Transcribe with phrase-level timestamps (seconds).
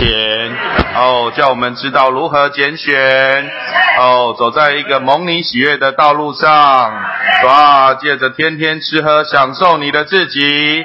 [0.00, 0.50] 前，
[0.96, 3.50] 哦，叫我们知道如何拣选，
[3.98, 6.50] 哦，走在一个蒙你喜悦的道路上，
[7.44, 10.82] 哇，借着天天吃喝享受你的自己，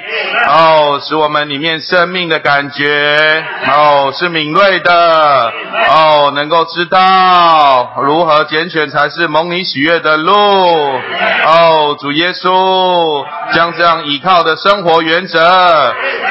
[0.48, 3.42] 哦，使我们里面生命的感觉，
[3.74, 5.52] 哦，是敏锐的，
[5.88, 13.24] 哦，能够知道如何拣选才是蒙你喜悦的路，哦，主耶稣
[13.54, 15.40] 将这样倚靠的生活原则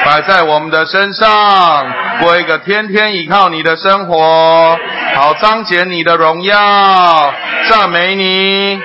[0.04, 4.78] 摆在我们的身上，过一个天天天依靠你的生活，
[5.14, 7.32] 好彰显你的荣耀，
[7.70, 8.78] 赞美你。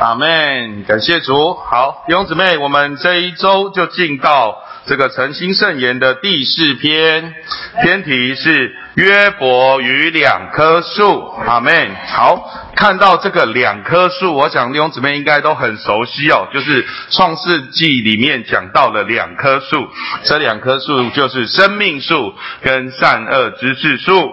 [0.00, 1.54] 阿门，感谢主。
[1.54, 4.56] 好，弟兄姊妹，我们这一周就进到
[4.86, 7.34] 这个诚心圣言的第四篇，
[7.82, 11.34] 篇题是约伯与两棵树。
[11.44, 11.90] 阿门。
[12.06, 12.69] 好。
[12.74, 19.86] 看到这个两棵树，我想弟兄姊妹应该都很熟悉哦，就是创世纪里面讲到了两棵树，
[20.24, 24.32] 这两棵树就是生命树跟善恶知识树。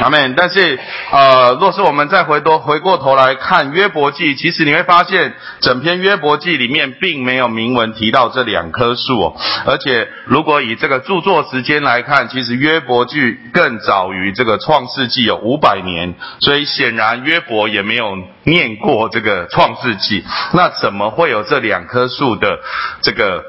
[0.00, 0.34] 阿门。
[0.36, 0.78] 但是
[1.10, 17.63] 呃，若是我们再回多回过头来看约伯记，其实你会发现整篇约伯记里面并没有明文提到这两棵树哦，而且如果以这个著作时间来看，其实约伯记更早于这个创世纪有五百年，所以显然约伯。
[17.68, 22.60] 也没有念过这个创世纪，那怎么会有这两棵树的
[23.02, 23.42] 这个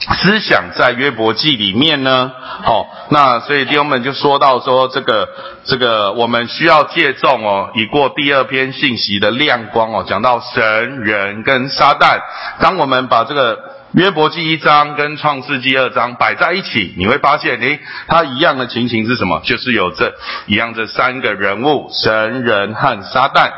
[0.00, 2.32] 思想在约伯记里面呢？
[2.62, 5.28] 好，那所以弟兄们就说到说这个
[5.64, 12.18] 这个我们需要借重哦，以过第二篇信息的亮光哦，讲到神人跟撒旦。
[12.60, 13.58] 当我们把这个
[13.92, 19.40] 约伯记一章跟创世纪二章摆在一起，你会发现，诶，它一样的情形是什么？
[19.44, 20.14] 就是有这
[20.46, 23.50] 一样这三个人物：神人和撒旦。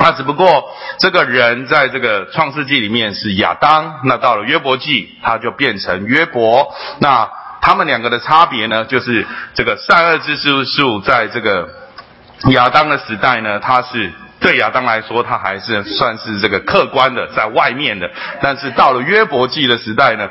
[0.00, 0.64] 那只不过
[0.98, 6.74] 这个人在这个创世纪里面是亚当，那到了约伯记他就变成约伯。
[6.98, 7.30] 那
[7.62, 9.24] 他们两个的差别呢，就是
[9.54, 11.68] 这个善恶之树在这个
[12.50, 14.10] 亚当的时代呢，他是
[14.40, 18.10] 对亚当来说，他还是算是这个客观的在外面的。
[18.40, 20.28] 但是到了约伯记的时代呢？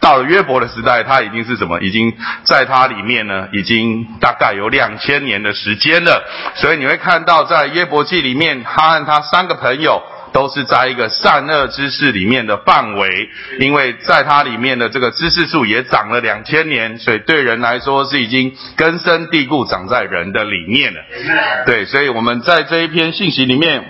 [0.00, 1.78] 到了约伯的时代，他已经是什么？
[1.78, 2.12] 已经
[2.42, 6.24] 在他里面呢，已经大概有两千年的时间了。
[6.56, 21.00] 所以你会看到，在约伯记里面，他和他三个朋友都是在一个善恶知识里面的范围，因为在它里面的这个知识树也长了两千年，所以对人来说是已经根深蒂固长在人的里面了。
[21.66, 23.84] 对，所以我们在这一篇信息里面。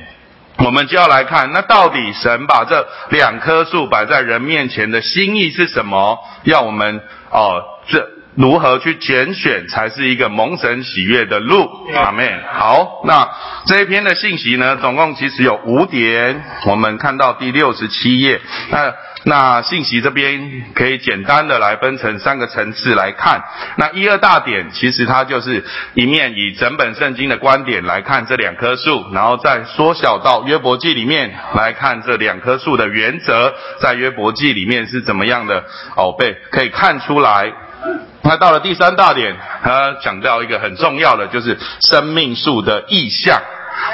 [0.59, 6.19] 我们就要来看，那到底神把这两棵树摆在人面前的心意是什么？
[6.45, 11.69] 要我们哦，这如何去拣选才是一个蒙神喜悦的路？
[11.95, 12.43] 阿门。
[12.51, 13.29] 好，那
[13.67, 18.41] 这一篇的信息呢，总共其实有五点，我们看到第六十七页。
[18.71, 18.95] 那
[19.25, 23.45] 那信息这边可以简单的来分成三个层次来看。
[23.77, 25.63] 那一二大点，其实它就是
[25.95, 35.67] 一面以整本圣经的观点来看这两棵树，然后再缩小到约伯记里面来看这两棵树的原则，在约伯记里面是怎么样的
[35.97, 37.53] 哦被可以看出来。
[38.23, 43.41] 那到了第三大点，他讲到一个很重要的，就是生命树的意象。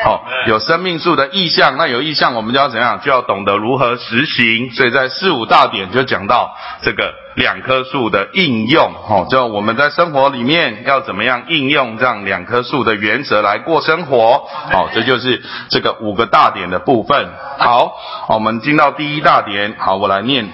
[0.04, 3.00] 好，有生命树的意象，那有意象，我们就要怎样？
[3.00, 4.71] 就要懂得如何实行。
[4.72, 8.93] 所以在四五大点就讲到这个两棵树的应用。
[9.09, 14.47] 哦，就我们在生活里面要怎么样应用这样两棵树的原则来过生活。
[14.71, 17.28] 好，这就是这个五个大点的部分。
[17.59, 17.93] 好，
[18.28, 19.75] 我们进到第一大点。
[19.78, 20.48] 好，我来念。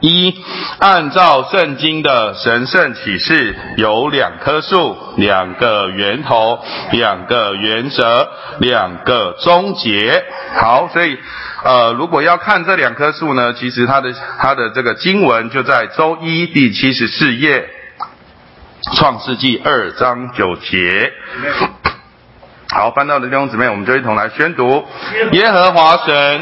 [0.00, 0.34] 一，
[0.78, 6.58] 按照圣经的神圣启示，有两棵树，两个源头，
[6.92, 8.28] 两个原则，
[8.60, 10.24] 两个终结。
[10.54, 11.18] 好，所以
[11.64, 17.68] 呃，如果要看这两棵树呢，其实它的它的这个经文就在周一第七十四页，
[18.96, 21.12] 创世纪二章九节。
[22.72, 24.86] 好，翻到的弟兄姊妹，我们就一同来宣读
[25.32, 26.40] 耶和华神。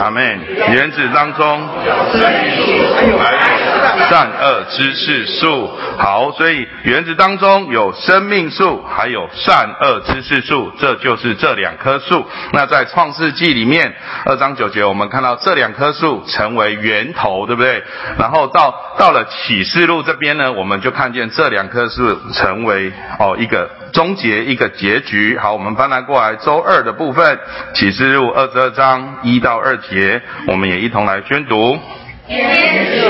[0.00, 0.40] 阿门。
[0.72, 1.68] 原子当中
[4.08, 5.70] 善恶知识树。
[5.98, 12.26] 好，所以原子当中有生命树，还有善恶知识树，这就是这两棵树。
[12.52, 13.94] 那在创世纪里面
[14.24, 17.82] 二章九节，我们看到这两棵树成为源头，对不对？
[18.18, 23.70] 然后到到了启示录这边呢，我们就看见这两棵树成为哦一个。
[23.92, 25.38] 终结一个结局。
[25.38, 27.38] 好，我们翻来过来，周二的部分，
[27.72, 31.78] 启示录二十二章一到二节，我们也一同来宣读。
[32.28, 32.36] 天
[32.86, 33.06] 使又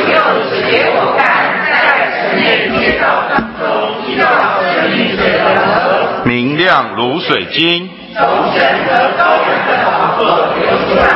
[0.50, 1.24] 指给我看，
[1.64, 1.72] 在
[2.12, 3.64] 城内街道当中，
[4.06, 4.28] 一道
[4.60, 8.20] 生命水的河，明亮如水晶，从
[8.52, 11.08] 神和高人的宝座流出来，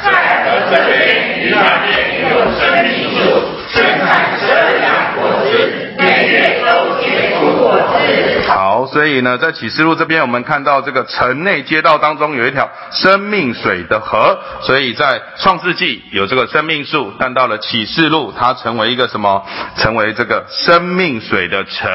[0.00, 0.08] 在
[0.44, 1.90] 的这边与那边
[2.30, 2.88] 有生命
[3.18, 3.18] 树，
[3.66, 4.46] 生产这
[4.78, 5.50] 样果子，
[5.98, 8.30] 每月都结出果子。
[8.52, 19.46] 好，所以呢，在启示录这边，我们看到这个城内街道当中有一条生命水的河，所以在创世纪有这个生命树，但到了启示录，它成为一个什么？
[19.76, 21.90] 成为这个生命水的城，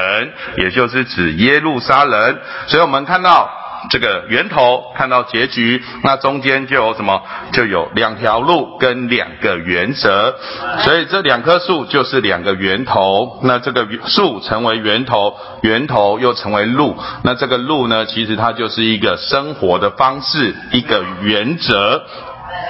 [0.56, 2.38] 也就是指耶路撒冷。
[2.66, 3.65] 所以我们看到。
[3.90, 7.22] 这个源头看到结局，那中间就有什么？
[7.52, 10.34] 就有两条路跟两个原则，
[10.80, 13.40] 所以这两棵树就是两个源头。
[13.42, 16.96] 那这个树成为源头，源头又成为路。
[17.22, 22.02] 那这个路呢，其实它就是一个生活的方式，一个原则。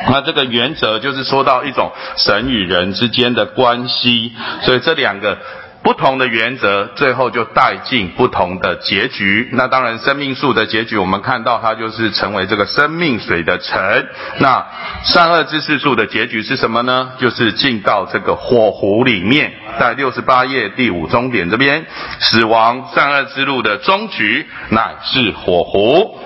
[0.08, 4.32] 那这个原则就是说到一种神与人之间的关系。
[4.62, 5.38] 所以这两个。
[5.86, 9.48] 不同的原则，最后就带进不同的结局。
[9.52, 14.04] 那当然，生命树的结局，我们看到它就是成为这个生命水的城。
[14.38, 14.66] 那
[15.04, 17.12] 善恶知识树的结局是什么呢？
[17.20, 19.52] 就是进到这个火湖里面。
[19.78, 21.86] 在六十八页第五终点这边，
[22.18, 26.18] 死亡善恶之路的终局乃是火湖。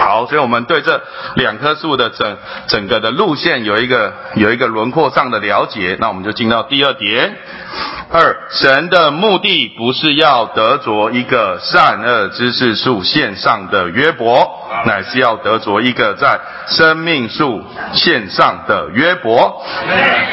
[0.00, 1.00] 好，所以我们对这
[1.36, 2.36] 两棵树的整
[2.66, 5.96] 整个的路线有一个有一个轮廓上的了解。
[6.00, 7.36] 那我们就进到第二点。
[8.10, 19.62] 二神的目的不是要得着一个善恶知识树线上的约伯，乃是要得着一个在生命树线上的约伯。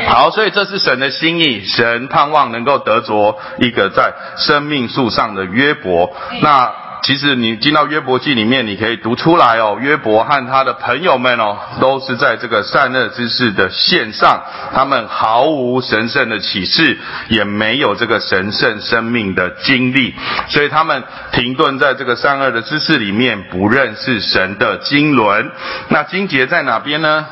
[0.08, 6.12] 好，所以这是神的心意，神盼望能够得着一个在生命树上的约伯。
[6.42, 6.85] 那。
[7.06, 9.78] 其实你进到约伯记里面，你可以读出来哦。
[9.80, 14.42] 约伯和他的朋友们哦，都是在这个善恶之事的线上，
[14.74, 16.98] 他们毫无神圣的启示，
[17.28, 20.16] 也没有这个神圣生命的经历，
[20.48, 25.52] 所以他们停顿在这个善恶的知识里面，不认识神的经纶。
[25.90, 27.28] 那经节在哪边呢？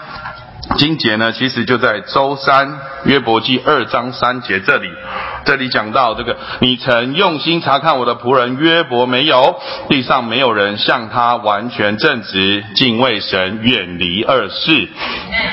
[0.77, 4.89] 经节呢，其实就在周三约伯记二章三节这里。
[5.45, 9.60] 这里讲到这个，你曾用心查看我的仆人约伯没有？
[9.89, 14.88] 地上没有人像他完全正直，敬畏神，远离二世。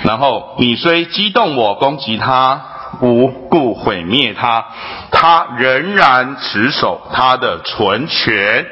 [0.05, 2.63] 然后你虽激动我，攻击他，
[3.01, 4.65] 无故毁灭他，
[5.11, 8.67] 他仍然持守他的存权。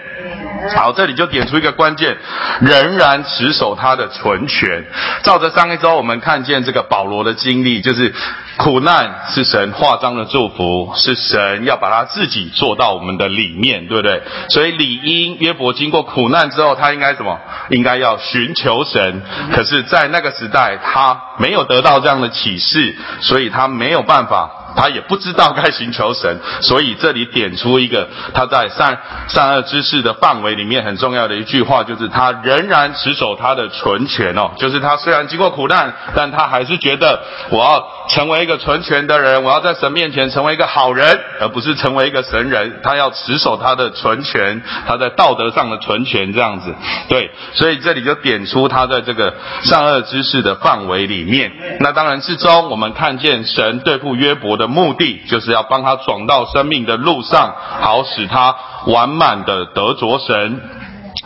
[0.75, 2.17] 好，这里就点出一个关键，
[2.61, 4.85] 仍然持守他的存权。
[5.23, 8.13] 照着上一周我们看见这个保罗的经历，就是
[8.57, 14.21] 苦难是神化妆的祝福，是神要把他自己做到我们的里面，对不对？
[14.49, 17.39] 所以理应约伯经过苦难之后，他应该什么？
[17.71, 19.23] 应该要寻求神。
[19.55, 24.51] 可是，在那个时代，他没有得到这样的启示，所以他没有办法。
[24.79, 28.97] 他也不知道该寻求神，所以这里点出一个他在善
[29.27, 37.21] 善恶之事的范围里面很重要的一句话，就是他仍然持守他的纯权哦，就是他虽然经过苦难，但他还是觉得
[37.51, 42.81] 我要成为一个纯全的人，我要在神面前成为一个好人，而不是成为一个神人。
[42.85, 46.73] 他要持守他的纯权，他在道德上的纯权这样子。
[47.09, 49.35] 对，所以这里就点出他在这个
[49.65, 51.51] 善恶之事的范围里面。
[51.81, 54.68] 那当然之中，我们看见神对付约伯的。
[54.69, 58.55] 目的就是要帮他转到生命的路上，好使他
[58.87, 60.61] 完满的得着神。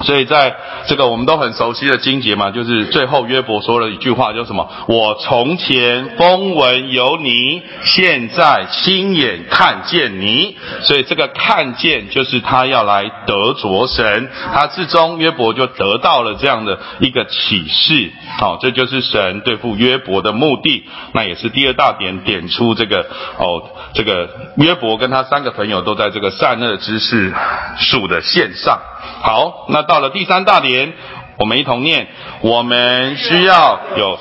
[0.01, 0.57] 所以在
[0.87, 4.69] 这个我们都很熟悉的经节嘛，就是最后约伯说了一句话，叫什么？
[4.89, 10.57] 我从前风闻有你，现在亲眼看见你。
[10.83, 18.11] 所以这个看见就是他要来得着神，他至终约伯就得到了这样的一个启示。
[18.39, 20.85] 好，这就是神对付约伯的目的。
[21.13, 23.07] 那也是第二大点，点出这个
[23.37, 23.63] 哦，
[23.95, 27.33] 这个约伯跟他三个朋友都在这个善恶知识
[27.79, 28.81] 树的线上。
[29.21, 30.93] 好，那到了第三大点，
[31.39, 32.07] 我们一同念：
[32.41, 34.19] 我们需要有。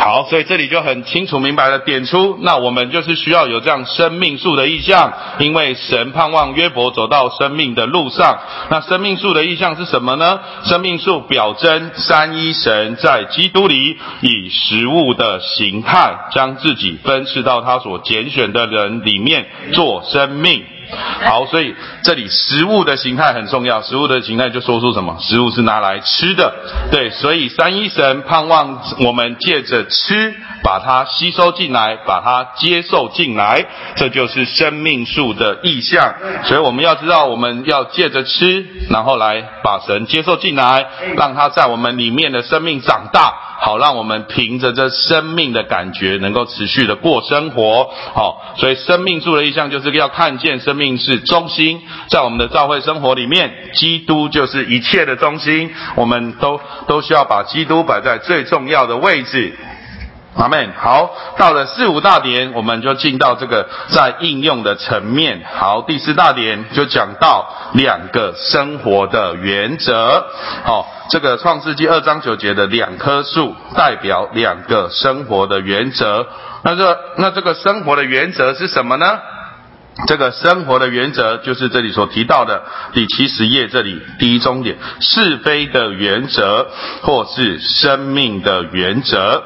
[0.00, 8.38] 好，所以这里就很清楚明白的点出，那我们就是需要有这样生命树的意象，因为神盼望约伯走到生命的路上。
[8.70, 10.40] 那生命树的意象是什么呢？
[10.64, 20.64] 生命树表征三一神在基督里以食物的形态，将自己分赐到他所拣选的人里面做生命。
[20.90, 23.82] 好，所以这里食物的形态很重要。
[23.82, 25.16] 食物的形态就说出什么？
[25.20, 26.54] 食物是拿来吃的，
[26.90, 27.10] 对。
[27.10, 33.66] 所以三一神盼望我们借着吃，把它吸收进来，把它接受进来，
[33.96, 36.14] 这就是生命树的意象。
[36.44, 43.34] 所以我们要知道，我们要借着吃，然后来把神接受进来，让它在我们里面的生命长大。
[43.60, 47.90] 好，让我们凭着这生命的感觉，能够持续的过生活。
[48.14, 55.74] 好，所以生命树的意象就是要看见生命是中心，在我们的教会生活里面，基督就是一切的中心。
[55.96, 59.52] 我们都都需要把基督摆在最重要的位置。
[60.36, 65.42] 阿妹，好，到了四五大点，我们就进到这个在应用的层面。
[65.52, 70.24] 好，第四大点就讲到两个生活的原则。
[70.64, 76.28] 好，这个创世纪二章九节的两棵树，代表两个生活的原则。
[76.62, 79.18] 那这那这个生活的原则是什么呢？
[80.06, 82.62] 这个生活的原则就是这里所提到的
[82.92, 86.68] 第七十页这里第一终点是非的原则，
[87.02, 89.42] 或是生命的原则。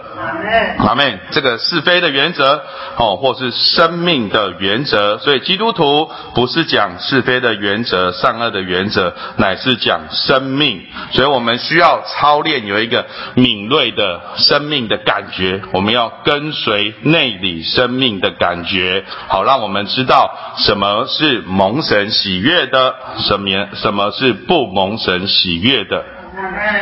[0.78, 2.62] 阿妹，这个是非的原则
[2.96, 5.18] 哦，或是生命的原则。
[5.18, 10.84] 所以基督徒不是讲是非的原则、善恶的原则，乃是讲生命。
[11.12, 20.30] 所以我们需要操练有一个敏锐的生命的感觉，我们要跟随内里生命的感觉，好让我们知道。
[20.58, 22.94] 什么是蒙神喜悦的？
[23.18, 26.04] 什么什么是不蒙神喜悦的？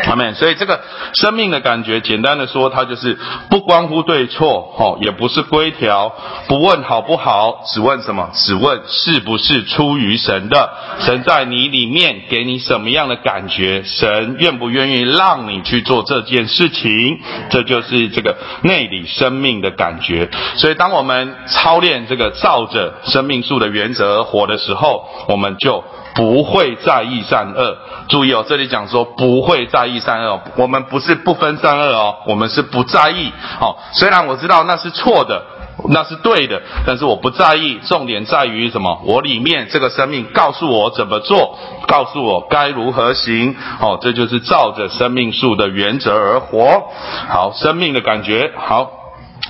[0.07, 0.35] 阿门。
[0.35, 0.81] 所以这个
[1.15, 6.13] 生命的感觉，简单的说，它就是不关乎对错，哦，也不是规条，
[6.49, 8.31] 不问好不好，只问什么？
[8.35, 10.71] 只问是不是出于神的？
[11.01, 13.83] 神在你里面给你什么样的感觉？
[13.85, 17.21] 神愿不愿意让你去做这件事情？
[17.51, 20.29] 这就是这个内里生命的感觉。
[20.57, 25.85] 所以，当我们操练这个照着生命树的原则活的时候，我们就。
[26.21, 33.75] 不会在意善恶，注意哦，这里讲说不会在意善恶，我们不是不分善恶哦，我们是不在意哦。
[33.93, 35.43] 虽然我知道那是错的，
[35.89, 37.81] 那是对的，但是我不在意。
[37.87, 39.01] 重点在于什么？
[39.07, 43.57] 我里面这个生命告诉我怎么做，告诉我该如何行。
[43.81, 46.83] 哦，这就是照着生命树的原则而活。
[47.31, 49.00] 好，生命的感觉好。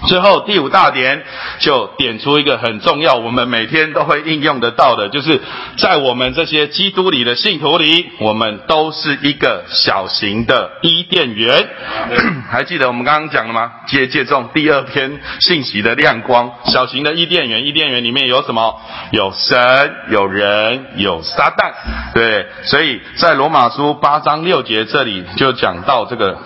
[0.06, 1.22] 最后第五大点
[1.58, 5.40] 就点出一个很重要，我们每天都会应用得到的，就是
[5.76, 11.68] 在我们这些基督里的信徒里，我们都是一个小型的伊甸园。
[12.50, 13.72] 还记得我们刚刚讲了吗？
[13.88, 18.80] 借借重第二篇信息的亮光，小型的伊甸园，伊甸园里面有什么？
[19.10, 21.72] 有神，有人，有撒旦。
[22.14, 26.38] 对，所以在罗马书八章六节这里就讲到这个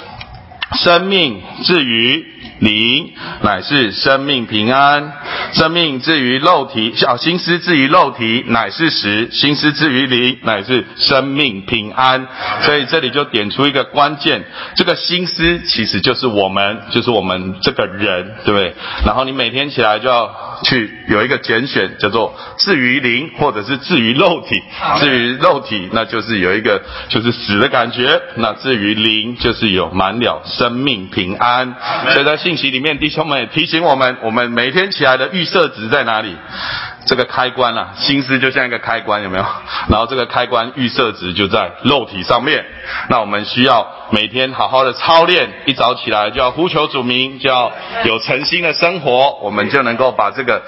[0.72, 2.34] 生命至于。
[2.60, 5.12] 灵乃是生命平安，
[5.52, 12.26] 生命至于肉体，小心思至于肉体乃是实，心思至于灵乃是生命平安。
[12.62, 14.44] 所以这里就点出一个关键，
[14.76, 18.74] 这个心思其实就是我们，就是我们这个人，对不对？
[19.04, 24.62] 然后你每天起来就要去有一个拣选，叫做至于灵，或者是至于肉体。
[25.00, 31.74] 至于肉体，那就是有一个就是死的感觉；那至于灵，就是有满了生命平安。
[32.12, 36.36] 所以在信息里面，弟兄们也提醒我们：我们每天起来的预设值在哪里？
[37.06, 39.44] 这个开关啊，心思就像一个开关，有没有？
[39.90, 42.64] 然后这个开关预设值就在肉体上面。
[43.10, 47.70] 那我们需要每天好好的操练，一早起来就要呼求主名，就要
[48.04, 50.62] 有诚心的生活，我们就能够把这个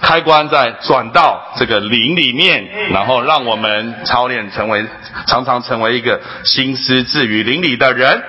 [0.00, 4.86] 开关再转到这个灵里面，然后让我们操练成为
[5.26, 8.22] 常常成为一个心思置于灵里的人。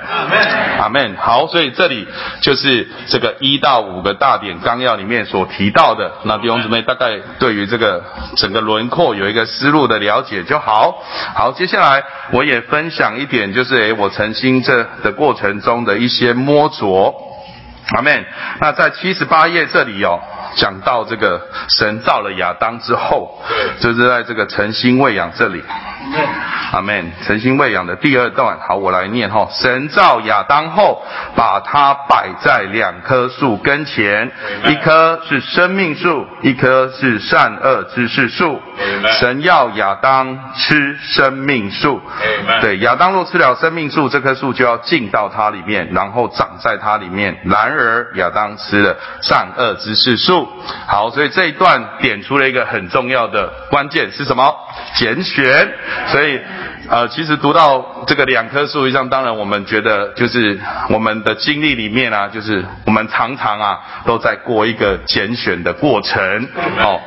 [0.79, 1.15] 阿门。
[1.17, 2.05] 好，所以这里
[2.41, 6.11] 就是这个一到五个大点纲要里面所提到的。
[6.23, 7.52] 那弟兄姊妹大概对。
[7.53, 8.03] 对于这个
[8.35, 11.03] 整个轮廓有一个思路的了解就好。
[11.35, 17.13] 好，接下来我也分享一点，就是诶，我曾经这的过程中的一些摸着。
[17.95, 18.25] 阿门。
[18.59, 20.19] 那在七十八页这里有。
[20.55, 23.41] 讲到这个神造了亚当之后，
[23.79, 25.63] 就是在这个诚心喂养这里，
[26.71, 27.11] 阿门。
[27.25, 29.47] 诚心喂养的第二段，好，我来念哈。
[29.51, 31.01] 神造亚当后，
[31.35, 34.31] 把它摆在两棵树跟前，
[34.65, 38.61] 一棵是生命树，一棵是善恶知识树。
[39.19, 42.01] 神要亚当吃生命树，
[42.61, 47.39] 对，亚当若吃了生命树，这棵树就要进到它里面，然后长在它里面。
[47.45, 50.42] 然而亚当吃了善恶知识树。
[50.87, 54.53] 好，所以这一段点出了一个很重要的关键是什么？
[54.95, 55.73] 拣选。
[56.07, 56.39] 所以，
[56.89, 60.59] 呃，其实读到这个两棵树以上，当然我们觉得就是
[60.89, 66.47] 我们的经历里面啊，就是我们常常啊都在过一个拣选的过程。
[66.77, 66.99] 好。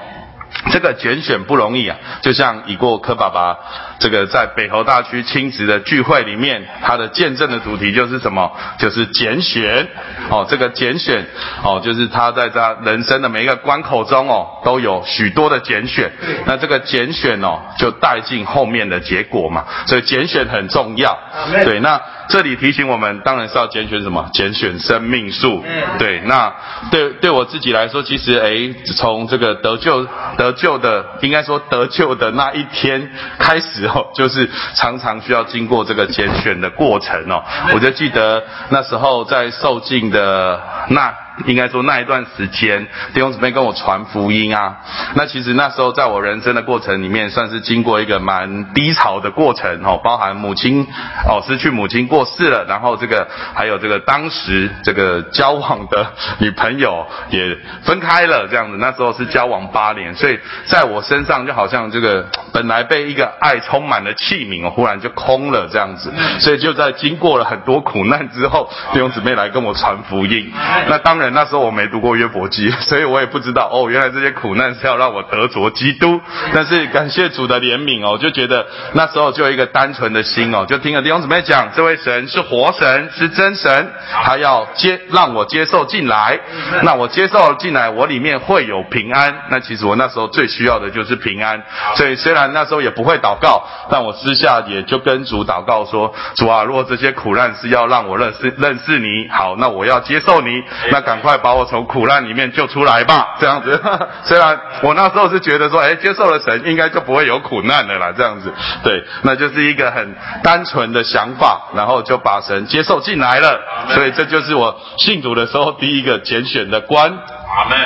[0.70, 3.56] 这个拣选不容易啊，就像已过柯爸爸
[3.98, 8.50] 这个在北投大区亲子的聚会里面，他的见证的主题就是什么？
[8.78, 9.86] 就是拣选
[10.28, 11.26] 哦，这个拣选
[11.62, 16.10] 哦，就是他在他人生的每一个关口中哦，都有许多的拣选。
[16.46, 21.16] 那这个拣选哦，就带进后面的结果嘛，所以拣选很重要。
[21.64, 24.28] 对，那这里提醒我们，当然是要拣选什么？
[24.32, 25.64] 拣选生命树。
[25.98, 26.52] 对，那
[26.90, 30.06] 对对我自己来说，其实诶，从这个得救
[30.36, 37.42] 得救的，应该说得救的那一天开始哦，就是常常需要经过这个拣选的过程哦。
[37.74, 41.25] 我就记得那时候在受浸的那。
[41.44, 44.78] 应该说那一段时间，弟兄姊妹跟我传福音啊。
[45.14, 50.86] 那其实那时候在我人生的过程里面，算是经过一个蛮低潮的过程哦，包含母亲
[51.28, 56.06] 哦失去母亲过世了，然后这个还有这个当时这个交往的
[56.38, 58.78] 女朋友也分开了这样子。
[58.78, 66.10] 那时候是交往八年，所以在我身上就好像这个本来被一个爱充满了器皿，忽然就空了这样子。
[66.40, 70.50] 所以就在经过了很多苦难之后，弟兄姊妹来跟我传福音。
[70.88, 71.25] 那当然。
[71.30, 76.20] 那时候我没读过约伯记， 所以我也不知道哦，原来这些苦难是要让我得着基督。
[76.52, 83.92] 但是感谢主的怜悯哦，就觉得那时候就有一个单纯的心哦，就听了弟兄姊妹讲，这位神是活神，是真神，
[84.24, 86.38] 他要接让我接受进来。
[86.82, 89.34] 那我接受进来，我里面会有平安。
[89.50, 91.62] 那其实我那时候最需要的就是平安。
[91.96, 100.62] 所以虽然那时候也不会祷告，但我私下也就跟主祷告说：主啊，如果这些苦难是要让我认识认识你，好，那我要接受你。
[100.90, 103.80] 那感快把我从苦难里面救出来吧，这样子。
[104.24, 108.52] 虽然我那时候是觉得说，哎，接受了神，应该就不会有苦难的啦，这样子。
[108.82, 113.60] 对，那就是一个很单纯的想法，然后就把神接受进来了。
[113.90, 117.18] 所以这就是我信主的时候第一个拣选的关。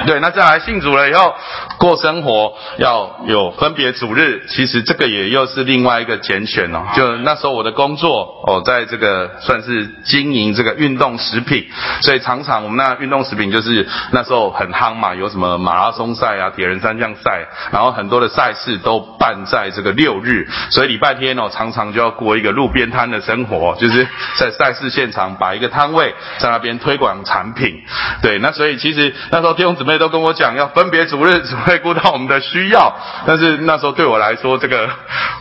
[0.07, 1.35] 对，那再来信主了以后，
[1.79, 6.83] 过生活要有分别主日，其实这个也又是另外一个拣选哦。
[6.97, 11.69] 就那时候我的工作哦，在这个算是经营这个运动食品，
[12.01, 27.83] 所以常常我们那运动食品就是那时候很夯嘛，有什么马拉松赛啊、铁人三项赛，然后很多的赛事都办在这个六日，所以礼拜天哦，常常就要过一个路边摊的生活，就是在赛事现场摆一个摊位，在那边推广产品。
[28.23, 29.50] 对，那所以其实那时候。
[29.55, 32.95] 弟兄姊妹都跟我讲要分别主日，只会顾到我们的需要。
[33.27, 34.89] 但是那时候对我来说，这个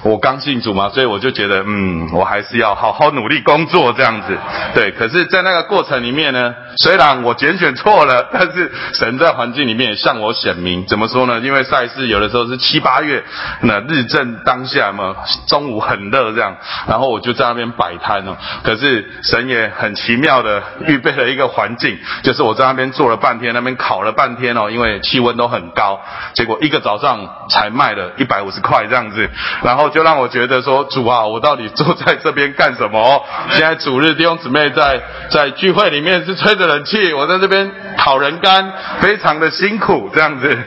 [0.03, 4.37] 我刚信主嘛，所以我就觉得，嗯，我还是要好好努力工作这样子。
[4.73, 10.85] 对，可是，在那个过程里面呢，虽然我拣选错了， 但是神在环境里面也向我显明。
[10.85, 11.39] 怎么说呢？
[11.39, 13.23] 因为赛事有的时候是七八月，
[13.61, 15.15] 那日正当下嘛，
[15.47, 16.55] 中午很热这样，
[16.87, 18.37] 然后我就在那边摆摊哦。
[18.63, 24.09] 可是神也很奇妙的预备了一个环境，就是我在那边坐了半天，那边烤了。
[24.19, 26.01] 半天哦，因为气温都很高，
[26.33, 29.29] 结果一个早上才卖了一百五十块这样子，
[29.63, 33.23] 然后就让我觉得说主啊，我到底坐在这边干什么？
[33.51, 38.71] 现在主日弟兄姊妹在在聚会里面是吹着冷气，我在这边讨人干，
[39.01, 40.57] 非常的辛苦这样子。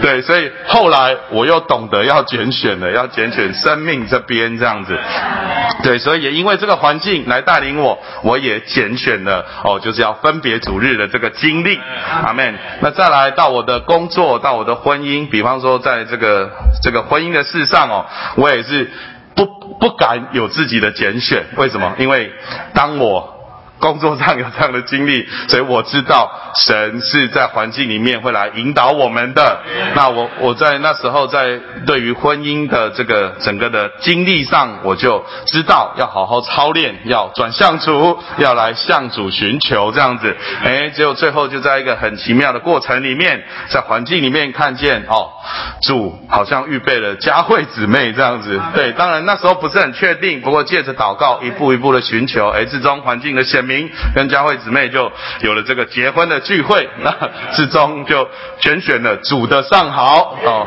[0.00, 4.98] 对，所以后来我又懂得要拣选了，要拣选生命这边这样子。
[5.82, 11.78] 对，所以也因为这个环境来带领我，我也拣选了哦，就是要分别主日的这个经历。
[12.24, 12.54] 阿门。
[12.80, 16.50] 那再来到我的工作，到我的婚姻，比方说在这个
[16.82, 18.90] 这个婚姻的事上哦，我也是是
[19.34, 19.46] 不
[19.78, 21.44] 不敢有自己的拣选。
[21.56, 21.94] 为什么？
[21.98, 22.32] 因为
[22.74, 23.38] 当我。
[23.82, 26.30] 工作上有这样的经历，所以我知道
[26.64, 29.60] 神是在环境里面会来引导我们的。
[29.96, 40.36] 那我我在那时候在对于婚姻的这个整个的经历上，我就知道要好好操练，要转向主，要来向主寻求这样子。
[40.62, 45.28] 哎，结果最后就在一个很奇妙的过程里面，在环境里面看见哦，
[45.82, 48.60] 主好像预备了佳慧姊妹这样子。
[48.76, 53.71] 对，当然那时候不是很确定，不过借着祷告，一步一步的寻求，哎，最终环境的显明。
[54.14, 57.14] 跟佳慧姊妹就有了这个结婚的聚会，那
[57.52, 58.28] 之中就
[58.60, 60.66] 拣选了主的上好哦，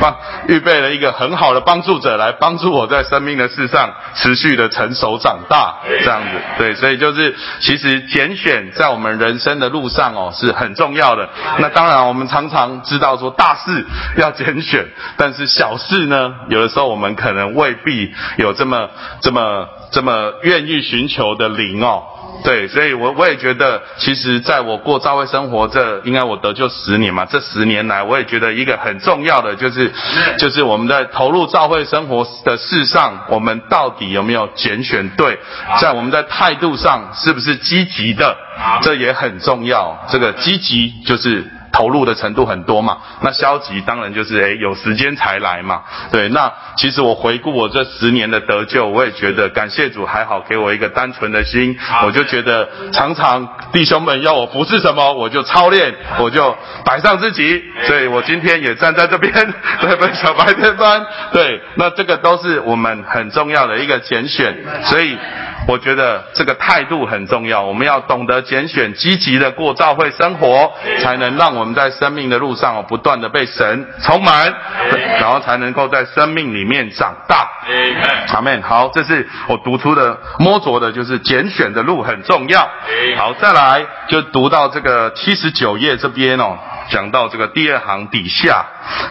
[0.00, 0.16] 帮
[0.48, 11.28] 预备了一个很好的帮助者来帮助我在生命的事上持续的成熟长大，这样子对，所以就是其实拣选在我们人生的路上哦是很重要的。
[11.58, 13.84] 那当然我们常常知道说大事
[14.16, 14.86] 要拣选，
[15.16, 18.88] 但是小事呢，有的时候我们可能未必有这么
[19.20, 22.02] 这么这么愿意寻求的灵哦。
[22.42, 29.92] 对，所以我我也觉得，其实在我过教会生活这，应该我得救十年嘛，这十年来，我也觉得一个很重要的就是，
[30.38, 35.38] 就是我们在投入教会生活的事上，我们到底有没有拣选对，
[35.80, 38.36] 在我们在态度上是不是积极的，
[38.82, 40.06] 这也很重要。
[40.10, 41.44] 这个积极就是。
[41.72, 42.98] 投入的程度很多嘛。
[43.22, 45.82] 那消极当然就是诶有时间才来嘛。
[46.10, 57.62] 对，那其实我回顾我这十年的得救，我也觉得感谢主还好给我一个单纯的心，我就觉得常常弟兄们要我服侍什么，我就操练，我就摆上自己。
[57.86, 59.32] 所以我今天也站在这边，
[59.80, 65.16] 对本小白天班，对，那这个都是我们很重要的一个拣选，所以。
[65.68, 74.54] 我觉得这个态度很重要，我们要懂得拣选，积极的过教会生活，才能让我们在生命的路上哦，不断的被神充满，
[75.20, 77.48] 然后才能够在生命里面长大。
[78.32, 78.62] 阿门。
[78.62, 82.68] 好，这是我读出的摸着的，就是拣选的路很重要。
[83.16, 86.58] 好，再来就读到这个七十九页这边哦。
[86.90, 88.66] 讲到这个第二行底下，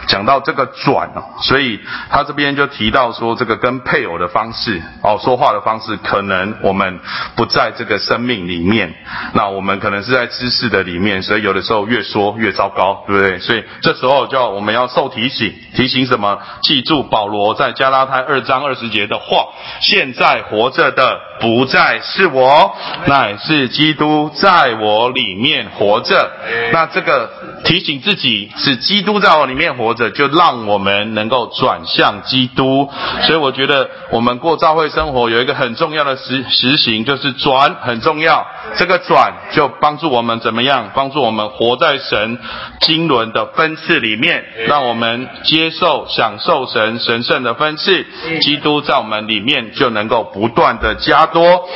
[0.06, 7.00] 讲到这个转哦，所以他这边就提到说，这个跟配偶的方式哦，说话的方式，可能我们
[7.36, 8.94] 不在这个生命里面，
[9.32, 13.38] 那我们可能是在知识的里面，所以有的时候越说越糟糕，对不对？
[13.38, 16.38] 所以这时候就我们要受提醒，提醒什么？
[16.62, 19.46] 记住保罗在加拉太二章二十节的话：
[19.80, 22.74] 现在活着的不再是我，
[23.06, 26.30] 乃是基督在我里面活着。
[26.72, 27.30] 那这个。
[27.62, 32.88] 提醒自己是基督在我里面活着，就让我们能够转向基督。
[33.24, 38.46] 所以我觉得我们过教会生活有一个很重要的实实行，就是转很重要。
[38.76, 40.90] 这个转就帮助我们怎么样？
[40.94, 42.29] 帮助我们活在神
[42.80, 48.04] 经纶的分次里面，让我们接受享受神神圣的分次。
[48.40, 51.68] 基督在我们里面就能够不断的加多。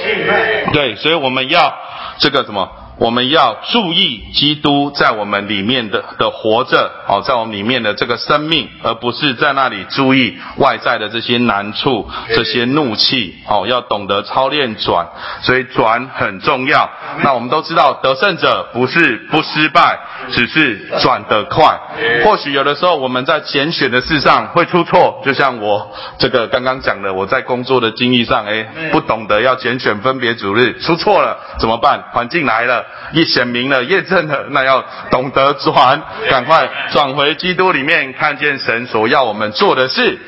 [0.73, 1.75] 对，所以我们要
[2.19, 2.84] 这个什么？
[2.97, 15.09] 我们要注意基督在我们里面的的活着，哦，在我们里面的这个生命，而不是在那里注意外在的这些难处、这些怒气，哦，要懂得操练转，
[15.43, 16.89] 所以转很重要。
[17.23, 19.99] 那我们都知道，得胜者不是不失败，
[20.31, 21.77] 只是转得快。
[22.25, 32.01] 或许有的时候我们在拣选的事上会出错，就像我这个刚刚讲的，我在工作的经历上，哎，不懂得要拣选分别主日，出错了怎么办？
[32.13, 32.84] 环境来了。
[33.13, 40.19] 一显明了验证了，那要懂得转，赶快转回基督里面，看见神所要我们做的事，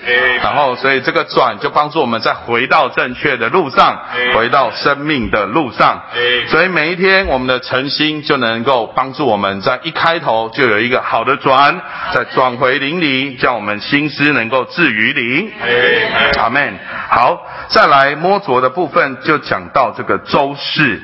[0.42, 3.98] 然后所以这个转就帮助我们再回到正确的路上，
[4.34, 6.02] 回到生命的路上。
[6.48, 11.80] 所以每一天我们的诚心就能够帮助我们在一开头就有一个好的转，
[12.12, 15.50] 再转回灵里，叫我们心思能够置于灵。
[16.38, 16.78] 阿门。
[17.08, 21.02] 好，再来摸着的部分就讲到这个周氏。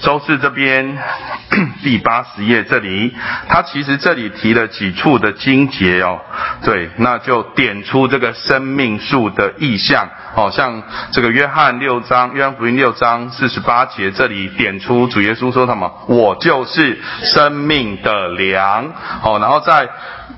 [0.00, 0.93] 周四这边
[1.82, 3.14] 第八十页这里，
[3.48, 6.20] 他其实这里提了几处的经节哦，
[6.62, 19.88] 对，那就点出这个生命树的意象哦，像这个约翰六章，约翰福音六章四十八节这里点出主耶稣说什么，我就是生命的粮哦，然后在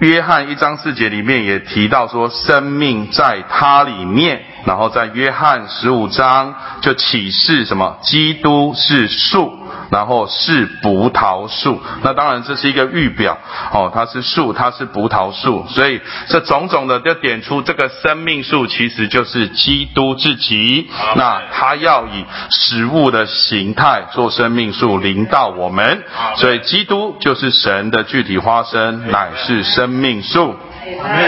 [0.00, 4.42] 约翰一章四节里面也提到说，生命在它里面。
[4.66, 7.96] 然后在约翰十五章就启示什么？
[8.02, 9.56] 基督是树，
[9.90, 11.80] 然后是葡萄树。
[12.02, 13.38] 那当然这是一个预表
[13.72, 15.64] 哦，它是树，它是葡萄树。
[15.68, 20.88] 所以这种种的就点出这个生命树其实就是基督自己。
[21.14, 26.02] 那他要以食物的形态做生命树临到我们，
[26.36, 30.56] 所以基督就是神的具体化身，乃是生命树。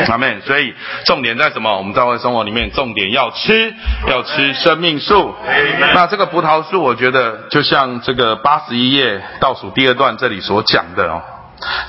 [0.09, 0.41] 阿门。
[0.43, 0.75] 所以
[1.07, 1.77] 重点在什么？
[1.77, 3.75] 我们在外生活里面，重点要吃，
[4.07, 5.35] 要吃生命树。
[5.95, 11.23] 那这个葡萄树，我觉得就像这个八十一页倒数第二段这里所讲的哦。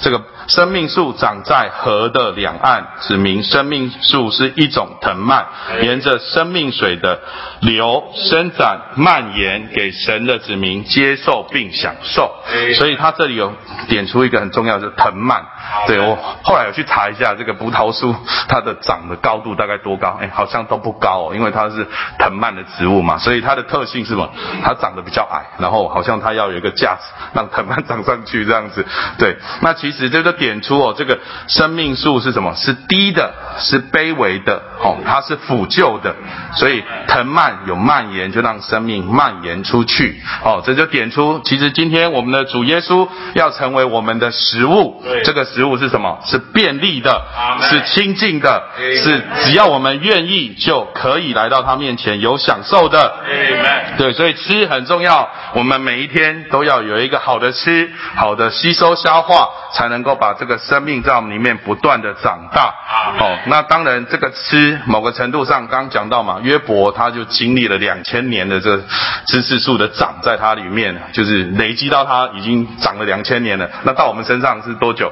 [0.01, 5.45] 这个生命树长在河的两岸，指明生命树是一种藤蔓，
[5.81, 7.19] 沿着生命水的
[7.59, 12.33] 流伸展蔓延，给神的子民接受并享受。
[12.75, 13.53] 所以它这里有
[13.87, 15.45] 点出一个很重要的藤蔓。
[15.85, 18.15] 对我后来有去查一下，这个葡萄树
[18.47, 20.17] 它的长的高度大概多高？
[20.19, 21.85] 哎，好像都不高哦，因为它是
[22.17, 24.29] 藤蔓的植物嘛，所以它的特性是什么？
[24.63, 28.83] 它长得比较矮，然后好像它要有一个架子让藤蔓长上去这样子。
[29.19, 29.37] 对。
[29.61, 32.55] 那其实这个点出哦，这个生命树是什么？
[32.55, 36.15] 是低的，是卑微的，哦，它是腐旧的，
[36.55, 46.19] 所以藤蔓有蔓延，就让生命蔓延出去，哦，这就点出，其实今天我们的主耶稣要成为我们的食物，这个食物是什么？
[46.25, 47.21] 是便利的，
[47.61, 48.63] 是亲近的，
[49.03, 53.15] 是只要我们愿意就可以来到他面前有享受的，
[53.97, 59.48] 对，所以吃很重要，我们每一天都要有一个好的吃，好的吸收消化。
[59.73, 62.73] 才能够把这个生命在我们里面不断的长大。
[63.19, 68.77] 哦，那当然这个吃某个程度上，刚刚讲到嘛，约伯他就经历了两千年的这
[69.25, 75.11] 知识树的长在他里面，就是累积到他已经长了两千年了，那到我们身上是多久？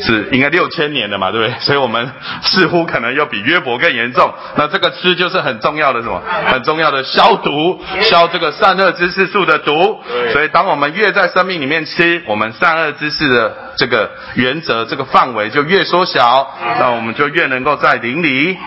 [0.00, 1.54] 是应该六千年了嘛，对不对？
[1.60, 2.10] 所以我们
[2.42, 4.32] 似乎可能又比约伯更严重。
[4.56, 6.22] 那这个吃就是很重要的什么？
[6.46, 10.00] 很重要的消毒，消这个善恶知识树的毒。
[10.32, 18.58] 所以当我们越在生命里面吃，我们善恶知识的这个原则、这个范围就越缩小，那我们就越能够在邻里。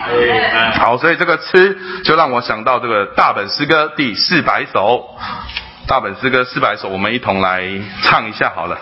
[0.74, 5.04] 好，所以这个吃就让我想到这个大本诗歌第四百首。
[5.86, 7.62] 大本诗歌四百首，我们一同来
[8.02, 8.78] 唱一下好了。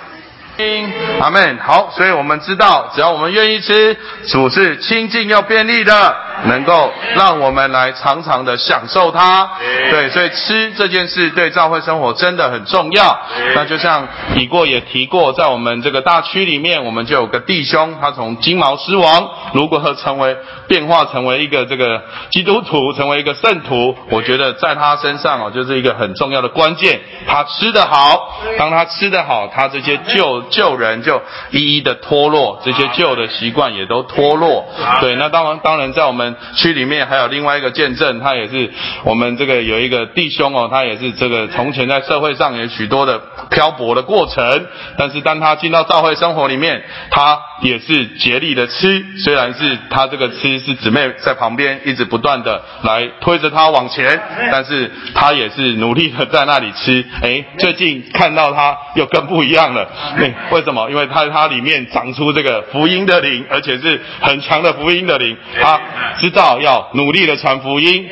[1.21, 1.59] 阿门。
[1.59, 3.97] 好，所以我们知道，只要我们愿意吃，
[4.27, 9.51] 主是清净又便利的，能够让我们来常常的享受它。
[9.91, 13.21] 对，所以吃这件事对教会生活真的很重要。
[13.55, 20.37] 那就像已过也提过，在我们这个大区里面，我们就有个弟兄，他从金毛狮王如何成为
[20.69, 27.01] 变化成为一个这个基督徒，成为一个圣徒，我觉得在他身上哦，就是一个很重要的关键。
[27.27, 34.69] 他吃得好，当他吃得好，他这些旧旧人就一一的脱落，这些旧的习惯也都脱落。
[35.01, 38.71] 对，那当然，当然在我们区里面还有另外一个见证，他也是
[39.05, 57.05] 我们这个有一个弟兄哦，他也是这个从前在社会上有许多的漂泊的过程，但是当他进到教会生活里面，他也是竭力的吃，虽然是他这个吃是姊妹在旁边一直不断的来推着他往前，但是他也是努力的在那里吃。
[57.23, 59.89] 哎，最近看到他又更不一样了。
[60.51, 60.89] 为什么？
[60.91, 65.37] 因为它它里面长出这个福音的灵，而且是很强的福音的灵。
[65.61, 65.81] 他
[66.19, 68.09] 知道要努力的传福音。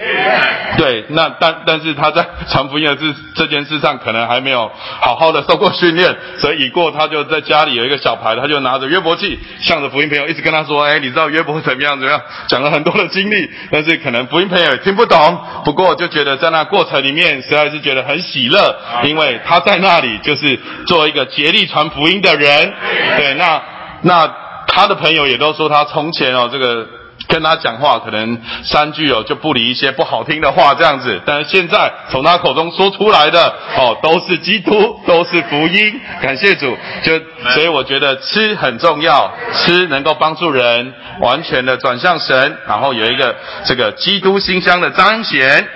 [0.76, 15.18] 对，那但但是他在传福音的这这件事上，可能还没有好好的受过训练，所以已过他就在家里有一个小牌，他就拿着约伯记，向着福音朋友一直跟他说：“哎，你知道约伯怎么样怎么样？”讲了很多的经历，但是可能福音朋友也听不懂。
[15.64, 22.74] 不过就觉得在那过程里面，实在是觉得很喜乐，因为他在那里就是做一个竭力传福音的人。
[23.16, 23.62] 对，那
[24.02, 24.34] 那
[24.66, 26.86] 他的朋友也都说他从前哦这个。
[27.26, 36.74] 跟他讲话可能三句哦就不理一些不好听的话这样子，但是现在从他口中说出来的哦都是基督，都是福音，感谢主。
[37.02, 45.68] 就所以我觉得吃很重要，吃能够帮助人完全的转向神，然后有一个这个基督馨香的彰显。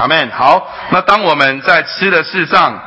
[0.00, 0.28] 阿门。
[0.30, 2.82] 好，那当我们在吃的事上。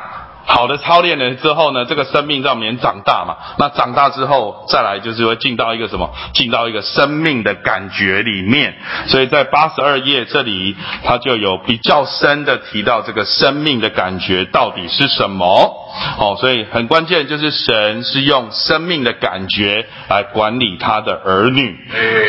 [0.48, 3.36] 好的操练了之后呢，这个生命让人长大嘛。
[3.58, 6.10] 那长大之后，再来就是会进到一个什么？
[6.32, 8.74] 进到一个生命的感觉里面。
[9.08, 15.46] 所以在八十二页这里，它就有比较深的提到这个生命的感觉到底是什么。
[16.18, 21.76] 哦，所以很关键就是神是用生命的感觉来管理他的儿女。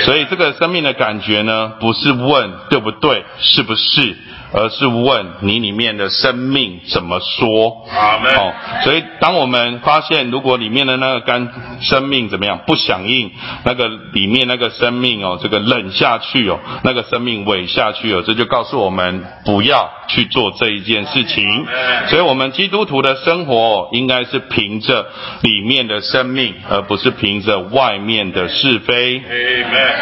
[0.01, 4.17] 所以这个生命的感觉呢，不是问对不对，是不是？
[4.51, 7.85] 而是问你里面的生命怎么说？
[7.89, 11.49] 好，所以当我们发现如果里面的那个肝
[11.81, 13.31] 生命怎么样不响应，
[13.63, 21.67] 那个里面那个生命哦，这个冷下去哦，那个生命萎下去哦，这就告诉我们不要去做这一件事情。
[22.07, 25.07] 所以，我们基督徒的生活应该是凭着
[25.41, 29.21] 里面的生命，而不是凭着外面的是非。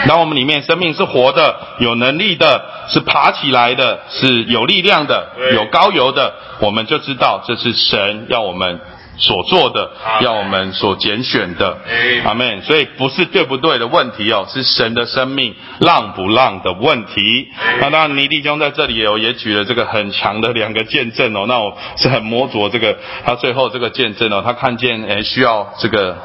[0.08, 4.37] 当我们里面生命是活的，有能力的，是爬起来的，是。
[4.44, 8.80] 有力量的，有高油的，我们就知道这是神要我们
[9.18, 11.78] 所做的，要我们所拣选的。
[12.24, 12.62] 阿门。
[12.62, 17.48] 所以不是对不对的问题哦，是神的生命让不让的问题。
[17.80, 21.46] 那当然，尼弟兄在这里哦，也举了这个很强的两个见证哦。
[21.48, 26.18] 那我是很摸着这个他最后这个见证哦，他看见诶需要这个。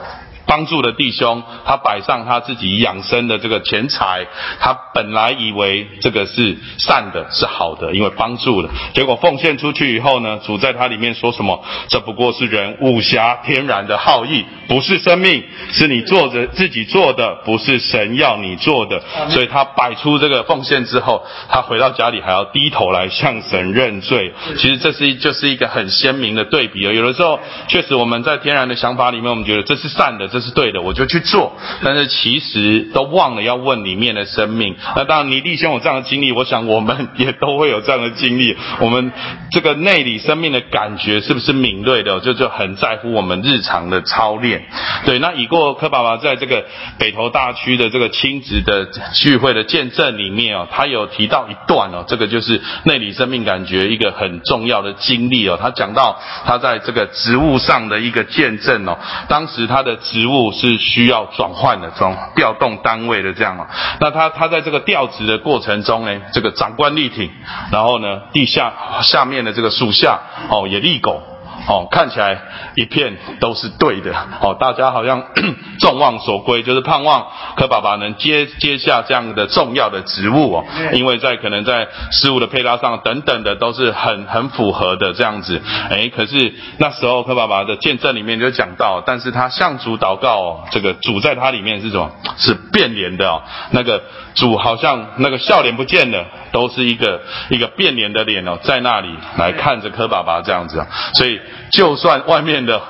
[0.52, 4.26] 帮助的弟兄，他摆上他自己养生的这个钱财，
[4.60, 8.68] 他本来以为这个是善的，是好的，因为帮助了。
[8.92, 11.64] 结果奉献出去以后呢，主在他里面说什么？
[11.88, 19.00] 这不过是人武侠天然的好意，不是生命，是你做着自己做的，不是神要你做的。
[19.30, 24.34] 所以他摆出这个奉献之后，他回到家里还要低头来向神认罪。
[24.58, 26.80] 其实这是就是一个很鲜明的对比。
[26.80, 30.28] 有的时候确实我们在天然的想法里面，我们觉得这是善的。
[30.28, 31.52] 这是对的，我就去做。
[31.82, 34.76] 但是其实都忘了要问里面的生命。
[34.94, 38.56] 那当然，你弟兄有这样的经历，我想我们也都会有这样的经历。
[38.80, 39.12] 我们
[39.50, 42.20] 这个内里生命的感觉是不是敏锐的？
[42.20, 44.64] 就就很在乎我们日常的操练。
[45.06, 46.64] 对，那已过柯爸爸在这个
[46.98, 55.58] 北投大区的这个亲子的聚会的见证里面哦，他有提到一段哦，这个就是内里生命感觉一个很重要的经历哦。
[55.60, 63.66] 他讲到他在这个职务上的一个见证哦，当时他的职职务是需要转换的，种调动单位的这样哦。
[63.98, 67.28] 那他他在这个调职的过程中呢，这个长官力挺，
[67.72, 71.20] 然后呢，地下下面的这个属下哦也立狗
[71.68, 72.36] 哦，看起来
[72.74, 75.22] 一片都是对的，哦，大家好像
[75.78, 92.10] 众望所归，就是盼望柯爸爸能接接下这样的重要的职务哦，因为在可能在事物的配搭上等等的都是很很符合的这样子，哎，可是那时候柯爸爸的见证里面就讲到，但是他向主祷告，哦，这个主在他里面是什么？
[92.38, 94.02] 是变脸的哦，那个
[94.34, 97.20] 主好像那个笑脸不见了，都是一个
[97.50, 101.40] 一个变脸的脸哦，在那里来看着柯爸爸这样子啊，所以。
[101.70, 102.80] 就算外面的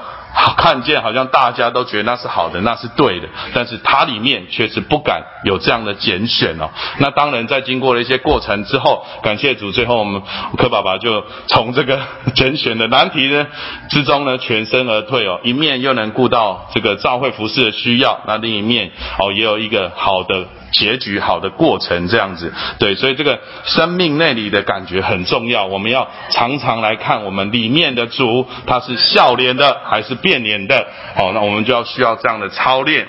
[0.57, 6.71] 看见好像大家都觉得那是好的，那是对的，但是他里面却是不敢有这样的拣选哦。
[6.99, 10.23] 那当然，在经过了一些过程之后，感谢主，最后我们
[10.57, 12.01] 柯爸爸就从这个
[12.35, 13.47] 拣选的难题呢
[13.91, 15.41] 之中呢全身而退哦。
[15.43, 20.47] 一面又能顾到这个教会服饰的需要，那另一面哦也有一个好的。
[20.73, 25.67] 结局好的过程这样子，对，所以这个生命那里的感觉很重要。
[25.67, 30.87] 我们要常常来看我们里面的主，他是笑脸的还是变脸的？
[31.15, 33.07] 好，那我们就要需要这样的操练。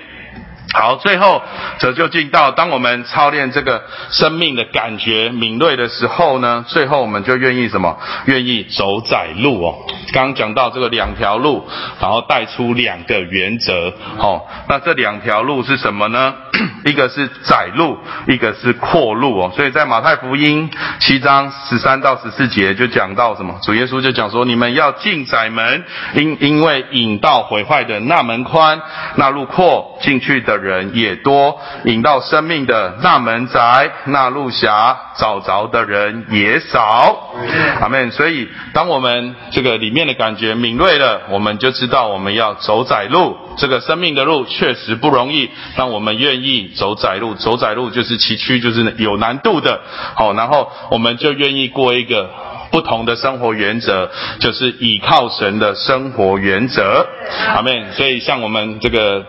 [0.74, 1.42] 好，最后
[1.78, 7.96] 则就进到当我们操练这个生命的感觉敏锐的时候呢，最后我们就愿意什么？
[8.26, 9.76] 愿意走窄路哦。
[10.12, 11.68] 刚刚讲到这个两条路，
[12.02, 13.94] 然后带出两个原则。
[14.18, 16.34] 哦，那这两条路是什么呢？
[16.86, 19.52] 一个是窄路，一个是阔路哦。
[19.56, 23.60] 所以在马太福音七章十三到十四节就讲到什么？
[23.62, 25.84] 主耶稣就讲说：你们要进窄门，
[26.16, 28.82] 因因为引到毁坏的那门宽，
[29.18, 30.63] 那路阔，进去的。
[30.64, 37.34] 人也多，引到生命的那门窄、那路狭，找着的人也少。
[37.82, 38.10] 阿门。
[38.12, 43.38] 所以，当我们这个里面的感觉敏锐了，我们就知道我们要走窄路。
[43.58, 47.34] 这个生命的路确实不容易，但我们愿意走窄路。
[47.36, 49.82] 走窄路就是崎岖，就是有难度的。
[50.16, 52.30] 好，然后我们就愿意过一个
[52.72, 57.06] 不同的生活原则，就是倚靠神的生活原则。
[57.54, 57.92] 阿门。
[57.94, 59.24] 所以，像我们这个。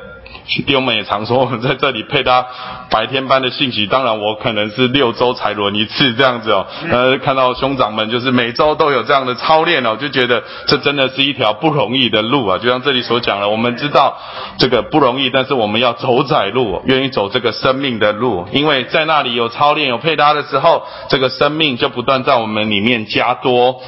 [0.47, 2.47] 弟兄们也常说，我 们在这里配搭
[2.91, 3.87] 白天班的信息。
[3.87, 6.67] 当然，我可能是六周才轮一次这样子哦。
[6.91, 12.59] 呃，看到兄长们就是每周都有这样的操练哦，就觉得这真的是一条不容易的路啊。
[12.59, 14.19] 就像这里所讲的，我们知道
[14.59, 23.81] 这个不容易，但是我们要走窄路，愿意走这个生命的路，因为在那里有操练、有配搭的时候，这个生命就不断在我们里面加多。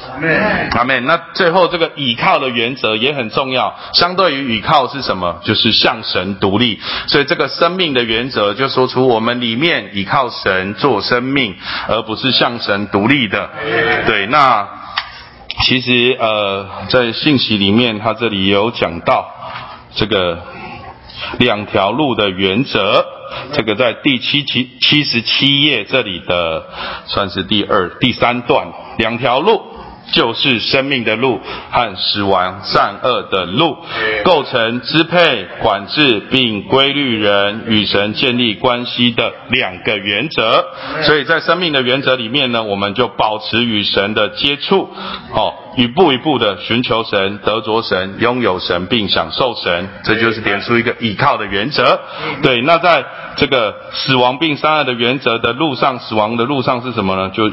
[0.71, 1.05] 阿门。
[1.05, 3.75] 那最后这个倚靠的原则也很重要。
[3.93, 5.39] 相对于倚靠是什么？
[5.43, 6.46] 就是向神独。
[6.47, 11.55] 独立，所以这个生命的原则就说出我们里面依靠神做生命，
[11.89, 13.49] 而不是向神独立的。
[14.05, 14.65] 对，那
[15.65, 19.29] 其实呃，在信息里面，他这里有讲到
[19.93, 20.41] 这个
[21.39, 23.05] 两条路的原则，
[23.51, 26.65] 这个在第七七七十七页这里的
[27.07, 29.61] 算是第二第三段两条路。
[30.13, 31.39] 就是生命的路
[31.71, 33.77] 和死亡善恶的路，
[34.23, 40.65] 构成支配、管制并规律人与神建立关系的两个原则。
[41.03, 44.89] 所以在生命的原则里面呢，我们就保持与神的接触，
[45.33, 51.99] 哦，一步一步的寻求神、得着神、拥有神并享受神，这就是点出一个倚靠的原则。
[52.41, 57.29] 对，那在这个死亡并善恶的原则的路上，死亡的路上是什么呢？
[57.29, 57.49] 就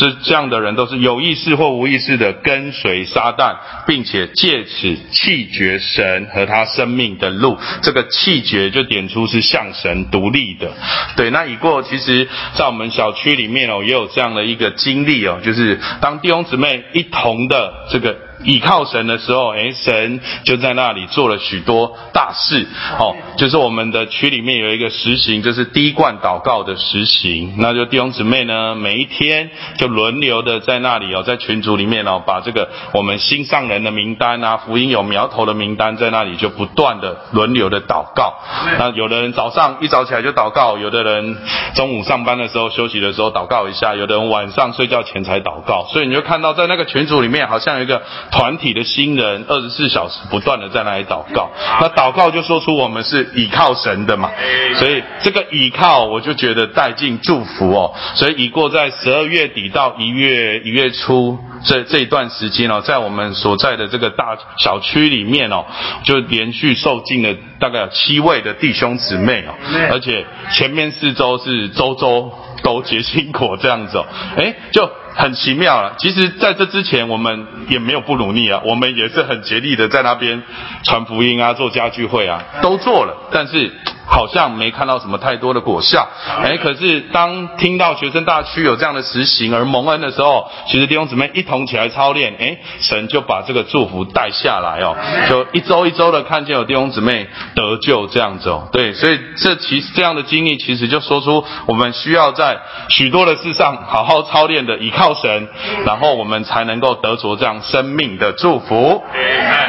[0.00, 7.58] 这这样的人都是有意识或无意识的跟随撒旦，并且借此弃绝神和他生命的路。
[7.82, 10.72] 这个弃绝就点出是向神独立的。
[11.16, 18.29] 对，那已过，其实在我们小区里面哦，也有这样的一个经历哦，就是当弟兄姊妹一同的这个。
[18.44, 22.66] 倚靠神的时候，哎，神就在那里做了许多大事。
[22.98, 27.56] 哦，就是我们的区里面有一个实行，就是滴灌祷告的实行。
[27.58, 38.38] 那就弟兄姊妹呢，每一天就轮流的在那里哦，在群组里面哦，把这个我们新上人的名单啊，福音有苗头的名单在那里就不断的轮流的祷告。
[38.78, 41.36] 那有的人早上一早起来就祷告，有的人
[41.74, 45.86] 中午上班的时候休息的时候祷告一下，有的人晚上睡觉前才祷告。
[45.92, 48.00] 所以你就看到在那个群组里面，好像有一个。
[48.30, 54.30] 团体的新人，二十四小时不断的在那里祷告，那祷告就说出我们是倚靠神的嘛，
[54.76, 65.64] 所以这个倚靠我就觉得带进祝福哦，所以已过在十二月底到一月一月初这这一段时间哦，在我们所在的这个大小区里面哦，
[66.04, 69.54] 就连续受尽了大概有七位的弟兄姊妹哦，
[69.90, 74.88] 而且前面四周是周周都结辛苦这样子哦，哎就。
[75.20, 80.42] 很奇妙了，其实在这之前我们也没有不努力啊，我们也是很竭力的在那边
[80.82, 83.70] 传福音啊，做家聚会啊，都做了，但是
[84.10, 86.08] 好像没看到什么太多的果效。
[86.42, 94.96] 哎，可是当听到学生大区有这样的实行而蒙恩的时候，其实弟兄姊妹一同起来操练，哎，神就把这个祝福带下来哦，
[95.28, 98.68] 就一周一周的看见有弟兄姊妹得救这样子哦。
[98.72, 102.58] 对，所以这其实这样的经历，其实就说出我们需要在
[102.88, 105.48] 许多的事上好好操练的倚靠神，
[105.86, 109.02] 然后我们才能够得着这样生命的祝福。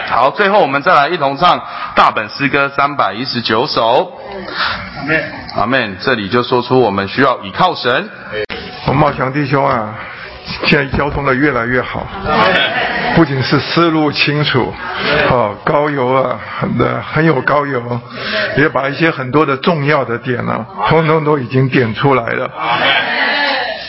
[0.08, 1.62] 好，最后我们再来一同唱
[1.96, 4.12] 大本诗歌三百一十九首。
[5.56, 5.96] 阿门。
[6.00, 8.10] 这里就说出我们需要倚靠神。
[8.86, 9.94] 洪茂强弟兄啊，
[10.66, 12.06] 现在交通的越来越好，
[13.16, 14.74] 不仅是思路清楚，
[15.30, 18.00] 哦，高油啊，很的很有高油，
[18.58, 22.52] 也把一些很多的重要的点呢，通通都已经点出来了。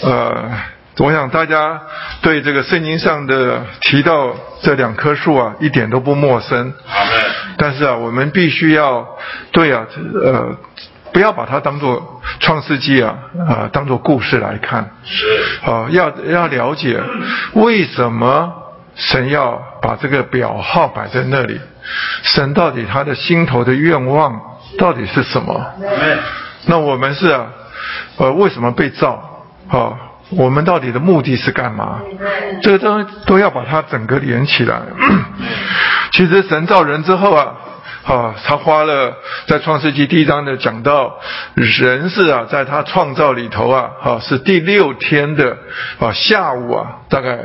[0.02, 0.50] 呃，
[0.98, 1.80] 我想大家
[2.20, 6.72] 对这个圣经上的提到这两棵树啊，一点都不陌生。
[7.56, 9.06] 但是啊，我们必须要
[9.52, 9.86] 对啊，
[10.22, 10.54] 呃，
[11.12, 13.16] 不要把它当做创世纪啊
[13.48, 14.90] 啊，当做故事来看。
[15.04, 15.26] 是。
[15.64, 17.00] 啊，要要了解
[17.54, 18.52] 为什么
[18.94, 21.58] 神要把这个表号摆在那里？
[22.22, 24.40] 神到底他的心头的愿望
[24.78, 25.64] 到底是什么？
[26.66, 27.46] 那我们是啊，
[28.18, 29.28] 呃，为什么被造？
[29.68, 29.96] 啊，
[30.36, 32.00] 我们到底的目的是干嘛？
[32.62, 34.80] 这个都都要把它整个连起来。
[36.12, 37.54] 其实神造人之后啊，
[38.04, 39.16] 啊，他花了
[39.46, 41.18] 在创世纪第一章的讲到，
[41.54, 45.56] 人是啊，在他创造里头啊，啊，是第六天的
[45.98, 47.38] 啊下午啊，大概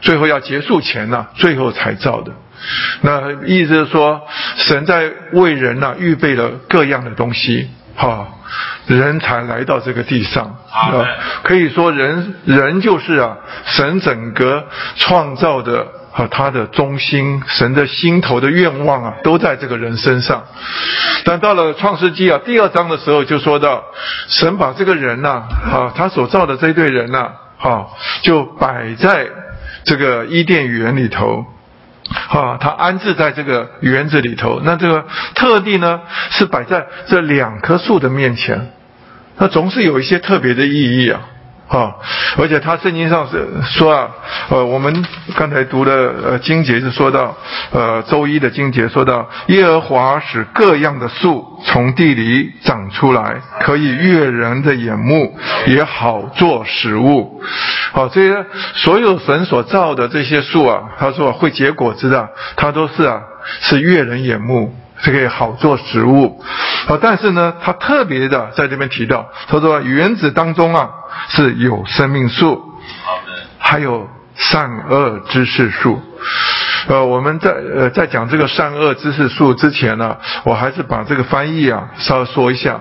[0.00, 2.32] 最后要结束前呢，最后才造的。
[3.02, 4.22] 那意思是说，
[4.56, 8.28] 神在为人呐预备了各样的东西，哈，
[8.86, 10.92] 人才来到这个地上啊。
[11.42, 14.64] 可以说，人人就是啊，神整个
[14.96, 15.86] 创造的。
[16.16, 20.42] 和他的中心，神的心头的愿望啊，都在这个人身上。
[21.26, 23.84] 但到了创世纪啊第二章的时候，就说到
[24.26, 27.84] 神把这个人呐，啊，他所造的这一对人呐，啊，
[28.22, 29.26] 就摆在
[29.84, 31.44] 这个伊甸园里头，
[32.28, 34.60] 啊，他安置在这个园子里头。
[34.64, 35.04] 那这个
[35.34, 36.00] 特地呢，
[36.30, 38.72] 是摆在这两棵树的面前，
[39.38, 41.20] 那总是有一些特别的意义啊。
[41.68, 41.94] 啊，
[42.38, 44.08] 而且他圣经上是说啊，
[44.50, 45.04] 呃，我们
[45.34, 47.36] 刚才读的呃经节是说到，
[47.72, 55.36] 呃，周一的经节说到，耶和华使各样的树从地里长出来，可以悦人的眼目，
[55.66, 57.42] 也好做食物。
[57.92, 63.20] 好，这些所有神所造的这些树啊，他说会结果子的，他都是啊，
[63.60, 64.72] 是悦人眼目。
[65.02, 66.42] 这个好做食物，
[66.88, 70.90] 啊，但是呢，他特别的在这边提到，他说原子当中啊
[71.28, 72.62] 是有生命树，
[73.58, 76.00] 还有善恶知识树。
[76.88, 82.80] 呃，我们在呃在讲这个善恶知识树之前呢，我还是把这个翻译啊稍微说一下。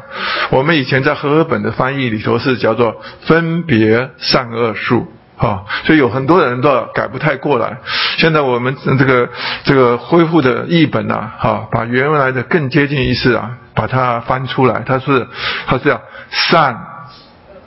[0.51, 5.11] 我们以前在和合本的翻译里头是叫做分别善恶树。
[5.37, 7.77] 啊，所以有很多人都改不太过来。
[8.17, 9.29] 现在我们这个
[9.63, 14.83] 这个恢复的译本呐，哈，把原来的更接近意思啊，把它翻出来。
[14.85, 15.27] 它是
[15.67, 16.77] 它是要善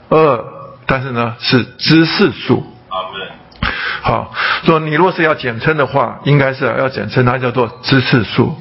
[0.09, 0.45] 恶，
[0.85, 2.65] 但是呢是知识数。
[2.89, 3.69] 啊，对。
[4.01, 4.33] 好，
[4.63, 8.55] 说你若是要简称的话，应该是要简称它叫做知识数。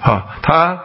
[0.00, 0.78] 好，它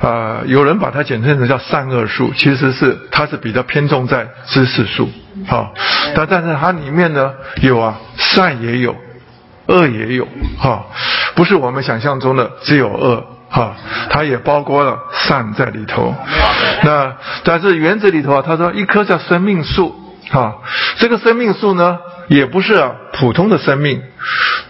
[0.00, 5.08] 啊，有人把它简称成叫善恶数，其实是它是比较偏重在知识数。
[5.46, 5.72] 好，
[6.14, 7.32] 但但是它里面呢
[7.62, 8.96] 有啊善也有，
[9.66, 10.26] 恶也有，
[10.58, 10.86] 哈，
[11.34, 13.76] 不是我们想象中的只有恶，哈，
[14.10, 16.14] 它也包括了善在里头。
[16.82, 19.94] 那但是原则里头啊，他说一棵叫生命树，
[20.30, 20.56] 哈，
[20.98, 21.98] 这个生命树呢
[22.28, 24.02] 也不是啊普通的生命，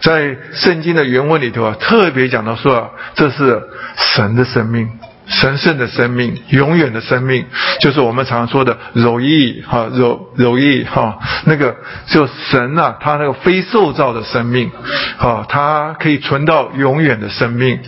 [0.01, 3.61] 在圣经的原文里头啊特别讲到说啊这是
[3.95, 4.89] 神的生命。
[5.27, 7.45] 神圣的生命，永远的生命，
[7.81, 11.75] 就是我们常说的柔意哈，柔柔意哈，那个
[12.07, 14.71] 就神呐，他那个非受造的生命，
[15.17, 17.79] 啊，他可以存到永远的生命，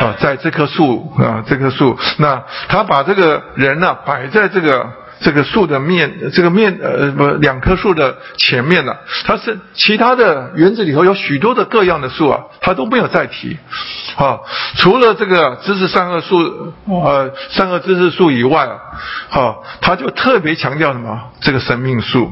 [0.00, 5.05] 啊，在这棵树啊，这棵树，那他把这个人呐摆在这个。
[5.18, 8.94] 这个树的面，这个面呃不两棵树的前面呢，
[9.24, 13.56] 它是其他的园子里头有许多的各样的树啊，它都没有再提，
[14.16, 14.40] 啊，
[14.76, 18.76] 除了这个知识善恶树呃善恶知识树以外啊，
[19.30, 22.30] 好，他就特别强调什么这个生命树，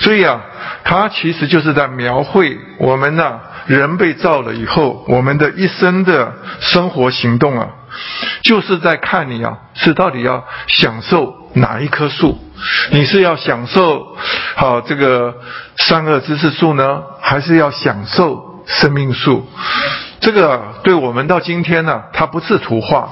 [0.00, 0.42] 所以啊，
[0.84, 7.68] 它其实就是在描绘我们呢人被造了以后，我们的一生的生活行动啊，
[8.42, 11.41] 就是在看你啊是到底要享受。
[11.54, 12.38] 哪一棵树？
[12.90, 14.16] 你是要享受
[14.54, 15.34] 好这个
[15.76, 19.46] 善恶知识树呢，还是要享受生命树？
[20.20, 23.08] 这个对我们到今天呢，它不是图画，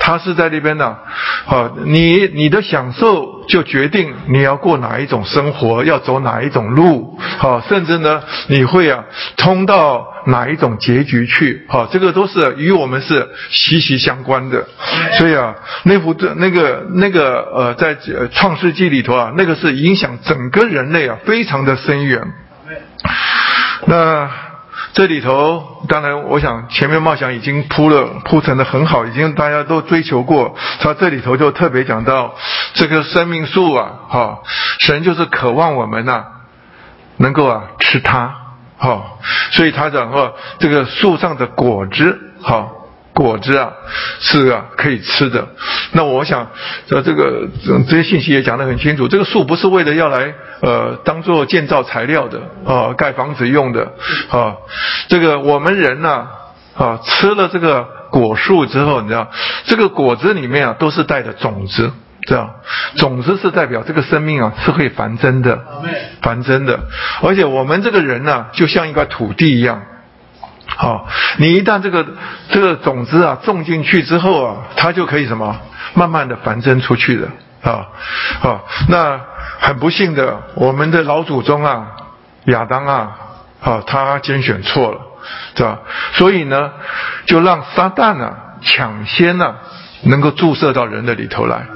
[0.00, 0.96] 它是在那边呢，
[1.46, 9.04] 好，你你的享受就决定你要过哪一种生活，要走哪一种路，好，甚至呢，你会啊
[9.36, 14.66] 通到哪一种结局去，好，这个都是与我们是息息相关的。
[15.18, 15.54] 所以啊，
[15.84, 17.96] 那幅的那个那个呃，在
[18.32, 22.22] 创世纪里头啊，那个是影响整个人类啊，非常的深远。
[23.86, 24.30] 那。
[24.92, 30.56] 这里头，当然，我想前面冒险已经铺了铺陈的很好，已经大家都追求过。
[30.80, 32.34] 他这里头就特别讲到
[32.74, 34.38] 这个生命树啊，哈，
[34.80, 36.24] 神就是渴望我们呐，
[37.18, 38.34] 能够啊吃它，
[38.80, 39.18] 哈，
[39.52, 42.72] 所以他讲说这个树上的果子，哈。
[43.12, 43.70] 果子啊，
[44.20, 45.46] 是啊，可以吃的。
[45.92, 46.48] 那我想，
[46.86, 47.46] 这这个
[47.86, 49.08] 这些信息也讲得很清楚。
[49.08, 53.92] 这个树不是为了要来呃当做建造材料的啊，盖房子用的
[54.30, 54.54] 啊。
[55.08, 56.28] 这个我们人呢
[56.78, 59.28] 啊，吃了这个果树之后，你知道，
[59.66, 61.92] 这个果子里面啊都是带着种子，
[62.22, 62.54] 这样
[62.96, 65.58] 种子是代表这个生命啊是会繁增的，
[66.22, 66.80] 繁增的。
[67.22, 69.82] 而且我们这个人呢，就像一块土地一样。
[70.76, 71.08] 好，
[71.38, 72.06] 你一旦这个
[72.50, 75.56] 这个种子啊种进去之后啊，它就可以什么，
[75.94, 77.28] 慢慢的繁增出去的
[77.62, 77.88] 啊，
[78.42, 79.20] 啊，那
[79.58, 81.88] 很不幸的，我们的老祖宗啊，
[82.44, 83.16] 亚当啊，
[83.60, 85.00] 啊，他拣选错了，
[85.56, 85.80] 是吧？
[86.12, 86.72] 所以呢，
[87.26, 89.54] 就让撒旦啊抢先呢。
[90.02, 91.66] 能够注射到人的里头来，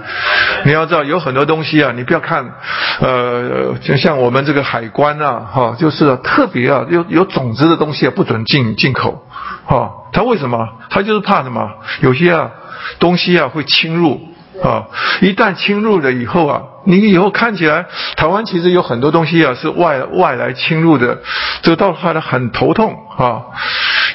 [0.65, 2.55] 你要知道有很多东西啊，你不要看，
[2.99, 9.27] 呃，就像我们这个海关啊，哈，就是特别啊，有有种子的东西啊，不准进进口，
[9.67, 10.67] 哈，他为什么？
[10.89, 11.69] 他就是怕什么？
[12.01, 12.51] 有些啊
[12.99, 14.19] 东西啊会侵入，
[14.63, 14.87] 啊，
[15.21, 17.87] 一旦侵入了以后啊，你以后看起来
[18.17, 21.19] 台湾其实有很多东西啊是外外来侵入的，
[21.63, 23.43] 这个到后来很头痛啊。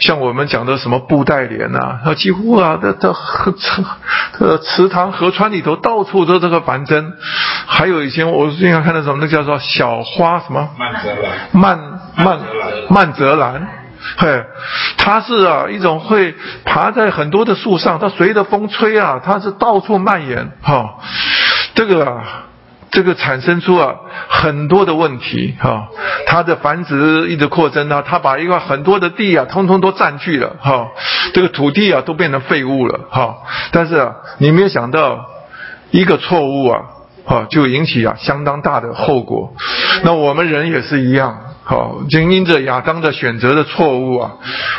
[0.02, 3.84] 像我们讲的什么布袋莲呐，啊几乎啊，这这河池
[4.40, 7.04] 呃池塘河川里头到处都这个繁殖，
[7.66, 10.70] 还有以前我经常看到什么，那叫做小花什么？
[10.78, 11.50] 曼泽兰。
[11.52, 11.80] 曼
[12.16, 12.40] 曼
[12.90, 13.68] 曼泽兰，
[14.18, 14.44] 嘿，
[14.98, 16.36] 它是啊一种会
[16.66, 21.00] 爬在很多的树上，它随着风吹啊，它是到处蔓延哈，
[21.76, 22.06] 这个。
[22.06, 22.46] 啊。
[22.92, 23.94] 这个产生出啊
[24.30, 25.90] 很多的问题哈，
[26.26, 30.88] 它的繁殖一直扩增啊，它把一个很多的地啊，通通都占据了哈，
[31.32, 33.38] 这个土地啊都变成废物了哈。
[33.72, 35.24] 但是啊，你没有想到
[35.92, 36.80] 一个错误啊，
[37.28, 39.54] 啊就引起啊相当大的后果。
[40.04, 41.38] 那我们人也是一样，
[41.70, 44.32] 好，就因着亚当的选择的错误啊，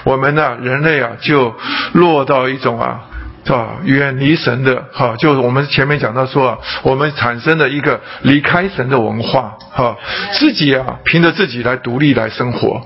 [0.03, 1.55] 我们呢人类啊就
[1.93, 3.10] 落到一种啊。
[3.47, 3.79] 啊？
[3.85, 9.97] 远离神的，哈，就是我们前面讲到说啊，我们产生了一个离开神的文化，哈，
[10.33, 12.81] 自己啊，凭着自己来独立来生活，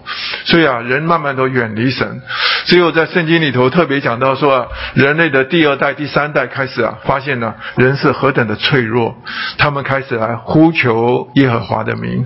[0.45, 2.23] 所以啊，人慢慢都远离神。
[2.67, 9.17] 只有在圣经里头特别讲到说啊，人类的第二代、第三代开始啊，发现呢，人是何等的脆弱，
[9.59, 12.25] 他们开始来呼求耶和华的名，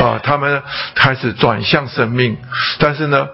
[0.00, 0.62] 啊，他们
[0.94, 2.36] 开始转向生命，
[2.78, 3.26] 但是呢，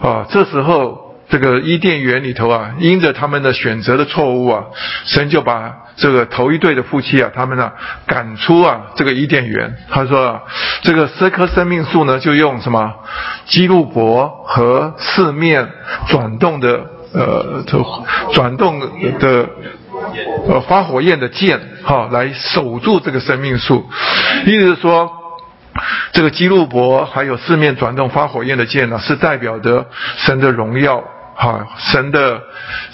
[0.00, 1.05] 啊，这时候。
[1.28, 4.64] 这个伊甸园里头啊，因着他们的选择的错误啊，
[5.04, 7.72] 神就把这个头一对的夫妻啊，他们呢
[8.06, 9.76] 赶出啊这个伊甸园。
[9.90, 10.42] 他说啊，
[10.82, 12.94] 这个十棵生命树呢，就用什么
[13.46, 15.68] 基路伯和四面
[16.08, 17.64] 转动的呃，
[18.32, 18.78] 转动
[19.18, 19.48] 的
[20.48, 23.84] 呃发火焰的剑哈，来守住这个生命树。
[24.46, 25.10] 意思是说。
[26.12, 29.84] 这个基路伯还有四面转动发火焰的剑呢，是代表着
[30.16, 31.04] 神的荣耀，
[31.36, 32.42] 好，神的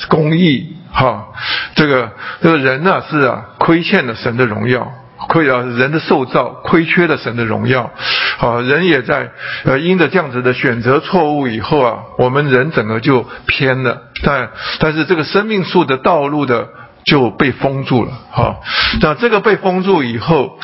[0.08, 1.28] 公义，哈，
[1.74, 2.10] 这个
[2.42, 4.92] 这个人呢是啊亏欠了神的荣耀，
[5.28, 7.90] 亏啊人的受造亏缺了神的荣耀，
[8.38, 9.30] 好人也在
[9.64, 16.68] 呃因着这样子的选择错误以后啊，我们人整个就偏了，但但是这个生命树的道路的。
[17.04, 18.56] 就被封住了，哈。
[19.00, 20.58] 那这个被封住以后，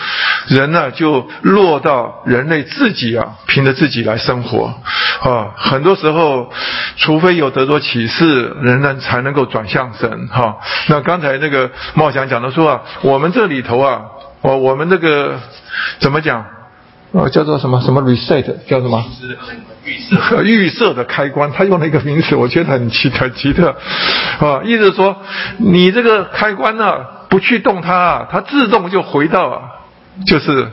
[0.48, 4.74] 人呢就落到人类自己啊，凭着自己来生活，
[5.22, 5.50] 啊。
[5.56, 6.52] 很多时候，
[6.96, 10.58] 除非有得着启示，人呢才能够转向神，哈。
[10.88, 14.02] 那刚才那个茂祥讲的说啊，我们这里头啊，
[14.42, 15.38] 我我们这个
[16.00, 16.44] 怎么讲？
[17.12, 19.02] 呃，叫做什么什么 reset，叫什么？
[19.84, 20.42] 预设。
[20.44, 23.74] 预设的开关，他用了一个名词，我觉得很奇很奇特，
[24.40, 25.16] 啊，意思说
[25.56, 26.98] 你这个开关呢，
[27.30, 29.70] 不去动它，它自动就回到，
[30.26, 30.68] 就是，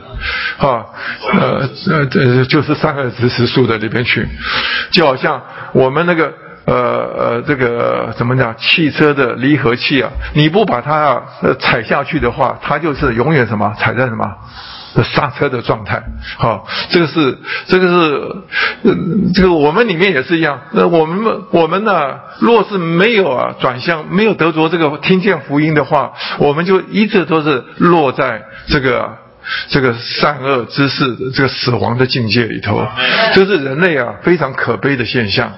[0.58, 0.84] 啊，
[1.32, 4.28] 呃呃这就是三个指示数的里边去，
[4.90, 5.40] 就好像
[5.72, 6.34] 我们那个
[6.66, 11.22] 呃呃这个怎么讲，汽车的离合器啊，你不把它
[11.58, 14.30] 踩下去的话，它就是永远什么踩在什么。
[15.02, 16.02] 刹车的状态，
[16.38, 18.92] 好，这个是这个是，
[19.34, 20.58] 这个我们里面也是一样。
[20.72, 29.18] 那我们我们呢，若是没有啊转向，没有得着这个听见福音的话，我们就一直都是落在这个
[29.68, 32.86] 这个善恶之事的这个死亡的境界里头，
[33.34, 35.52] 这是人类啊非常可悲的现象。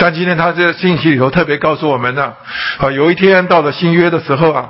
[0.00, 2.34] 但今天他这个信息里头特别告诉我们呢，
[2.76, 4.68] 啊，有一天到了新约的时候啊。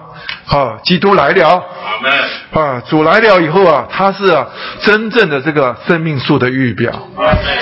[0.49, 1.63] 啊，基督来了，
[2.53, 4.47] 啊，主来了以后啊，他是啊
[4.81, 7.09] 真正的这个生命树的预表，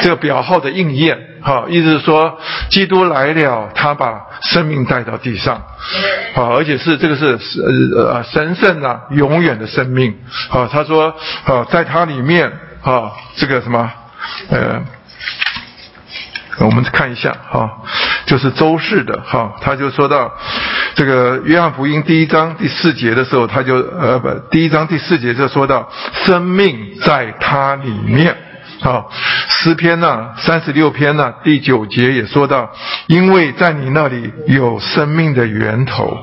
[0.03, 2.39] 这个表号的应验，哈，意思是说，
[2.70, 5.57] 基督来了，他把生命带到地上，
[6.34, 7.39] 啊，而且是这个是
[7.97, 10.16] 呃神圣啊永远的生命，
[10.51, 11.14] 啊，他说
[11.45, 13.91] 啊，在他里面啊，这个什么，
[14.51, 14.82] 呃。
[16.59, 17.70] 我们看一下哈，
[18.26, 20.32] 就是周氏的哈，他就说到
[20.94, 25.88] 这个约翰福音第一章第四节的时候，他就呃不，第一章第四节就说到
[26.24, 28.36] 生命在他里面，
[28.80, 29.10] 好
[29.48, 32.72] 诗篇呢三十六篇呢第九节也说到，
[33.06, 36.18] 因为在你那里有生命的源头，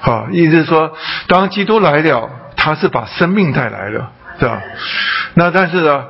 [0.00, 4.12] 好，意思是说当基督来了，他是把生命带来了。
[4.38, 4.60] 是吧？
[5.34, 6.04] 那但是呢，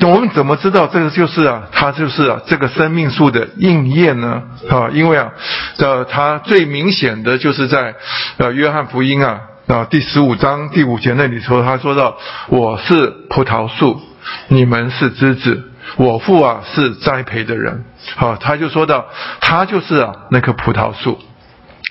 [0.00, 4.42] 我们怎么知道这个就是啊，它就是啊这个生命树的应验呢？
[4.70, 5.32] 啊，因为啊，
[5.78, 7.94] 呃，它最明显的就是在
[8.36, 12.16] 呃约翰福音啊啊第十五章第五节那里说，他说到
[12.48, 14.00] 我是葡萄树，
[14.48, 17.84] 你们是枝子，我父啊是栽培的人。
[18.16, 19.06] 好，他就说到
[19.40, 21.18] 他就是啊那棵葡萄树，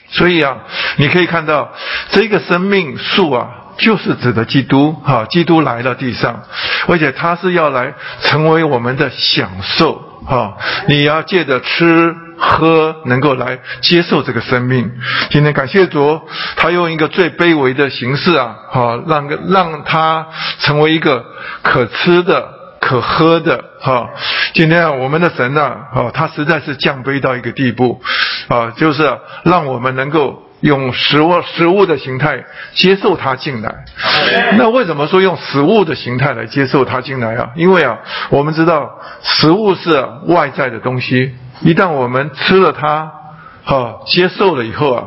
[0.10, 0.58] 所以啊，
[0.96, 1.74] 你可以看到
[2.12, 3.50] 这个生命树啊。
[3.78, 6.44] 就是指的基督，哈，基督来到地上，
[6.88, 10.58] 而且他是要来成为我们的享受，哈，
[10.88, 14.92] 你要借着吃喝，能够来接受这个生命。
[15.30, 16.22] 今天感谢主，
[16.56, 20.28] 他用一个最卑微的形式啊，哈，让让他
[20.60, 21.26] 成为一个
[21.62, 22.48] 可吃的、
[22.88, 24.10] 可喝的，哈。
[24.54, 25.62] 今天啊，我们的神呢，
[25.94, 28.02] 啊，他实在是降卑到一个地步，
[28.48, 30.44] 啊，就是让我们能够。
[30.62, 33.86] 用食物食物的形态接受它进来，
[34.58, 37.52] 那为什么说用食物的形态来接受它进来啊？
[37.56, 38.00] 因为啊，
[38.32, 38.90] 我们知道
[39.22, 43.12] 食物是外在的东西，一旦我们吃了它，
[43.66, 45.04] 哈，接受了以后啊，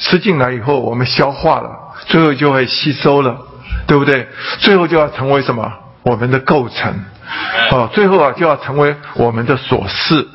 [0.00, 1.68] 吃进来以后，我们消化了，
[2.06, 3.36] 最后就会吸收了，
[3.86, 4.26] 对不对？
[4.60, 5.70] 最后就要成为什么？
[6.02, 7.04] 我们的构成。
[7.70, 10.26] 哦，最后啊就要成为我们的琐事，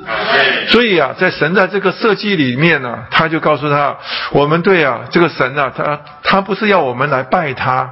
[0.69, 3.95] 所以啊，在神在这个设计里面呢，他就告诉他，
[4.31, 7.89] 我们对啊这个神啊，他他不是要我们来拜他，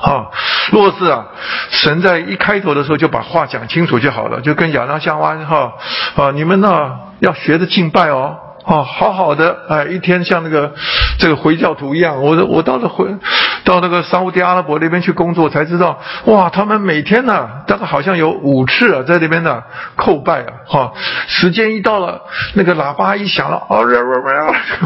[0.00, 0.26] 啊，
[0.72, 1.26] 若是啊，
[1.70, 5.74] 神在一开头的时候就把话讲清楚就好了，就跟亚当夏娃哈
[6.16, 8.36] 啊，你们呢要学着敬拜哦。
[8.68, 10.74] 哦，好好的，哎，一天像那个
[11.18, 13.06] 这个回教徒一样，我我到了回
[13.64, 19.62] 到那个沙地阿拉伯那边去工作，才知道，哇，他们每天呢，大概好像有五次啊，在那边呢
[19.96, 20.92] 叩拜啊，哈，
[21.28, 22.20] 时间一到了，
[22.56, 23.86] 那个喇叭一响了，哦，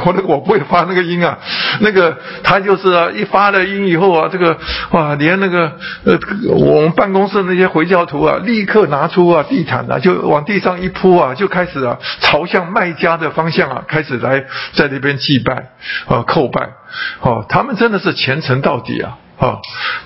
[0.06, 1.38] 我我不会发那个音啊，
[1.80, 4.56] 那个他就是啊，一发了音以后啊，这个
[4.92, 5.72] 哇，连那个
[6.04, 6.16] 呃，
[6.56, 13.71] 我们办公室那些回教徒啊，立刻拿出啊地毯啊，就往地上一铺啊，就开始啊，朝向卖家的方向。
[13.86, 14.44] 开始来
[14.74, 15.70] 在那边祭拜
[16.06, 16.70] 啊，叩拜，
[17.20, 19.58] 哦，他们真的是虔诚到底啊，啊，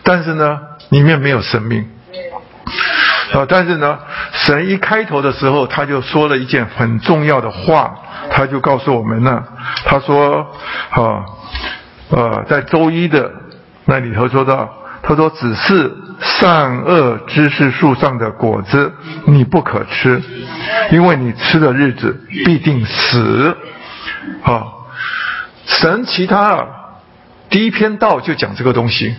[0.03, 0.61] 但是呢，
[0.91, 1.89] 里面没有生命，
[3.33, 3.99] 啊，但是呢，
[4.33, 7.95] 神一开头的时候，他就说了一件很重要的话，
[8.31, 9.43] 他就告诉我们呢，
[9.85, 10.47] 他说，
[10.91, 11.25] 啊，
[12.11, 13.31] 呃，在周一的
[13.85, 18.93] 那里头说到，他说只是善恶知识树上的果子，
[19.27, 20.23] 你不可吃。
[20.91, 23.57] 因为你吃的日子必定死，
[24.43, 24.87] 好，
[25.67, 26.67] 神其他，
[27.51, 29.14] 第一篇道就讲这个东西，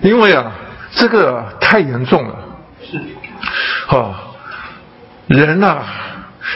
[0.00, 0.52] 因为啊，
[0.92, 2.34] 这个太严重了，
[3.86, 4.34] 好，
[5.26, 5.78] 人呐。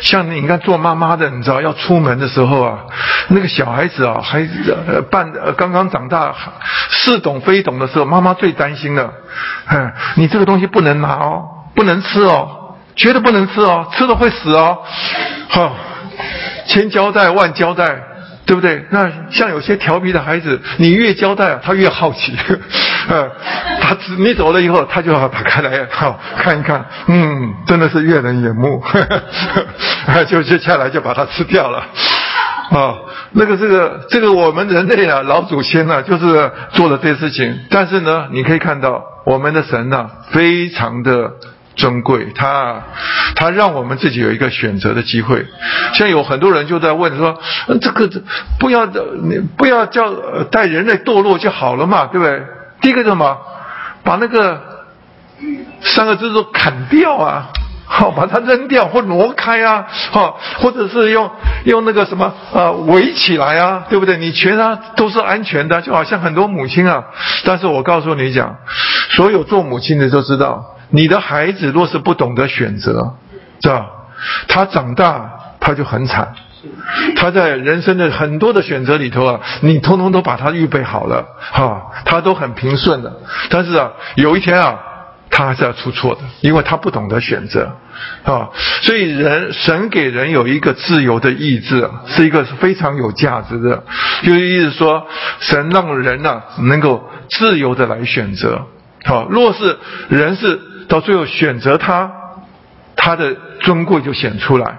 [0.00, 2.80] 像你看做妈妈的，你知道要出门的时候啊，
[3.28, 4.40] 那个小孩子啊，还
[4.88, 6.34] 呃半刚刚长大
[6.90, 9.14] 似懂非懂的时候，妈妈最担心了，
[9.68, 11.48] 嗯，你这个东西不能拿哦。
[11.74, 14.78] 不能吃哦，绝对不能吃哦，吃了会死哦。
[15.48, 15.76] 好，
[16.66, 17.96] 千交代万交代，
[18.46, 18.84] 对不对？
[18.90, 22.36] 那像有些调皮的孩子，你越交代，他越好奇。
[23.06, 23.30] 呃，
[23.82, 28.82] 他你走了以后，他就要打开来，好看一看，嗯，真的是悦人眼目。
[30.28, 31.78] 就接下来就把它吃掉了。
[32.70, 32.94] 啊，
[33.32, 37.60] 那个这个这个我们人类啊，老祖先呢，就是做了这些事情。
[37.68, 41.32] 但是呢，你可以看到我们的神呢，非常的。
[41.76, 42.82] 尊贵，他
[43.34, 45.46] 他让我们自己有一个选择的机会。
[45.92, 47.38] 现在有很多人就在问说
[47.80, 48.08] ：“这个
[48.58, 50.12] 不要的，你不要叫
[50.50, 52.42] 带人类堕落就好了嘛，对不对？”
[52.80, 53.38] 第一个什么？
[54.02, 54.60] 把那个
[55.80, 57.48] 三个字都砍掉啊！
[57.86, 59.86] 好，把它扔掉或挪开啊！
[60.10, 61.30] 好，或者是用
[61.64, 64.16] 用那个什么呃围起来啊，对不对？
[64.16, 67.04] 你全他都是安全的，就好像很多母亲啊。
[67.44, 68.56] 但是我告诉你讲，
[69.10, 73.14] 所有做母亲的都知道，你的孩子若是不懂得选择，
[73.62, 73.86] 是吧？
[74.48, 75.30] 他长大
[75.60, 76.34] 他就很惨。
[77.16, 83.12] 他在人生的很多的选择里头啊，你通通都把他预备好了，哈，他都很平顺的。
[83.50, 84.78] 但是啊，有一天啊。
[85.30, 87.76] 他还是要出错的，因为他不懂得选择，
[88.22, 88.50] 啊，
[88.82, 93.82] 所以人神给人有一个自由的意志，是一个非常有价值的，
[94.22, 95.04] 就是意思说，
[95.40, 98.64] 神让人呢能够自由的来选择，
[99.06, 99.76] 好，若是
[100.08, 102.10] 人是到最后选择他。
[102.96, 104.78] 他的尊贵就显出来。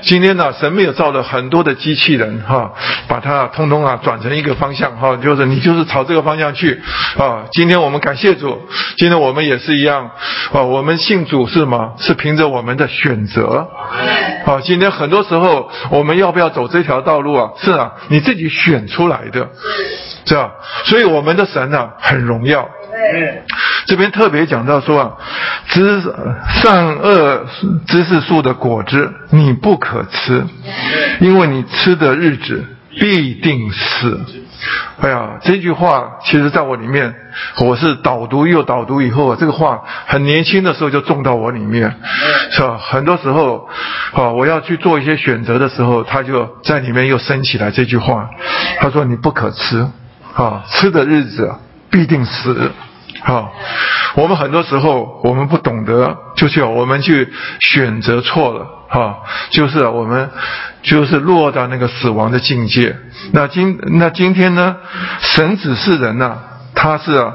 [0.00, 2.72] 今天呢，神没有造了很多的机器人哈，
[3.08, 6.80] 把它通通啊转成一个方向哈，就是你就是朝这个方向去
[7.18, 7.44] 啊。
[7.52, 8.58] 今天我们感谢主，
[8.96, 10.08] 今天我们也是一样
[10.52, 10.62] 啊。
[10.62, 11.92] 我们信主是吗？
[11.98, 13.68] 是凭着我们的选择。
[14.46, 17.50] 啊，今天很多时候我们要不要走这条道路啊？
[17.60, 19.46] 是啊，你自己选出来的，
[20.24, 20.52] 是吧？
[20.84, 22.66] 所以我们的神呢，很荣耀。
[23.88, 25.12] 这边特别讲到说啊，
[25.66, 26.02] 知
[26.62, 27.46] 善恶
[27.86, 30.44] 知识树的果子你不可吃，
[31.20, 34.20] 因为你吃的日子必定死。
[35.00, 37.14] 哎呀，这句话其实在我里面，
[37.60, 41.94] 我是导读又导读以后啊，这个话很年轻的时候就种到我里面，
[42.50, 42.76] 是吧？
[42.76, 43.68] 很多时候
[44.12, 48.28] 啊，我要去做一些选择的时候，他就在里面又升起来这句话，
[48.80, 49.86] 他说你不可吃
[50.34, 51.54] 啊，吃的日子
[51.90, 52.70] 必定死。
[53.20, 53.52] 好，
[54.14, 59.18] 我们很多时候我们不懂得，就是我们去选择错了，哈，
[59.50, 60.30] 就是我们
[60.82, 62.96] 就是落到那个死亡的境界。
[63.32, 64.76] 那今那今天呢，
[65.20, 66.38] 神指示人呢，
[66.74, 67.32] 他是，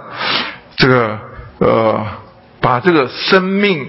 [0.77, 1.19] 这个
[1.59, 2.05] 呃，
[2.61, 3.85] 把这个生命。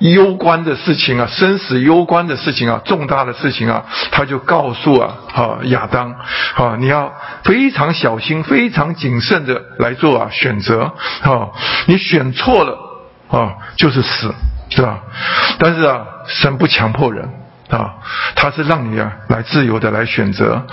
[0.00, 6.12] 攸关的事情啊，生死攸关的事情啊，重大的事情啊，他就告诉啊，啊亚当，
[6.56, 7.12] 啊你要
[7.44, 10.92] 非常小心、非常谨慎的来做啊选择，
[11.22, 11.48] 啊
[11.86, 12.78] 你选错了
[13.28, 14.34] 啊就是死，
[14.70, 15.00] 是吧？
[15.58, 17.39] 但是啊，神不强迫人。
[17.70, 17.94] 啊，
[18.34, 20.66] 他是让你啊来自由的来选择，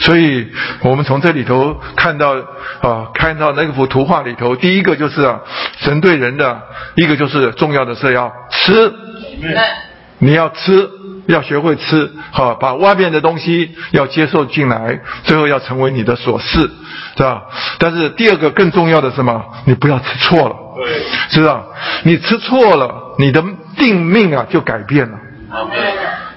[0.00, 0.48] 所以
[0.80, 2.34] 我们从这里头看到
[2.80, 5.40] 啊，看到那幅图画里头，第一个就是啊，
[5.78, 6.60] 神对人的
[6.96, 8.92] 一个就是重要的是要吃，
[10.18, 10.90] 你要吃，
[11.26, 16.68] 要学会吃，好，把外面的东西要接受进来，最后要成为你的所事，
[17.16, 17.42] 是吧？
[17.78, 19.42] 但是第二个更重要的什么？
[19.66, 21.62] 你不要吃错了，对是吧？
[22.02, 23.42] 你吃错了，你的
[23.76, 25.18] 定命啊就改变了。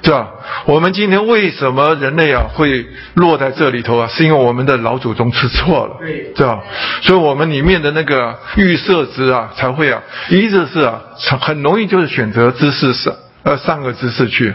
[0.03, 0.27] 是吧？
[0.65, 4.07] 我们今天为什么人类啊会落在这里头啊？
[4.09, 5.95] 是因为我们的老祖宗吃错了，
[6.35, 6.59] 是吧？
[7.01, 10.99] 所以我们里面的那个预设值啊，才会啊，一直是啊，
[11.39, 14.53] 很容易就是选择知识上呃上个姿势去，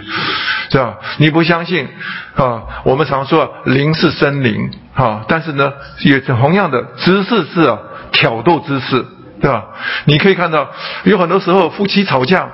[0.70, 0.98] 是吧？
[1.16, 1.88] 你不相信
[2.36, 2.62] 啊？
[2.84, 7.78] 我们常说灵是生灵啊，但是呢，也同样的姿势是啊
[8.12, 9.02] 挑逗姿势，
[9.40, 9.64] 对吧？
[10.04, 10.68] 你可以看到
[11.04, 12.50] 有很多时候夫妻吵架。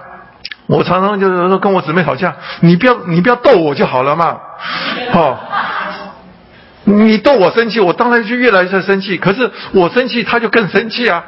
[0.66, 4.38] 我常常就是说跟我姊妹吵架，你不要你不要逗我就好了嘛，
[5.12, 5.36] 哦，
[6.84, 9.18] 你逗我生气，我当然就越来越生气。
[9.18, 11.24] 可是我生气，他就更生气啊，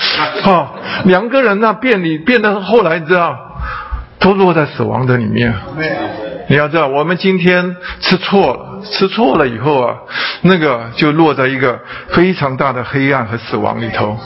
[0.44, 0.68] 哦，
[1.04, 3.36] 两个人呢变你变得后来你知道，
[4.20, 5.54] 都落在死亡的里面。
[6.48, 9.96] 你要知道，我们今天吃错了，吃错了以后啊，
[10.42, 14.18] 那个就落在一个非常大的黑暗和死亡里头。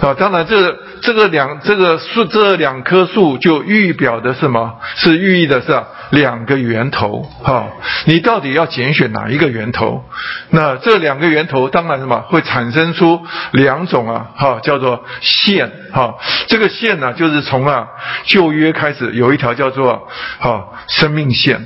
[0.00, 4.76] 啊，当然，这这个两这个树这两棵树就预表的是什么？
[4.96, 5.78] 是寓意的是
[6.10, 7.28] 两个源头。
[7.42, 7.66] 哈，
[8.06, 10.02] 你到底要拣选哪一个源头？
[10.48, 13.20] 那这两个源头当然什么会产生出
[13.52, 14.30] 两种啊？
[14.36, 15.70] 哈，叫做线。
[15.92, 16.14] 哈，
[16.46, 17.86] 这个线呢，就是从啊
[18.24, 20.08] 旧约开始有一条叫做
[20.38, 21.62] 哈生命线。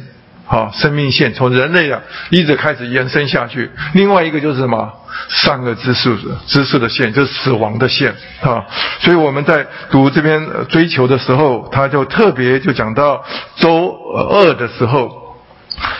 [0.55, 2.01] 啊，生命线从人类啊
[2.31, 3.69] 一直开始延伸下去。
[3.95, 4.93] 另外一个就是什么？
[5.29, 8.65] 善恶知识知识的线，就是死亡的线啊。
[9.01, 13.25] 所以我们在读这边追求的时候，他就特别就讲到
[13.57, 13.89] 周
[14.31, 15.23] 二的时候。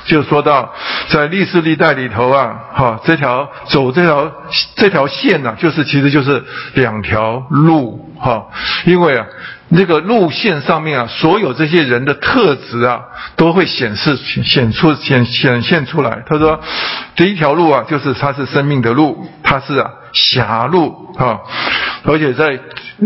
[0.05, 0.73] 就说到，
[1.09, 4.31] 在历史历代里头啊，哈，这条走这条
[4.77, 6.45] 这条线呢，就是其实就是
[6.75, 8.47] 两条路哈，
[8.85, 9.27] 因为啊，
[9.69, 13.01] 那个路线上面啊，所有这些人的特质啊，
[13.37, 16.23] 都会显示显出显显现出来。
[16.27, 16.61] 他说，
[17.17, 21.41] 第一条路啊，就是它是生命的路，它是啊狭路啊，
[22.05, 22.59] 而且在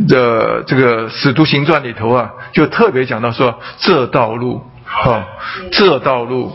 [0.08, 4.62] 的这个使徒行传里头啊，就特别讲到说这道路。
[4.90, 5.22] 好，
[5.70, 6.50] 这道路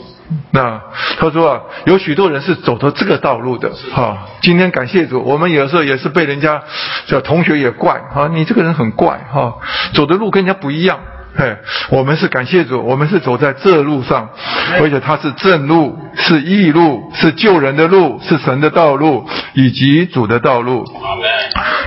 [0.52, 0.82] 那
[1.20, 4.18] 他说啊，有许多人是走的这个道路的，哈。
[4.42, 6.62] 今天感谢主，我们有时候也是被人家
[7.08, 9.56] 叫同学也怪，哈，你这个人很怪，哈，
[9.94, 11.00] 走的路跟人家不一样。
[11.36, 11.58] 嘿，
[11.90, 14.30] 我们是感谢主，我们是走在这路上，
[14.80, 20.86] 而且它是正路，是义路，是救人的路，是神的道路，以及主的道路。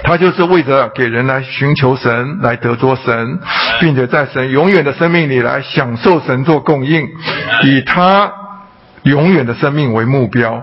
[0.02, 3.38] 他就是为着给人来寻求神，来得着神，
[3.80, 7.08] 并且在神永远的生命里来享受神做供应，
[7.64, 8.32] 以他
[9.02, 10.62] 永远的生命为目标。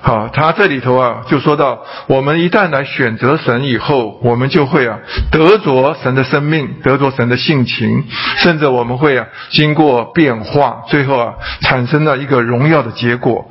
[0.00, 4.98] 好，他这里头啊，就说到，我们一旦来选择神以后，我们就会啊
[5.32, 8.04] 得着神的生命，得着神的性情，
[8.36, 13.50] 甚至我们会啊经过变化，最后啊产生了一个荣耀的结果。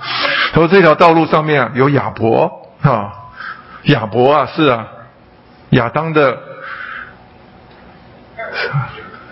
[0.54, 2.52] 说这条道路上面啊有亚伯
[2.84, 3.12] 啊，
[3.86, 4.86] 亚伯啊是啊
[5.72, 6.53] 亚当的。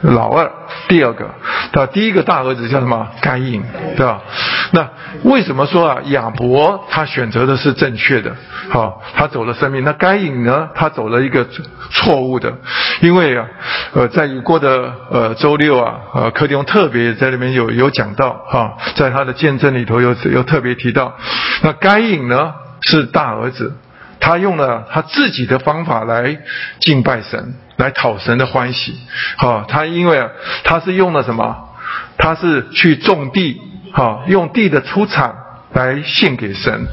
[0.02, 0.52] 老二，
[0.88, 1.30] 第二个，
[1.72, 3.08] 他第一个大儿子叫什么？
[3.22, 3.62] 该隐，
[3.96, 4.20] 对吧？
[4.72, 4.90] 那
[5.24, 5.98] 为什么说啊？
[6.06, 8.36] 亚伯他选择的是正确的，
[8.72, 9.84] 好，他走了生命。
[9.84, 10.68] 那该隐呢？
[10.74, 11.46] 他走了一个
[11.92, 12.52] 错误的，
[13.02, 13.46] 因为啊，
[13.94, 21.16] 呃，在过的呃周六啊，呃，柯迪翁特别在里面有有讲到哈，在他的见证里头有有特别提到，
[21.62, 23.72] 那该隐呢是大儿子。
[24.22, 26.38] 他用了他自己的方法来
[26.80, 28.96] 敬拜神，来讨神的欢喜。
[29.36, 30.30] 好，他因为啊
[30.64, 31.68] 他是用了什么？
[32.18, 33.60] 他是去种地，
[33.92, 35.36] 好，用地的出产
[35.74, 36.88] 来献给神。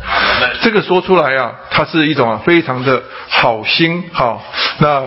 [0.62, 4.02] 这个说出来啊，它是一种啊非常的好心。
[4.12, 4.42] 好，
[4.78, 5.04] 那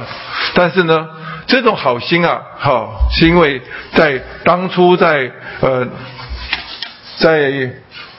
[0.54, 1.08] 但是呢，
[1.48, 3.60] 这种好心啊，好，是因为
[3.94, 5.88] 在当初在呃，
[7.18, 7.72] 在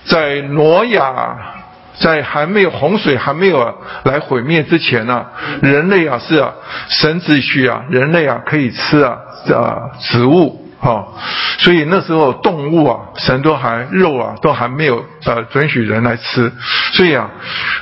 [0.05, 1.62] 在挪亚。
[2.03, 5.25] 在还没有洪水还没有来毁灭之前呢，
[5.63, 6.53] 人类啊是啊
[6.89, 9.17] 神只许啊人类啊可以吃啊
[9.55, 11.07] 啊植物哈，
[11.59, 16.53] 所以那时候动物啊神都还肉啊都还没有呃准许人来吃，
[16.93, 17.31] 所以啊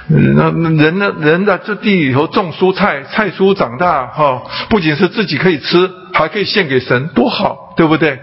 [0.08, 8.20] 那人呢人在这地里头种蔬菜菜蔬长大哈，不仅是自己可以吃，还可以献给神，多好对不对？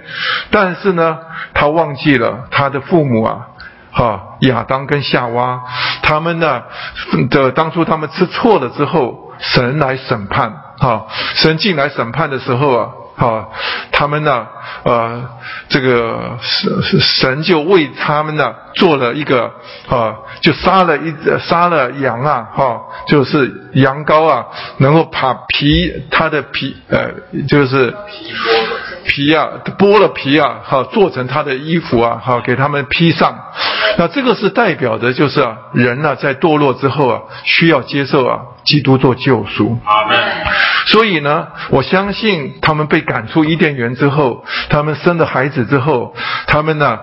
[0.52, 1.18] 但是呢
[1.56, 3.48] 他忘记了他的父母啊。
[3.98, 5.64] 哈，亚当跟夏娃，
[6.04, 6.62] 他们呢
[7.32, 13.50] 的当初他们吃错了之后，神来审判，哈，神进来审判的时候啊，哈，
[13.92, 14.46] 他们呢，
[14.84, 15.28] 呃，
[15.70, 19.52] 这个神神就为他们呢做了一个，
[19.90, 24.46] 啊，就杀了一杀了羊啊，哈，就是羊羔啊，
[24.78, 27.10] 能够把皮，它的皮，呃，
[27.48, 28.32] 就是皮
[29.08, 29.48] 皮啊，
[29.80, 33.36] 剥了皮啊，好做成他的衣服啊，好给他们披上。
[33.98, 39.80] 那这个是代表的，就是啊，人呢在堕落之后啊，需要接受啊，基督做救赎。
[40.88, 46.14] 所以呢，我相信他们被赶出伊甸园之后，他们生了孩子之后，
[46.46, 46.88] 他们呢。
[46.88, 47.00] 啊，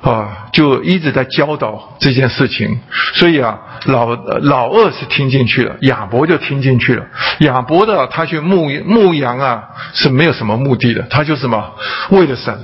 [0.00, 2.80] 啊就一直在教导这件事情，
[3.14, 7.04] 所以啊，老老二是听进去了，亚伯就听进去了。
[7.40, 9.62] 亚伯的他去牧牧羊啊，
[9.94, 11.72] 是没有什么目的的，他就是什么
[12.10, 12.54] 为了神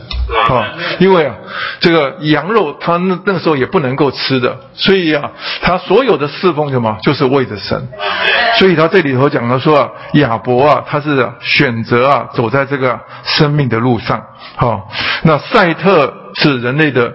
[0.49, 1.35] 啊，因为啊，
[1.81, 5.31] 这个羊肉他那那时候也不能够吃的，所以啊，
[5.61, 7.89] 他所有的侍奉什么就是为着神。
[8.59, 14.23] 所以他这里头讲了说啊，亚伯啊，他是选择啊走在这个生命的路上。
[14.57, 14.89] 好，
[15.23, 17.13] 那赛特是人类的。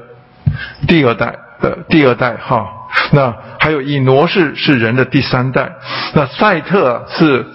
[0.87, 2.65] 第二代的第二代哈，
[3.11, 5.69] 那还有以挪士是人的第三代，
[6.13, 7.45] 那赛特是，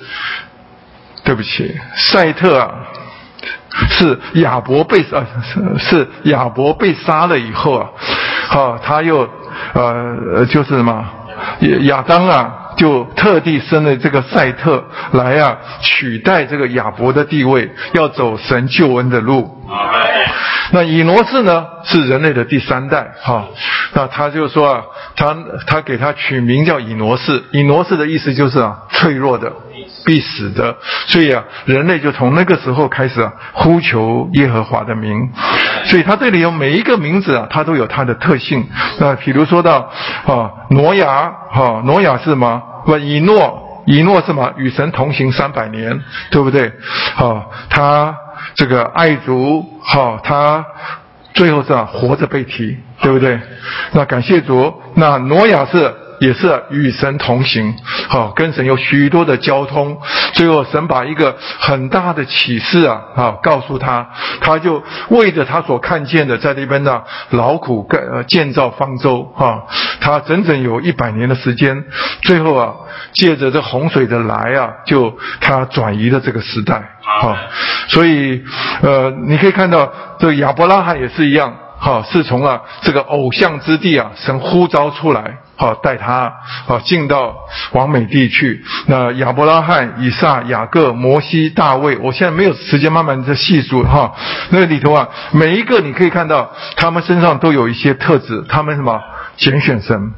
[1.25, 2.71] 对不起，赛特啊，
[3.91, 5.27] 是亚伯被啊
[5.79, 7.91] 是亚伯被杀了以后啊，
[8.47, 9.29] 好他又
[9.73, 11.05] 呃就是什么
[11.81, 12.61] 亚当啊。
[12.77, 19.49] 就特地生了这个赛特来啊，取代这个亚伯的地位，要走神救恩的路。
[20.73, 23.47] 那以挪士呢，是人类的第三代哈。
[23.93, 24.83] 那他就说啊，
[25.17, 25.37] 他
[25.67, 29.53] 他给他取名叫以挪士，以挪士的意思就是啊，脆弱的。
[30.07, 35.31] 必死的，所以啊，人类就从那个时候开始啊，呼求耶和华的名。
[35.87, 38.67] 所以他这里有每一个名字啊，它都有它的特性。
[38.99, 39.91] 那比如说到
[40.27, 42.63] 啊，挪亚，哈，挪亚是什么？
[42.85, 44.53] 不，以诺，以诺是什么？
[44.59, 45.99] 与神同行三百年，
[46.31, 46.71] 对不对？
[47.15, 48.15] 好，他
[48.55, 50.65] 这个爱主，好，他
[51.33, 53.41] 最后是，活着被提，对不对？
[53.93, 55.95] 那感谢主，那挪亚是。
[56.19, 57.75] 也是与神同行，
[58.09, 59.99] 好，跟神有许多的交通。
[60.33, 64.09] 最后，神把一个很大的启示啊，啊，告诉他，
[64.41, 69.65] 他就为着他所看见的，在那边呢劳苦盖建造方舟，哈，
[70.01, 71.85] 他整整有一百年的时间。
[72.23, 72.75] 最后啊，
[73.13, 77.37] 借着这洪水的来啊，就他转移了这个时代，哈。
[77.89, 78.43] 所以，
[78.83, 81.55] 呃，你可以看到，这亚伯拉罕也是一样。
[81.77, 86.33] 哈，是从啊这个偶像之地啊，神呼召出来，好带他
[86.67, 87.35] 哦进到
[87.73, 88.63] 往美地去。
[88.87, 94.13] 那亚伯拉罕、以撒、雅各、摩西、大卫，我现在没有时间慢慢的细数哈。
[94.51, 99.01] 那里头啊，每一个你可以看到，他们身上都有一些特质，他们什么
[99.37, 100.13] 拣选神，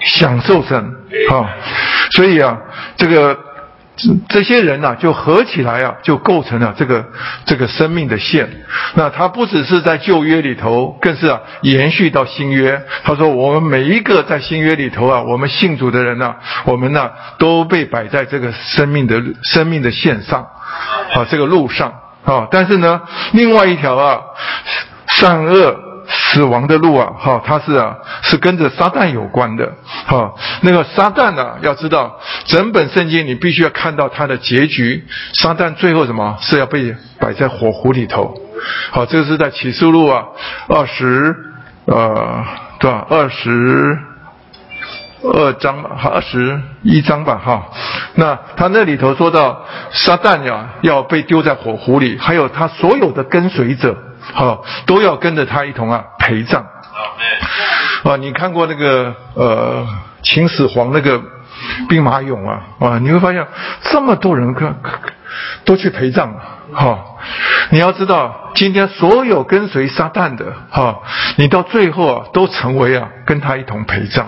[0.00, 0.94] 享受神，
[1.30, 1.48] 哈。
[2.12, 2.58] 所以啊，
[2.96, 3.38] 这个。
[4.28, 7.04] 这些人呢，就合起来啊，就构成了这个
[7.44, 8.48] 这个生命的线。
[8.94, 12.80] 那他不只是在旧约里头，更是啊延续到新约。
[13.02, 20.46] 他说，我们每一个在新约里头啊，我们信主的人呢，我们呢都被摆在这个生命的生命的线上，
[21.14, 21.92] 啊，这个路上
[22.24, 22.46] 啊。
[22.50, 23.00] 但是呢，
[23.32, 24.20] 另外一条啊，
[25.08, 25.87] 善恶。
[26.38, 29.74] 死亡的路啊，哈，它是啊，是跟着撒旦有关的，
[30.06, 30.32] 哈。
[30.60, 35.04] 那个撒旦呢，要知道，整本圣经你必须要看到它的结局。
[35.34, 38.40] 撒旦最后什么是要被摆在火湖里头？
[38.92, 40.26] 好，这个是在启示录啊，
[40.68, 41.34] 二十
[41.86, 42.44] 呃，
[42.78, 43.04] 对吧？
[43.10, 43.98] 二十
[45.24, 47.66] 二章吧，二十一章吧，哈。
[48.14, 53.96] 那他那里头说到，撒旦呀要被丢在火湖里，还有他所有的跟随者。
[54.34, 56.64] 好，都要跟着他一同啊陪葬。
[58.04, 59.86] 啊，你看过那个呃
[60.22, 61.20] 秦始皇那个
[61.88, 62.62] 兵马俑啊？
[62.78, 63.46] 啊，你会发现
[63.82, 64.74] 这么多人跟
[65.64, 66.40] 都去陪葬了。
[66.72, 66.98] 哈，
[67.70, 71.00] 你要知道，今天所有跟随撒旦的哈，
[71.36, 74.26] 你到最后啊都成为啊跟他一同陪葬。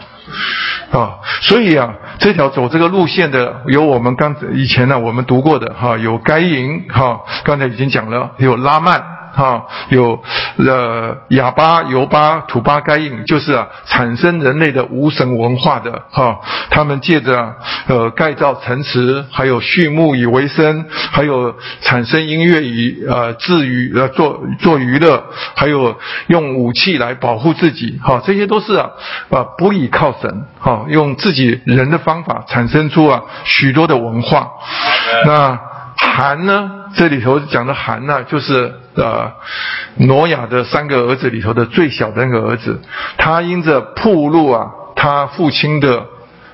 [0.91, 9.20] 啊，所以啊，这条走这个路线的有我们刚以前呢我们读过的哈，有该隐哈，刚才已经讲了，有拉曼。
[9.33, 10.23] 哈，有
[10.59, 16.41] 呃哑巴、尤巴、土巴、该印，就是啊，产生人类的无神文化的哈。
[16.71, 17.55] 他们借着
[17.87, 25.25] 呃盖造城池，还有畜牧以为生，还有产生音乐以呃自娱呃做做娱乐，
[25.55, 25.97] 还有
[26.29, 28.23] 用武器来保护自己哈。
[28.25, 28.91] 这些都是啊
[29.31, 34.51] 啊不依靠神哈，用自己人的方法产生出啊许多的文化。
[35.27, 35.59] 那
[35.97, 36.80] 韩呢？
[36.95, 39.33] 这里头讲的韩呢，就是呃，
[39.97, 42.81] 挪亚的三个儿子里头的最小的那个儿子，
[43.17, 44.67] 他因着铺路啊，
[44.97, 46.05] 他父亲的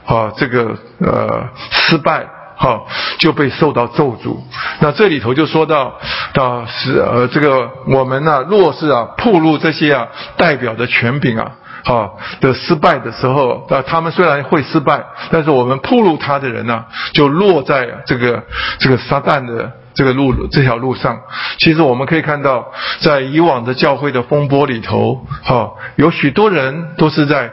[0.04, 2.26] 啊这个呃失败，
[2.56, 2.82] 哈
[3.18, 4.36] 就被受到咒诅。
[4.80, 5.94] 那这里头就说到，
[6.32, 11.52] 到是呃这个我们呢，若是啊铺路这些啊代表的权柄啊。
[11.86, 18.42] 好的失败的时候，那他们虽然会失败，但是我们铺路他的人呢，就落在这个
[18.80, 21.16] 这个撒旦的这个路这条路上。
[21.58, 27.52] 其实我们可以看到，在以往的教会的风波里头，哈，有许多人都是在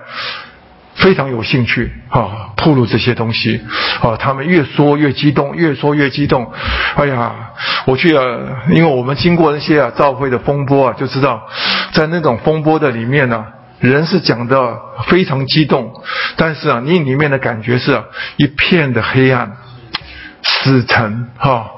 [0.95, 3.61] 非常有兴趣，哈，铺路这些东西，
[4.01, 6.51] 啊，他们越说越激动，越说越激动。
[6.95, 7.51] 哎呀，
[7.85, 8.23] 我去啊，
[8.71, 11.47] 因为我们经过那些啊教会的风波啊，就知道，
[11.91, 13.45] 在那种风波的里面呢。
[13.89, 15.93] 人是讲的非常激动，
[16.37, 18.01] 但是啊，你里面的感觉是
[18.37, 19.57] 一片的黑暗、
[20.41, 21.69] 死沉，哈，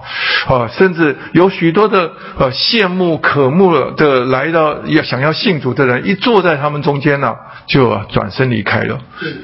[0.47, 7.35] 啊，甚至有许多的呃羡慕、渴慕的来到要想要信主的人，一坐在他们中间呢，
[7.65, 8.99] 就转身离开了，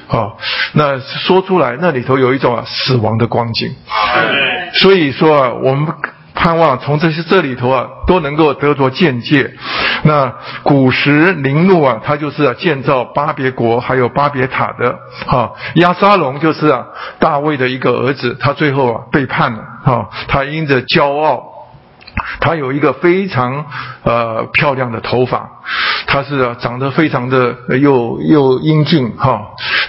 [0.08, 0.32] 啊，
[0.72, 3.74] 那说出来那里头有一种死亡的光景，
[4.74, 5.92] 所以说啊，我们。
[6.34, 9.52] 盼望从这些这里头啊，都能够得着见解。
[10.04, 14.98] 那古时林怒啊，他就是建造巴别国还有巴别塔的。
[15.26, 16.86] 哈，亚沙龙就是啊
[17.18, 19.62] 大卫的一个儿子，他最后啊背叛了。
[19.84, 21.51] 哈，他因着骄傲。
[22.40, 23.66] 他有一个非常
[24.02, 25.48] 呃漂亮的头发，
[26.06, 29.40] 他是长得非常的又又英俊哈，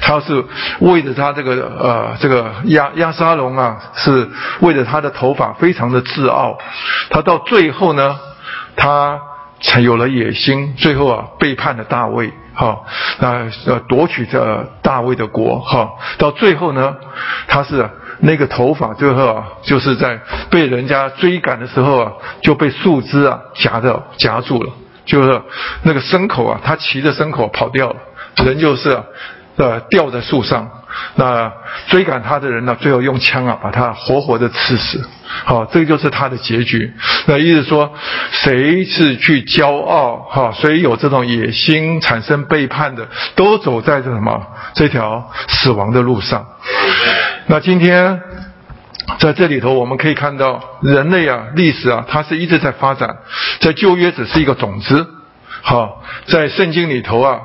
[0.01, 0.45] 他是
[0.79, 4.29] 为了他这个呃这个亚亚沙龙啊，是
[4.61, 6.57] 为了他的头发非常的自傲，
[7.09, 8.15] 他到最后呢，
[8.75, 9.19] 他
[9.61, 12.81] 才有了野心，最后啊背叛了大卫哈，
[13.19, 16.95] 那呃夺取这大卫的国哈，到最后呢，
[17.47, 17.89] 他是。
[18.25, 20.17] 那个头发最后啊，就是在
[20.49, 22.11] 被人家追赶的时候啊，
[22.41, 24.71] 就被树枝啊夹着夹住了，
[25.05, 25.41] 就是
[25.81, 27.95] 那个牲口啊，他骑着牲口跑掉了，
[28.45, 28.97] 人就是
[29.57, 30.69] 呃吊在树上，
[31.15, 31.51] 那
[31.89, 35.05] 追赶他的人呢，最后用枪啊把他活活的刺死，
[35.43, 36.93] 好，这就是他的结局。
[37.25, 37.93] 那意思说，
[38.31, 40.15] 谁是去骄傲？
[40.31, 43.05] 哈，谁有这种野心产生背叛的，
[43.35, 44.47] 都走在这什么？
[44.75, 46.45] 这条死亡的路上。
[47.47, 48.21] 那今天
[49.19, 53.17] 在这里头，我们可以看到人类啊，历史啊，它是一直在发展。
[53.59, 55.05] 在旧约只是一个种子，
[55.61, 57.41] 好，在圣经里头啊，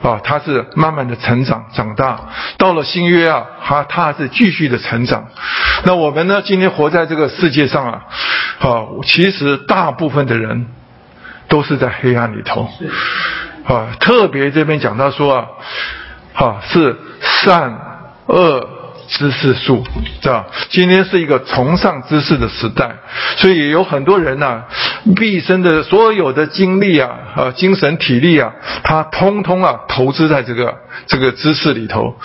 [0.00, 2.20] 啊，它是慢慢的成长长大。
[2.56, 5.26] 到了新约啊，它它还是继续的成长。
[5.84, 8.02] 那我们呢，今天活在这个世界上啊，
[8.60, 10.68] 啊，其实大部分的人
[11.48, 12.68] 都是在黑暗里头。
[13.66, 15.46] 啊，特别这边讲到说啊，
[16.34, 17.76] 啊是善
[18.26, 18.68] 恶
[19.10, 19.84] 知识树，
[20.22, 20.46] 是吧？
[20.70, 22.90] 今天是一个崇尚知识的时代，
[23.36, 24.62] 所以有很多人呐，
[25.16, 28.52] 毕生的所有的精力啊，啊精神体力啊，
[28.84, 32.16] 他通通啊投资在这个这个知识里头。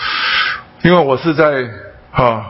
[0.83, 1.67] 因为我是在
[2.11, 2.45] 啊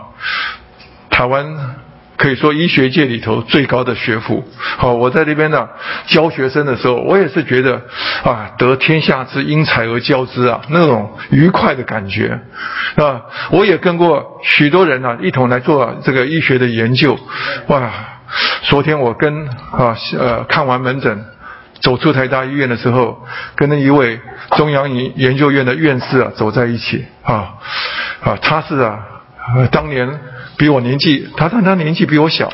[1.10, 1.78] 台湾。
[2.18, 4.44] 可以说医学界里头最高的学府。
[4.78, 5.68] 好，我在那边呢
[6.08, 7.82] 教学生的时候，我也是觉得
[8.24, 12.40] 啊，得天下之英才而教之啊，那种愉快的感觉
[12.96, 13.22] 啊。
[13.52, 17.20] 我也跟过许多人呢一同来做这个医学的研究。
[17.68, 17.92] 哇，
[18.64, 21.26] 昨天我跟啊呃看完门诊，
[21.82, 24.20] 走出台大医院的时候，跟那一位
[24.56, 27.56] 中央研研究院的院士啊走在一起啊
[28.24, 29.00] 啊，他是啊
[29.58, 30.08] 呃当年。
[30.58, 32.50] 比我年纪，他但他年纪比我小，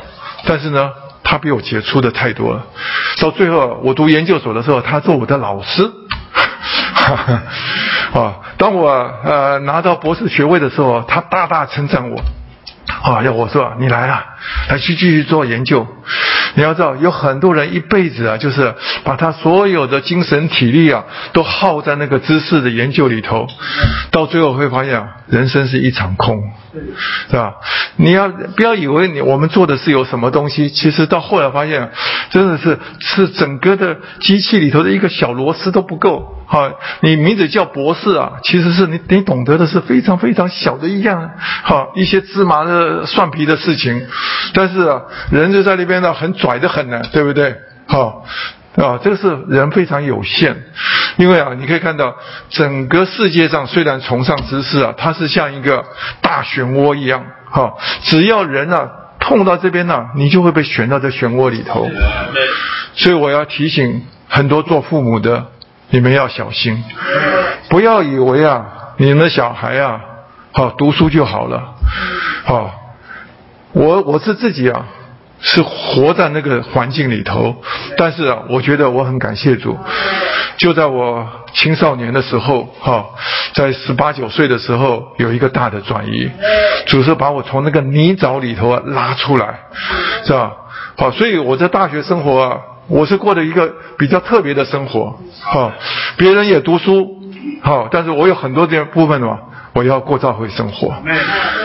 [0.46, 0.90] 但是呢，
[1.22, 2.66] 他比我杰出的太多了。
[3.20, 5.90] 到最后，我读研究所的时候，他做我的老师。
[6.94, 7.16] 哈
[8.12, 8.90] 哈啊，当我
[9.24, 12.22] 呃拿到博士学位的时候，他大大称赞我。
[13.02, 14.24] 啊，要我说，你来了，
[14.68, 15.86] 来去继续做研究。
[16.54, 18.74] 你要知道，有很多人一辈子啊，就是
[19.04, 23.46] 把他所有的精神体力啊，都耗在那个知识的研究里头，
[24.10, 26.42] 到最后会发现，人生是一场空，
[27.30, 27.54] 是吧？
[27.96, 30.70] 你要不要以为你我们做的是有什么东西？
[30.70, 31.90] 其实到后来发现，
[32.30, 36.38] 真的是是整个的机器里头的一个小螺丝都不够。
[36.46, 36.70] 好，
[37.00, 41.30] 你名字叫博士啊，其实是你你懂得的是非常非常小的一样，
[41.62, 44.06] 好一些芝麻的蒜皮的事情，
[44.54, 47.56] 但是啊，人就在那边呢，很拽的很呢，对不对？
[47.86, 48.24] 好，
[48.76, 50.56] 啊，这个是人非常有限，
[51.16, 52.14] 因为啊，你可以看到
[52.50, 55.84] 整个世界上虽然崇尚知识啊，它是像一个
[56.20, 61.88] 大漩涡一样，哈，只要人啊碰到这边呢，你就会被旋到这漩涡里头，
[62.94, 65.46] 所以我要提醒很多做父母的。
[65.94, 66.82] 你们要小心，
[67.68, 68.64] 不要以为啊，
[68.96, 70.00] 你们的小孩啊，
[70.50, 71.74] 好读书就好了，
[72.46, 72.72] 好，
[73.72, 74.86] 我我是自己啊，
[75.40, 77.56] 是活在那个环境里头，
[77.96, 79.78] 但是啊，我觉得我很感谢主，
[80.58, 83.06] 就在我青少年的时候，哈，
[83.54, 86.30] 在十八九岁的时候，有一个大的转移，
[86.86, 89.60] 主是把我从那个泥沼里头啊拉出来，
[90.24, 90.52] 是吧？
[90.96, 92.58] 好，所以我在大学生活啊。
[92.88, 95.72] 我是过的一个比较特别的生活，哈，
[96.16, 97.22] 别人也读书，
[97.62, 99.38] 好，但是我有很多这部分的嘛，
[99.74, 100.94] 我要过教会生活，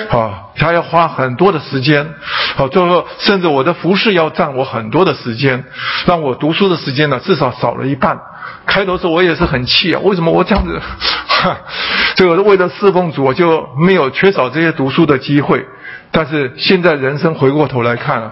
[0.10, 2.08] 啊，他要花很多的时间，
[2.55, 5.66] 好，最后甚至我的服饰要占我很多的时间，
[6.05, 8.18] 让我读书的时间呢至少少了一半。
[8.66, 10.80] 开头时候我也是很气啊，为什么我这样子，
[11.28, 11.58] 哈，
[12.16, 15.66] 这个为了侍奉主，我就没有缺少这些读书的机会。
[16.10, 18.32] 但是现在人生回过头来看啊，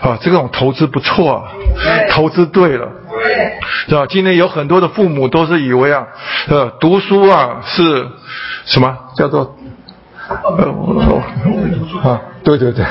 [0.00, 1.42] 啊，这种投资不错啊，
[2.10, 2.88] 投资对了，
[3.88, 4.06] 是吧？
[4.08, 6.06] 今天有很多的父母都是以为啊，
[6.48, 8.08] 呃，读书啊是
[8.64, 9.56] 什么叫做
[10.28, 10.36] 呃
[12.02, 12.20] 啊？
[12.42, 12.84] 对对对。
[12.84, 12.90] 万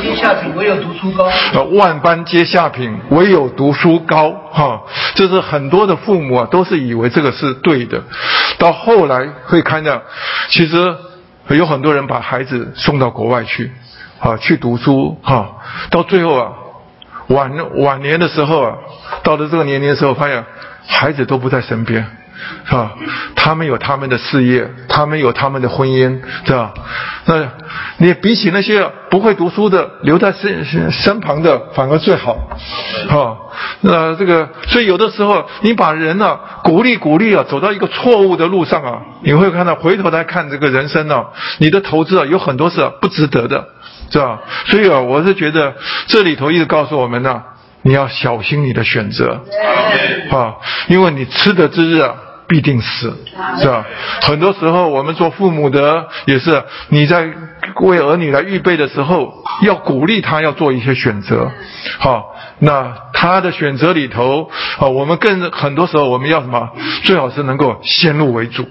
[0.00, 1.24] 般皆下品，唯有读书高。
[1.52, 4.30] 呃，万般皆下品，唯有读书高。
[4.52, 4.82] 哈，
[5.14, 8.02] 这是很多的父母啊，都是以为这个是对的，
[8.58, 10.02] 到后来会看到，
[10.48, 10.96] 其实。
[11.50, 13.70] 有很多人把孩子送到国外去，
[14.18, 15.58] 啊，去读书，哈，
[15.90, 16.52] 到最后啊，
[17.28, 17.50] 晚
[17.80, 18.74] 晚年的时候啊，
[19.22, 20.44] 到了这个年龄的时候，发现
[20.86, 22.04] 孩子都不在身边。
[22.66, 22.92] 是吧？
[23.36, 26.74] 他们有他们的事业，他们有他们的婚姻，是吧？
[27.24, 27.48] 那，
[27.98, 32.36] 你比起那些不会读书的留在身身旁的，反而最好，
[33.08, 33.38] 啊，
[33.80, 41.24] 那这个，所以有的时候你把人呢鼓励鼓励啊，走到一个错误的路上啊，你会看到回头来看这个人生呢，
[41.58, 43.68] 你的投资啊有很多是不值得的，
[44.14, 44.38] 是吧？
[44.66, 45.74] 所以啊，我是觉得
[46.06, 47.42] 这里头一直告诉我们呢，
[47.82, 49.42] 你要小心你的选择，
[50.30, 50.54] 啊，
[50.86, 52.14] 因为你吃的之日啊。
[52.46, 53.16] 必定死，
[53.58, 53.86] 是吧？
[54.20, 57.26] 很多时候，我们做父母的也是，你在
[57.80, 61.50] 为儿女来预备的时候，要鼓励他要做一些选择，
[61.98, 66.68] 好，那他的选择里头，啊，我们更很多时候我们要什么？
[67.04, 68.68] 最好是能够先入为主，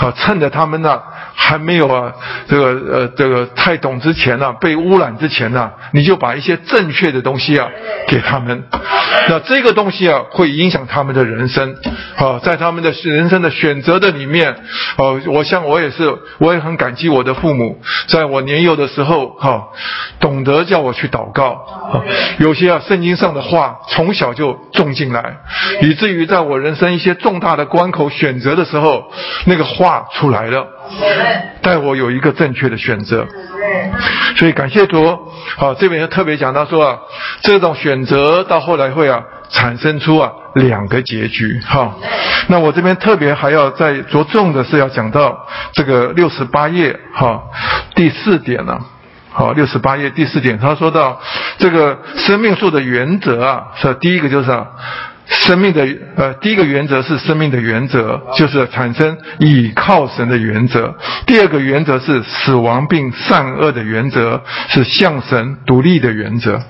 [0.00, 1.02] 啊，趁着他们呢
[1.38, 2.12] 还没有啊，
[2.48, 7.68] 这个呃这个太懂之前呢，被污染之前呢，你就把一些正确的东西啊
[8.08, 8.64] 给他们。
[9.28, 11.76] 那这个东西啊，会影响他们的人生，
[12.16, 14.56] 啊，在他们的人生的选择的里面，
[14.96, 19.68] 哦，我像我也是，我也很感激我的父母，在我年幼的时候，哈，
[20.18, 21.64] 懂得叫我去祷告，
[22.38, 25.36] 有些啊圣经上的话从小就种进来，
[25.82, 29.04] 以至于在我人生一些重大的关口选择的时候，
[29.44, 30.66] 那个话出来了，
[31.62, 33.26] 带我有一个正确的选择。
[34.36, 35.18] 所以感谢主，
[35.56, 36.98] 好，这边特别讲到说啊，
[37.42, 41.94] 这种选择到后来会啊产生出啊两个结局，哈。
[42.48, 47.42] 那我这边特别还要再着重的是要讲到这个六十八页哈
[47.94, 48.78] 第四点呢，
[49.32, 51.20] 好，六十八页第四点，他说到
[51.58, 54.66] 这个生命树的原则啊，是第一个就是啊。
[55.28, 55.86] 生命的
[56.16, 60.94] 呃，第一个原则是生命的原则，就是产生倚靠神的原则。
[61.26, 66.62] 第二个原则是死亡并善恶的原则，是向神独立的原则。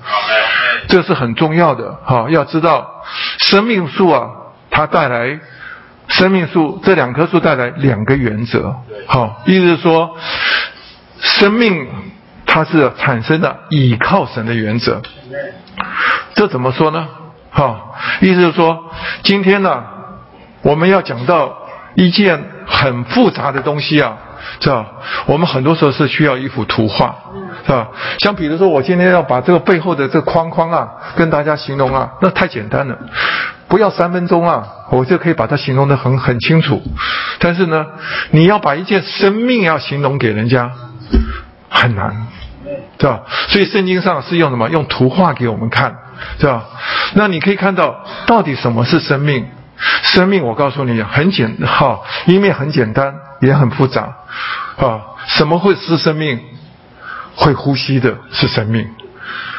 [0.87, 3.03] 这是很重要的哈，要知道
[3.39, 4.27] 生命树啊，
[4.71, 5.39] 它带来
[6.07, 8.75] 生命树这两棵树带来两个原则。
[9.05, 10.17] 好，意思是说，
[11.19, 11.87] 生命
[12.45, 15.01] 它是产生的倚靠神的原则。
[16.33, 17.07] 这怎么说呢？
[17.49, 18.91] 好，意思就是说，
[19.23, 19.83] 今天呢，
[20.61, 21.57] 我们要讲到
[21.95, 24.17] 一件很复杂的东西啊，
[24.59, 24.85] 是吧？
[25.25, 27.15] 我们很多时候是需要一幅图画，
[27.65, 27.87] 是吧？
[28.19, 32.97] 像比如说，我今天要把这个背后的这个框框啊，跟大家形容啊，那太简单了，
[33.67, 36.81] 不要三分钟啊，我就可以把它形容的很很清楚。
[37.39, 37.85] 但是呢，
[38.31, 40.71] 你要把一件生命要形容给人家，
[41.69, 42.27] 很难，
[42.97, 43.21] 对吧？
[43.49, 44.69] 所以圣经上是用什么？
[44.69, 45.95] 用图画给我们看。
[46.39, 46.65] 对吧？
[47.13, 49.45] 那你可以看到，到底什么是生命？
[50.01, 54.15] 生命，我告诉你，很简哈，一面很简单，也很复杂
[54.77, 54.99] 啊。
[55.27, 56.39] 什么会是生命？
[57.35, 58.89] 会呼吸的是生命，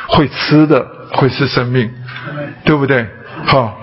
[0.08, 1.88] 会吃的会是生命，
[2.64, 3.06] 对不对？
[3.46, 3.78] 好，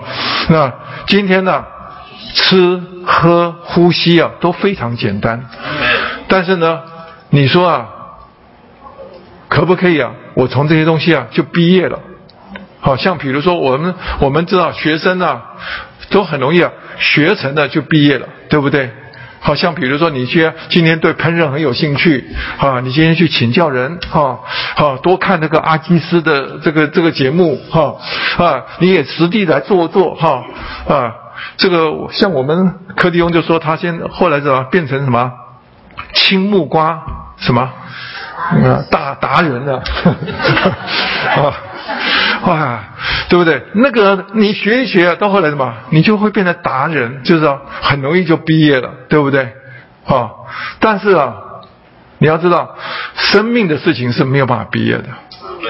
[0.50, 0.70] 那
[1.06, 1.64] 今天呢，
[2.34, 5.42] 吃喝呼吸啊，都非常简单。
[6.28, 6.82] 但是呢，
[7.30, 7.88] 你说啊，
[9.48, 10.12] 可不可以啊？
[10.34, 12.00] 我从这些东西啊，就毕业了。
[12.80, 15.42] 好像比如说我们我们知道学生啊
[16.10, 18.90] 都很容易啊学成了就毕业了，对不对？
[19.40, 22.24] 好像比如说你去今天对烹饪很有兴趣
[22.58, 24.40] 啊，你今天去请教人哈，
[24.76, 27.96] 好多看那个阿基斯的这个这个节目哈
[28.38, 30.44] 啊，你也实地来做做哈
[30.88, 31.14] 啊，
[31.56, 35.32] 这个像我们柯迪翁就说他先后来怎么变成什么
[36.12, 37.02] 青木瓜
[37.38, 37.70] 什么
[38.50, 41.54] 啊大达人了啊。
[42.42, 42.80] 哇，
[43.28, 43.62] 对不对？
[43.74, 49.52] 那个你学一学，到后来什么，你就会变成达人，就是很容易就毕业了，对不对？
[50.06, 50.30] 啊，
[50.78, 51.34] 但是啊，
[52.18, 52.76] 你要知道，
[53.14, 55.04] 生命的事情是没有办法毕业的。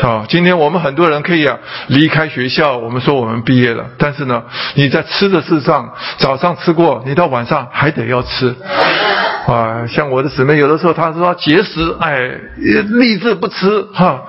[0.02, 1.59] 啊，今天我们很多人可以啊
[1.89, 4.43] 离开学校，我们说我们毕业了，但是呢，
[4.74, 8.55] 你在吃的事上，早上吃过，你到晚上还得要吃。
[9.47, 14.23] 啊，像我的姊妹，有的时候她说节食，哎，立志不吃哈。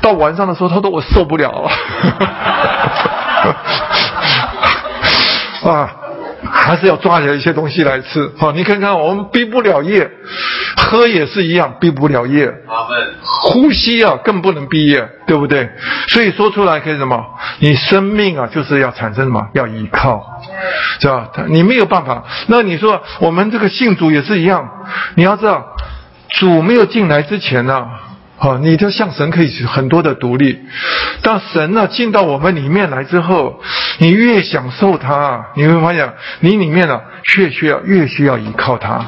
[0.00, 1.70] 到晚上的时候，她说我受不了了。
[5.70, 5.90] 啊，
[6.56, 8.30] 还是要抓起来一些东西来吃。
[8.38, 10.08] 好，你看看，我们毕不了业，
[10.76, 12.54] 喝也是一样，毕不了业。
[13.22, 15.68] 呼吸啊，更不能毕业，对不对？
[16.08, 17.22] 所以说出来可以什么？
[17.58, 19.48] 你生命啊，就是要产生什么？
[19.52, 20.24] 要依靠。
[21.00, 21.28] 是吧？
[21.48, 22.22] 你没有办法。
[22.46, 24.68] 那你说我们这个信主也是一样。
[25.16, 25.66] 你要知道，
[26.38, 27.88] 主没有进来之前呢，啊，
[28.62, 30.60] 你就向神可以很多的独立。
[31.22, 33.60] 当神呢进到我们里面来之后，
[33.98, 37.00] 你越享受他，你会发现你里面呢
[37.36, 39.06] 越需要越需要依靠他，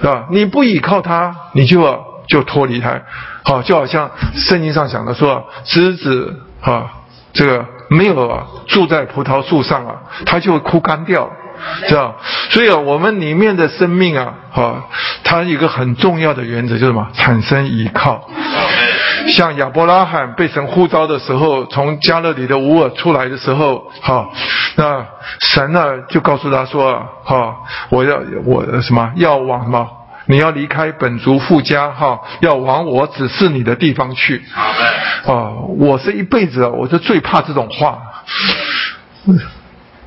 [0.00, 0.26] 是吧？
[0.30, 3.02] 你不依靠他，你就就脱离他。
[3.44, 6.90] 好，就好像圣经上讲的说，枝子啊，
[7.32, 7.66] 这个。
[7.90, 9.94] 没有啊，住在葡萄树上啊，
[10.26, 11.32] 它就会枯干掉，
[11.86, 12.16] 知道？
[12.50, 14.84] 所以啊，我们里面的生命啊，哈，
[15.24, 17.08] 它一个很重要的原则就是什么？
[17.14, 18.28] 产生依靠。
[19.28, 24.28] 像亚伯拉罕被神呼召的时候，从加勒里的乌尔出来的时候，哈，
[24.76, 25.04] 那
[25.40, 27.56] 神呢就告诉他说，哈，
[27.90, 29.86] 我要我什么要往什么？
[30.30, 34.42] 你要离开本族富家，哈，要往我指示你的地方去。
[35.26, 37.98] 啊，我是一辈子，我就最怕这种话，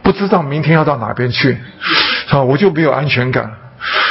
[0.03, 1.57] 不知道明天要到哪边去，
[2.29, 3.51] 啊，我就没有安全感。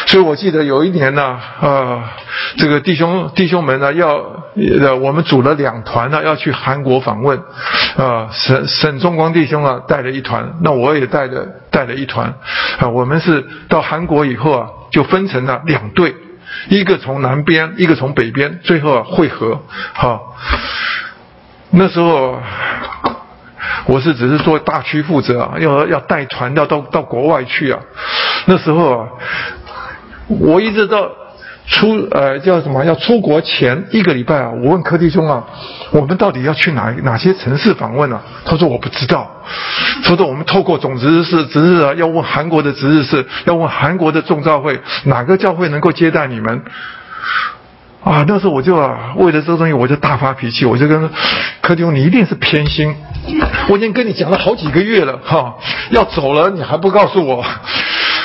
[0.06, 2.12] 所以我记得有一年呢，啊，
[2.56, 4.16] 这个弟兄弟兄们呢，要
[4.80, 7.38] 呃，我们组了两团呢，要去韩国访问，
[7.96, 12.34] 啊，沈沈中光弟兄啊带了一团，那我也带了带了一团，
[12.78, 14.68] 啊，我们是到韩国以后啊。
[14.90, 16.16] 就分成了两队，
[16.68, 19.60] 一个从南边，一个从北边，最后啊汇合。
[19.92, 20.34] 好，
[21.70, 22.40] 那时候
[23.86, 27.80] 我是只是做大区负责啊，要要带团要到到国外去啊。
[28.46, 29.08] 那时候啊，
[30.28, 31.08] 我一直到
[31.66, 32.84] 出呃叫什么？
[32.84, 35.44] 要出国前一个礼拜啊，我问柯弟兄啊，
[35.90, 38.20] 我们到底要去哪哪些城市访问啊？
[38.44, 39.30] 他说我不知道。
[40.04, 46.62] 他说我们透过总值日是值日啊，要问韩国的值日是，要问韩国的众教会哪个教会能够接待你们。
[48.02, 51.10] 啊，那时候我就啊，为了这个东西，我就大发脾气，我就跟
[51.60, 52.94] 柯弟兄，你一定是偏心。
[53.68, 55.54] 我已经跟你讲了好几个月了，哈，
[55.90, 57.44] 要走了你还不告诉我。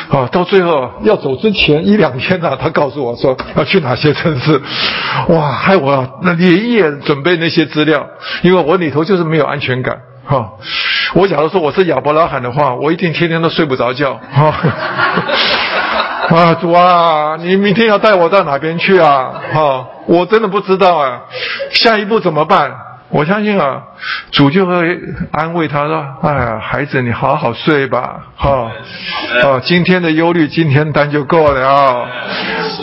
[0.08, 4.62] 啊，到最后要走之前一两天呢，他告诉我说要去哪些城市，
[5.30, 8.08] 哇，害我那连夜准备那些资料，
[8.44, 10.52] 因为我里头就是没有安全感，哈。
[11.16, 14.54] 我假如说我是亚伯拉罕的话，我一定天天都睡不着觉，哈。
[16.30, 19.32] 啊，主啊，你明天要带我到哪边去啊？
[19.54, 21.22] 哈，我真的不知道啊，
[21.72, 22.72] 下一步怎么办？
[23.10, 23.82] 我相信啊，
[24.32, 25.00] 主就会
[25.32, 28.72] 安慰他说：“哎呀，孩子，你好好睡吧，哈，
[29.44, 32.08] 啊，今天的忧虑今天担就够了。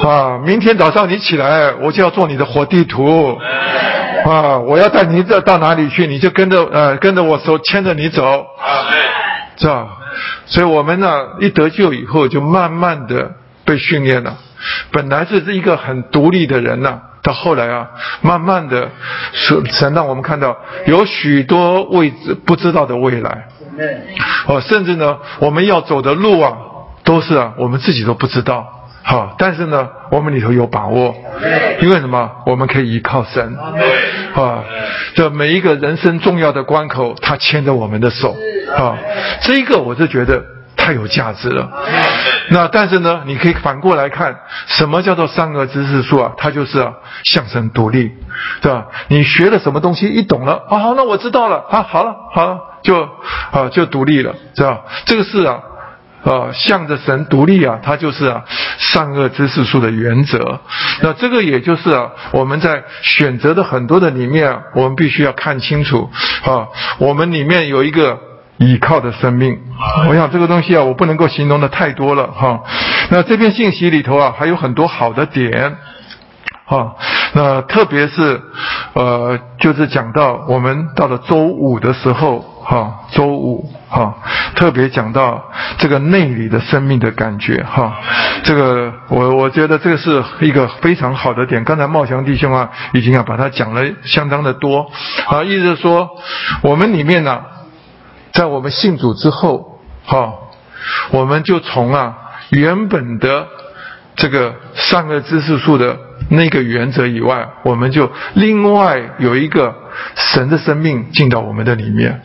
[0.05, 3.37] 啊，明天早上你起来，我就要做你的活地图，
[4.25, 8.87] 啊，我要带你这到哪里去，你就跟着呃跟着我手牵着你走，啊
[9.63, 9.89] 是吧？
[10.47, 11.09] 所以我们呢
[11.41, 13.33] 一得救以后，就慢慢的
[13.65, 14.37] 被训练了，
[14.91, 17.89] 本来是一个很独立的人呐。”到后来啊，
[18.21, 18.91] 慢慢的，
[19.33, 20.57] 神神让我们看到
[20.87, 23.47] 有许多未知不知道的未来，
[24.49, 26.57] 哦，甚至呢，我们要走的路啊，
[27.05, 31.15] 都是啊，我们自己都不知道，好，但是呢，我们里头有把握，
[31.81, 32.31] 因为什么？
[32.47, 33.57] 我们可以依靠神，
[34.35, 34.65] 啊，
[35.15, 38.37] 这每一个人生重要的关口，他牵着我们的手，
[38.77, 38.97] 啊，
[39.43, 40.43] 这一个我是觉得。
[40.75, 41.71] 太有价值了，
[42.51, 46.33] 那但是呢，你可以反过来看，什么叫做三个知识树啊？
[46.37, 46.93] 它就是啊，
[47.23, 48.11] 向神独立，
[48.61, 48.87] 对吧？
[49.07, 53.01] 你学了什么东西，一懂了啊，好，那我知道了啊，好了，好了，就
[53.53, 55.61] 啊，就独立了，知道这个是啊，
[56.23, 58.45] 呃，向着神独立啊，它就是啊，
[58.79, 60.61] 善恶知识树的原则。
[61.03, 66.11] 那这个也就是啊，我们在选择的很多的里面，我们必须要看清楚
[66.45, 66.69] 啊，
[66.99, 68.19] 我们里面有一个。
[68.59, 69.59] 倚靠的生命，
[70.09, 72.63] 我想这个东西啊，我不能够形容的太多了哈。
[73.11, 75.77] 那这篇信息里头啊，还有很多好的点，
[76.65, 76.95] 哈。
[77.33, 78.41] 那特别是
[78.93, 84.17] 呃，就是讲到我们到了周五的时候，哈，周五哈，
[84.57, 87.99] 特别讲到这个内里的生命的感觉，哈。
[88.43, 91.63] 这个我我觉得这个是一个非常好的点。
[91.63, 94.91] 刚才茂祥弟兄啊，已经啊把它讲了相当的多，
[95.29, 96.09] 啊，意思是说
[96.63, 97.41] 我们里面呢。
[98.33, 100.33] 在我们信主之后，哈，
[101.11, 102.17] 我们就从啊
[102.49, 103.47] 原本的
[104.17, 105.99] 这个善恶知识树的
[106.31, 109.75] 那个原则以外，我们就另外有一个
[110.15, 112.21] 神的生命进到我们的里面。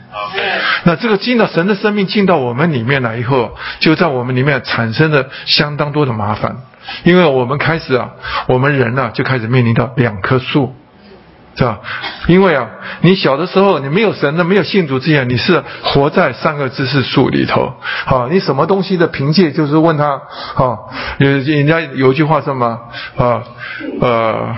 [0.84, 6.58] 那这个进到神的生命进到我们里面来以后，就在我们里面产生了相当多的麻烦，
[7.04, 8.12] 因为我们开始啊，
[8.48, 10.76] 我们人呢就开始面临到两棵树。
[11.58, 11.80] 是吧？
[12.28, 12.68] 因为啊，
[13.02, 17.74] 你小的时候你没有神的，没有信主之前，你是活在三个知识树里头。
[18.06, 20.22] 好，你什么东西的凭借就是问他，
[20.54, 22.80] 好，有人家有句话什么
[23.18, 23.42] 啊？
[24.00, 24.56] 呃，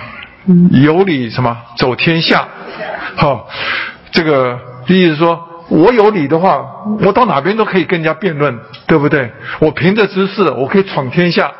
[0.71, 2.47] 有理什么走天下？
[3.15, 3.47] 好，
[4.11, 6.63] 这个意思说，我有理的话，
[7.01, 9.31] 我到哪边都可以跟人家辩论，对不对？
[9.59, 11.51] 我凭着知识，我可以闯天下。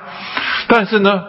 [0.68, 1.24] 但是呢，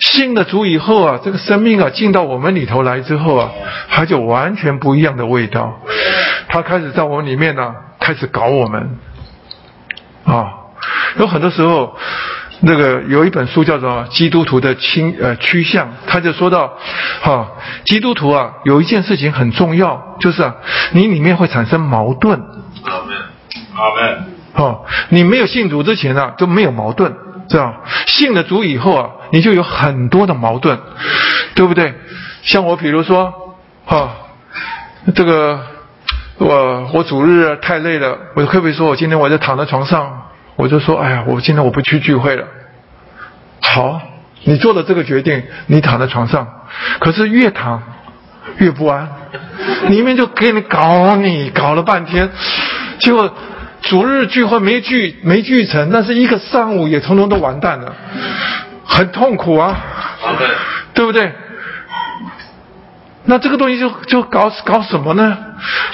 [0.00, 3.50] 信了主以后啊，这个生命啊进到我们里头来之后啊，
[3.88, 5.80] 它就完全不一样的味道。
[6.48, 8.98] 它开始在我们里面呢，开始搞我们。
[10.24, 10.52] 啊，
[11.18, 11.96] 有很多时候，
[12.62, 16.78] 那个有一本书叫做《基督徒的倾呃趋向》，他就说到，
[17.20, 17.48] 哈，
[17.84, 20.54] 基督徒啊，有一件事情很重要，就是啊，
[20.92, 22.40] 你里面会产生矛盾。
[22.84, 23.16] 阿门，
[23.74, 24.24] 阿门。
[24.54, 27.14] 哦，你没有信主之前呢，就没有矛盾。
[27.50, 27.80] 是吧？
[28.06, 30.78] 信了主以后啊，你就有很多的矛盾，
[31.54, 31.92] 对不对？
[32.44, 33.34] 像我，比如说，
[33.84, 34.10] 哈，
[35.14, 35.60] 这个
[36.38, 42.46] 我我主日太累了，我可不可以说我今天我就躺在床上，我就说，哎呀，我今天我不去聚会了。
[43.60, 44.00] 好，
[44.44, 46.46] 你做了这个决定，你躺在床上，
[47.00, 47.82] 可是越躺
[48.58, 49.08] 越不安，
[49.88, 52.30] 里面就给你搞你搞了半天，
[52.98, 53.32] 结果。
[53.84, 57.92] 昨日聚会没聚没聚成，但是一个上午也通通都完蛋了，
[58.84, 59.76] 很痛苦啊，
[60.94, 61.32] 对不对？
[63.24, 65.36] 那这个东西就就搞搞什么呢？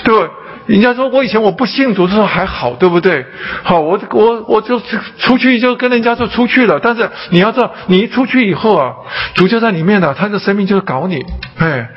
[0.05, 0.30] 对不？
[0.69, 3.27] 人家说我以前我不信主的时候还好，对不对？
[3.65, 4.81] 好，我我我就
[5.19, 6.78] 出去就跟人家就出去了。
[6.81, 8.95] 但是你要知道，你一出去以后啊，
[9.35, 11.24] 主就在里面的，他的生命就是搞你。
[11.57, 11.89] 哎，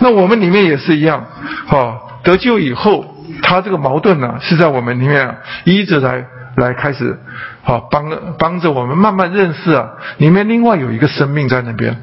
[0.00, 1.24] 那我们里面也是一样，
[1.66, 3.12] 好得救以后。
[3.42, 6.24] 他这个矛盾呢，是在我们里面一直来
[6.56, 7.18] 来开始，
[7.62, 12.02] 好帮帮着我们慢慢认识啊，里面另外有一个生命在那边，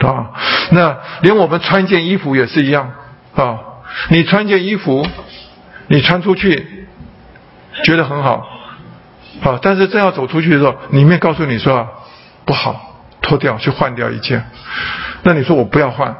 [0.00, 0.32] 啊，
[0.70, 2.90] 那连我们穿一件衣服也是一样
[3.36, 3.58] 啊，
[4.08, 5.06] 你穿一件衣服，
[5.88, 6.86] 你穿出去
[7.84, 8.46] 觉得很好，
[9.40, 11.88] 好，但是正要走出去的时候，里面告诉你说
[12.44, 14.44] 不好，脱掉去换掉一件，
[15.22, 16.16] 那你说我不要换，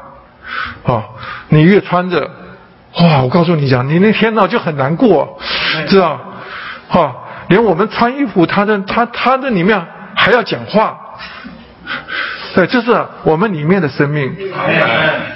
[0.84, 1.04] 啊，
[1.48, 2.30] 你越穿着。
[2.96, 3.22] 哇！
[3.22, 5.40] 我告诉你讲，你那天呢就很难过，
[5.88, 6.20] 知道？
[6.86, 7.16] 哈，
[7.48, 9.84] 连我们穿衣服，他的他他的里面
[10.14, 10.96] 还要讲话，
[12.54, 14.34] 对，这是我们里面的生命，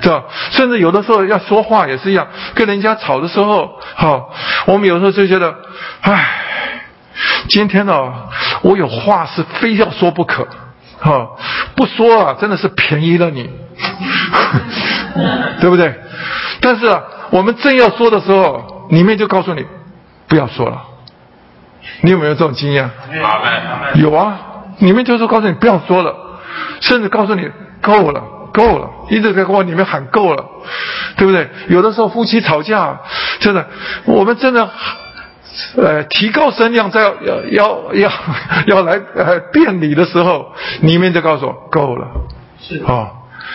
[0.00, 0.24] 知道？
[0.50, 4.30] 甚至有的时候要说话也是一样，跟人家吵的时候，好，
[4.66, 5.54] 我们有时候就觉得，
[6.02, 6.28] 唉，
[7.48, 8.12] 今天呢，
[8.62, 10.46] 我有话是非要说不可，
[11.00, 11.30] 哈，
[11.74, 13.50] 不说啊，真的是便宜了你，
[15.60, 15.94] 对不对？
[16.60, 17.02] 但是啊。
[17.30, 19.62] 我们正要说的时候，里面就告诉你
[20.28, 20.82] 不要说了。
[22.00, 22.88] 你有没有这种经验？
[23.96, 24.38] 有啊，
[24.78, 26.16] 里面就是告诉你不要说了，
[26.80, 27.48] 甚至告诉你
[27.80, 28.22] 够了，
[28.52, 30.44] 够了，一直在往里面喊够了，
[31.16, 31.48] 对不对？
[31.68, 32.98] 有的时候夫妻吵架，
[33.40, 33.66] 真的，
[34.04, 34.68] 我们真的
[35.76, 38.12] 呃提高声量，在要要要
[38.66, 42.06] 要来呃辩理的时候，里面就告诉我够了，
[42.60, 43.10] 是啊，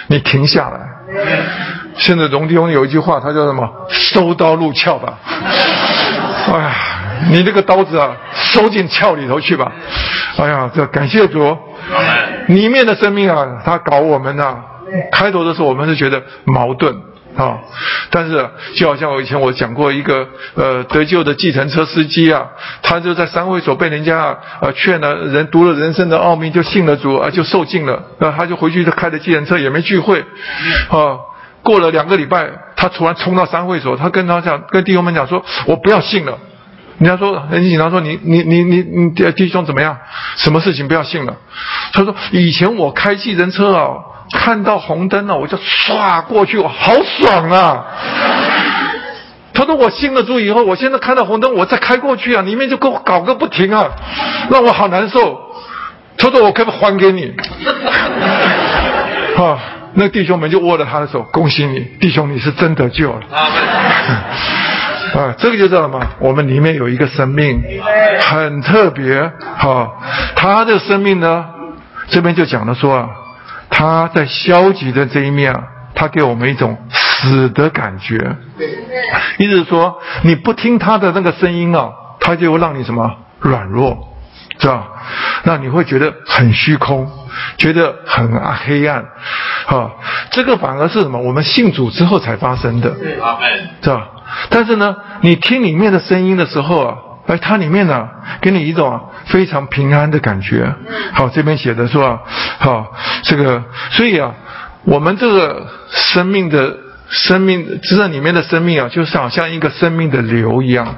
[0.07, 0.79] 你停下来。
[1.97, 3.69] 现在荣弟兄有一句话，他叫什么？
[3.89, 5.19] 收刀入鞘吧。
[6.51, 6.71] 哎呀，
[7.29, 9.71] 你这个刀子啊，收进鞘里头去吧。
[10.37, 11.55] 哎呀，这感谢主。
[12.47, 14.57] 里面的生命啊，他搞我们呐。
[15.11, 16.93] 开头的时候，我们是觉得矛盾
[17.35, 17.57] 啊。
[18.11, 22.47] 但是，就好像我以前我讲过一个呃得救的计程车司机啊，
[22.83, 28.03] 他就在三会所被人家啊劝了，人读了人生的奥秘，就信了主啊，就受尽了。
[28.19, 30.19] 那他就回去就开着计程车，也没聚会
[30.89, 31.17] 啊。
[31.63, 36.37] 过了两个礼拜，他突然冲到三会所，他跟他讲，跟弟兄们讲说：“我不要信了。”
[36.99, 39.97] 人家说很紧张，说：“你你你你你弟兄怎么样？
[40.37, 41.35] 什么事情不要信了？”
[41.93, 43.89] 他说：“以前我开计程车啊，
[44.31, 47.85] 看到红灯了，我就唰过去，我好爽啊！”
[49.53, 53.87] 他说：“我信了主以后，我现在看到红灯，我再开过去啊，里面就给我搞个不停啊，
[54.49, 55.39] 让我好难受。”
[56.17, 57.33] 他说：“我可不可以还给你？”
[59.37, 59.59] 啊。
[59.95, 63.19] 那弟兄们就握着他的手，恭喜你，弟兄，你是真得救了。
[65.13, 65.99] 啊，这个就知道了吗？
[66.19, 67.61] 我们里面有一个生命，
[68.21, 69.31] 很特别。
[69.57, 69.91] 哈，
[70.35, 71.45] 他的生命呢，
[72.07, 73.09] 这边就讲了说啊，
[73.69, 75.63] 他在消极的这一面啊，
[75.93, 78.15] 他给我们一种死的感觉。
[79.37, 84.09] 意思是说，你不听他的那个声音啊，他就让你什么软弱。
[84.59, 84.87] 是吧？
[85.43, 87.09] 那你会觉得很虚空，
[87.57, 89.03] 觉得很黑暗，
[89.65, 89.91] 啊，
[90.29, 91.19] 这个反而是什么？
[91.19, 93.39] 我们信主之后才发生的，是吧？
[94.49, 96.97] 但是呢，你听里面的声音的时候啊，
[97.27, 98.09] 哎，它里面呢，
[98.41, 100.73] 给你一种非常平安的感觉。
[101.13, 102.21] 好，这边写的是吧？
[102.59, 102.93] 好，
[103.23, 104.33] 这个，所以啊，
[104.83, 106.77] 我们这个生命的。
[107.09, 110.95] 生命，这里面的生命啊，就是好像一个生命的流一样。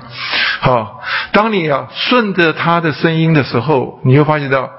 [0.61, 1.01] 好，
[1.33, 4.69] 当你啊顺着他的声音的时候，你会发现到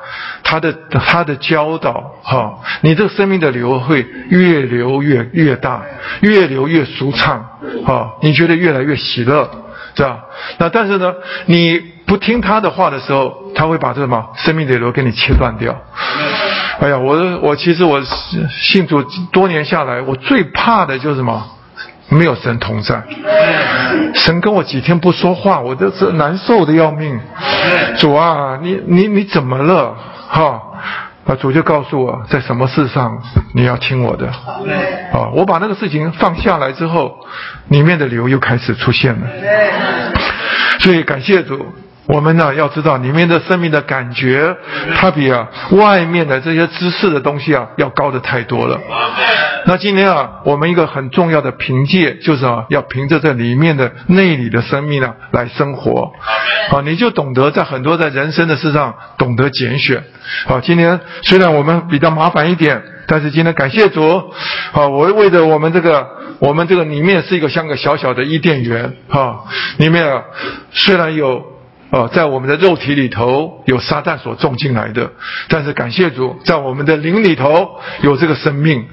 [0.48, 5.82] 他的他的教导，哈，你这个生命的流会越流越越大，
[6.20, 7.44] 越流越舒畅，
[7.85, 9.51] 啊，你觉得越来越喜乐，
[9.97, 10.20] 是吧？
[10.59, 11.12] 那但是呢，
[11.47, 15.77] 你不听他的话的时候，他会把这什么生命的流给你切断掉。
[16.78, 18.01] 哎呀，我我其实我
[18.48, 19.02] 信主
[19.32, 21.44] 多年下来，我最怕的就是什么？
[22.09, 23.02] 没有神同在，
[24.14, 27.18] 神跟我几天不说话，我都是难受的要命。
[27.98, 29.97] 主啊，你你你怎么了？
[30.28, 30.62] 哈，
[31.24, 33.22] 啊，主就告诉我在什么事上
[33.54, 34.28] 你要听我的。
[34.28, 37.18] 啊，我把那个事情放下来之后，
[37.68, 39.26] 里面的流又开始出现了。
[40.80, 41.66] 所以感谢主。
[42.06, 44.56] 我们呢要知道里面的生命的感觉，
[44.94, 48.80] 它比啊外面的这些知识的东西啊要高的太多了。
[49.64, 56.12] 那今天啊，我们一个很重要的凭借就是啊，要凭着这里面的内里的生命呢来生活。
[56.70, 60.04] 啊，你就懂得在很多在人生的事上懂得拣选。
[60.46, 64.30] 好，今天虽然我们比较麻烦一点，但是今天感谢主。
[64.70, 66.06] 好，我为着我们这个，
[66.38, 68.94] 我们这个里面是一个像个小小的伊甸园。
[69.08, 69.42] 哈，
[69.78, 70.22] 里面啊
[70.70, 71.55] 虽然有。
[71.90, 75.12] 哦，在我们的肉体里头有撒旦所种进来的，
[75.48, 78.84] 但是感谢主，在我们的灵里头有这个生命。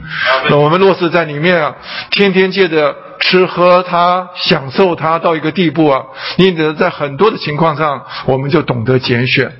[0.50, 1.76] 那我们若是在里面啊，
[2.12, 6.04] 天天借着吃喝它，享受它到一个地步啊，
[6.38, 9.52] 因此在很多的情况上，我们就懂得拣选。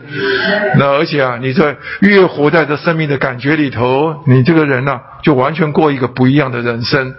[0.78, 7.16] 那而且啊，你在越活在这生命的感觉里头，你这个人呢，就完全过一个不一样的人生。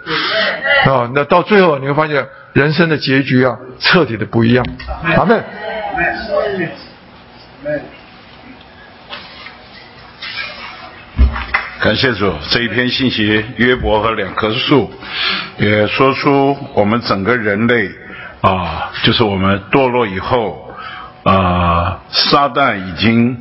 [0.85, 4.63] 啊，那到最后你会发现，人生的结局啊，彻底的不一样。
[5.17, 5.43] 阿门。
[11.85, 14.91] 感谢主，这一篇信息，约伯和两棵树，
[15.59, 17.91] 也说出我们整个人类
[18.41, 20.67] 啊，就是我们堕落以后
[21.21, 23.37] 啊，撒旦已经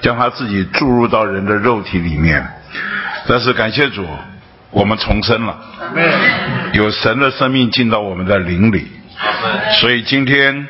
[0.00, 2.42] 将他自己注入到人的肉体里面，
[3.26, 4.06] 但是感谢主，
[4.70, 5.54] 我们重生了，
[6.72, 8.90] 有神的生命进到我们的灵里，
[9.78, 10.66] 所以今天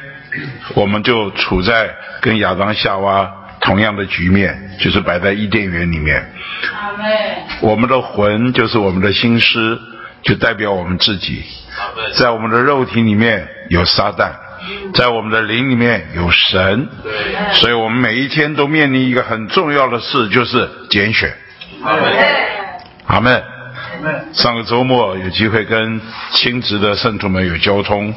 [0.75, 3.31] 我们就处在跟亚当夏娃
[3.61, 6.33] 同样的局面，就是摆在伊甸园里面。
[7.61, 9.81] 我们的魂就是我们的心思，
[10.23, 11.43] 就代表我们自己。
[12.17, 14.33] 在我们的肉体里面有撒旦，
[14.95, 16.89] 在我们的灵里面有神。
[17.55, 21.33] 所以我们每一天都面临一个很重要的事，就是拣选。
[23.07, 23.43] 阿门。
[24.33, 26.01] 上个周末有机会跟
[26.33, 28.15] 亲职的圣徒们有交通，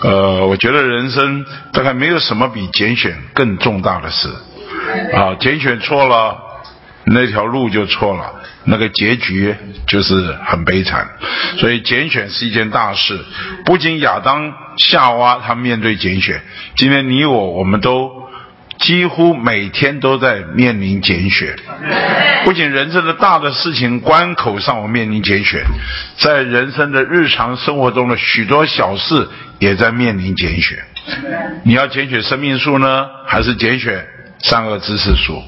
[0.00, 4.28] 呃，我觉得人生大概没有什么比拣选更重大的事。
[5.14, 6.42] 啊，拣选错了。
[7.08, 8.34] 那条路就错了，
[8.64, 9.54] 那个结局
[9.86, 11.08] 就是很悲惨。
[11.56, 13.24] 所以拣选是一件大事，
[13.64, 16.42] 不仅亚当夏娃他面对拣选，
[16.74, 18.10] 今天你我我们都
[18.80, 21.56] 几乎每天都在面临拣选。
[22.42, 25.62] 不仅人生的大的事情关口上我面临拣选，
[26.18, 29.28] 在人生的日常生活中的许多小事
[29.60, 30.76] 也在面临拣选。
[31.62, 34.04] 你要拣选生命树呢，还是拣选？
[34.46, 35.42] 善恶知识树，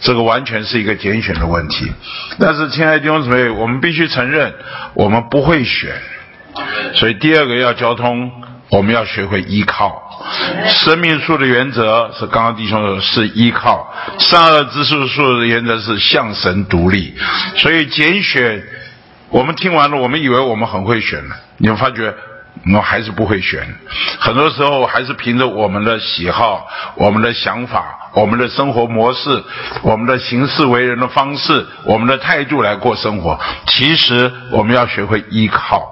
[0.00, 1.90] 这个完全是一个拣选的问题。
[2.38, 4.54] 但是，亲爱的弟兄姊妹，我们必须承认，
[4.94, 5.90] 我们不会选。
[6.94, 8.30] 所以，第二个要交通，
[8.68, 10.00] 我们要学会依靠。
[10.68, 17.12] 生命树的原则是刚刚弟兄说，是依靠；善恶知识树的原则是向神独立。
[17.56, 18.62] 所以，拣选，
[19.30, 22.14] 我们听完了，我们以为我们很会选了，你们发觉。
[22.66, 23.60] 我们还是不会选，
[24.20, 29.44] 很多时候还是凭着我们的喜好、我们的想法、我们的生活模式、
[29.82, 33.38] 我们的行事为人的方式、我们的态度来过生活。
[33.66, 35.90] 其实我们要学会依靠。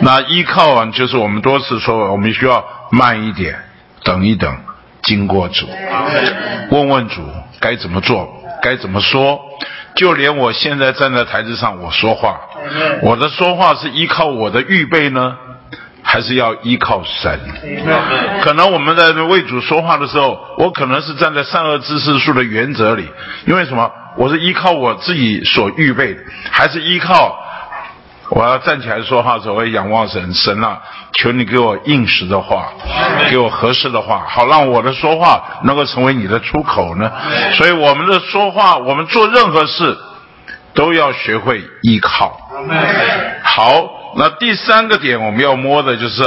[0.00, 3.58] 那依靠啊，就是我们多次说，我们需要慢一点，
[4.04, 4.56] 等一等，
[5.02, 5.66] 经过主，
[6.70, 7.20] 问问主
[7.58, 8.32] 该怎么做，
[8.62, 9.40] 该怎么说。
[9.96, 12.40] 就连我现在站在台子上，我说话，
[13.02, 15.36] 我的说话是依靠我的预备呢？
[16.02, 17.38] 还是要依靠神。
[18.42, 23.08] 可能我们在为主说话的时候，我可能是站在善恶知识树的原则里，
[23.46, 23.90] 因为什么？
[24.16, 26.20] 我是依靠我自己所预备的，
[26.50, 27.38] 还是依靠
[28.30, 30.80] 我要站起来说话的时候，我仰望神，神啊，
[31.12, 32.72] 求你给我应时的话，
[33.30, 37.10] 给我合适的话，好让我的说话能够成为你的出口呢？
[37.54, 39.96] 所以我们的说话，我们做任何事，
[40.74, 42.36] 都要学会依靠。
[43.44, 43.99] 好。
[44.16, 46.22] 那第三个点我们要摸的就是，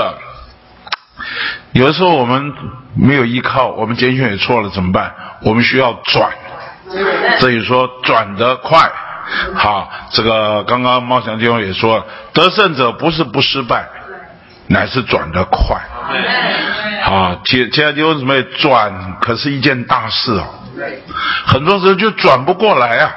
[1.74, 2.54] 有的时候我们
[2.96, 5.14] 没有依靠，我们拣选也错了怎么办？
[5.44, 6.32] 我们需要转，
[7.40, 8.92] 所以说转得快。
[9.56, 13.88] 好，这个刚刚茂祥弟兄也说了，得胜者不是不失败，
[14.68, 15.82] 乃是转得快。
[17.04, 20.46] 好，接接下来弟兄姊妹转可是一件大事哦，
[21.46, 23.12] 很多时候就转不过来啊，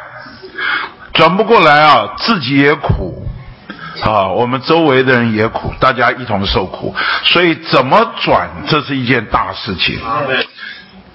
[1.12, 3.26] 转不过来啊，自己也苦。
[4.02, 6.94] 啊，我们周围的人也苦，大家一同受苦，
[7.24, 9.98] 所以怎么转，这是一件大事情。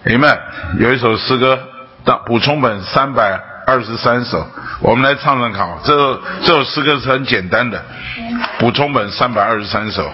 [0.03, 0.37] 你们
[0.79, 1.59] 有一首诗歌，
[2.03, 4.45] 当补充本三百二十三首，
[4.79, 5.69] 我们来唱唱看。
[5.83, 7.83] 这这首诗歌是很简单的，
[8.57, 10.11] 补充本三百二十三首。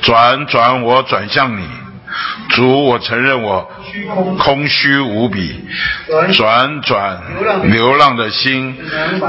[0.00, 1.68] 转转，我转向你。
[2.50, 3.70] 主，我承认我
[4.38, 5.64] 空虚无比，
[6.34, 7.20] 转转
[7.64, 8.76] 流浪的心，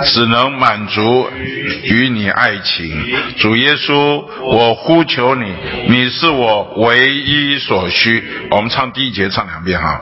[0.05, 1.29] 只能满足
[1.83, 2.91] 与你爱情。
[3.37, 5.53] 主耶稣，我呼求你，
[5.87, 8.23] 你是我唯一所需。
[8.51, 10.01] 我们唱第一节，唱两遍哈。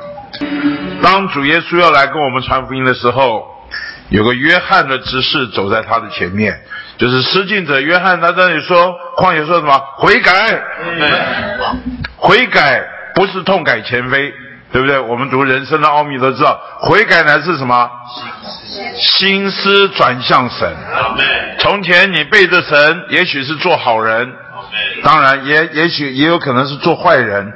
[1.01, 3.45] 当主耶稣要来跟我们传福音的时候，
[4.09, 6.59] 有个约翰的执事走在他的前面，
[6.97, 8.22] 就是施浸者约翰。
[8.22, 9.73] 他这里说，旷野说什么？
[9.97, 10.61] 悔改。
[12.18, 12.84] 悔改
[13.15, 14.34] 不是痛改前非，
[14.72, 14.99] 对不对？
[14.99, 17.89] 我们读人生的奥秘都知道，悔改乃是什么？
[18.95, 20.69] 心思转向神。
[21.60, 24.31] 从前你背着神，也许是做好人，
[25.03, 27.52] 当然也也许也有可能是做坏人。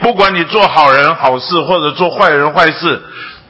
[0.00, 3.02] 不管你做好人好事，或者做坏人坏事，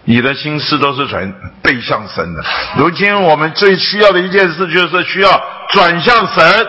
[0.04, 1.32] 你的心思都是转
[1.62, 2.44] 背向神的。
[2.76, 6.66] 如今我们最需要的一件事，就是需要转向神。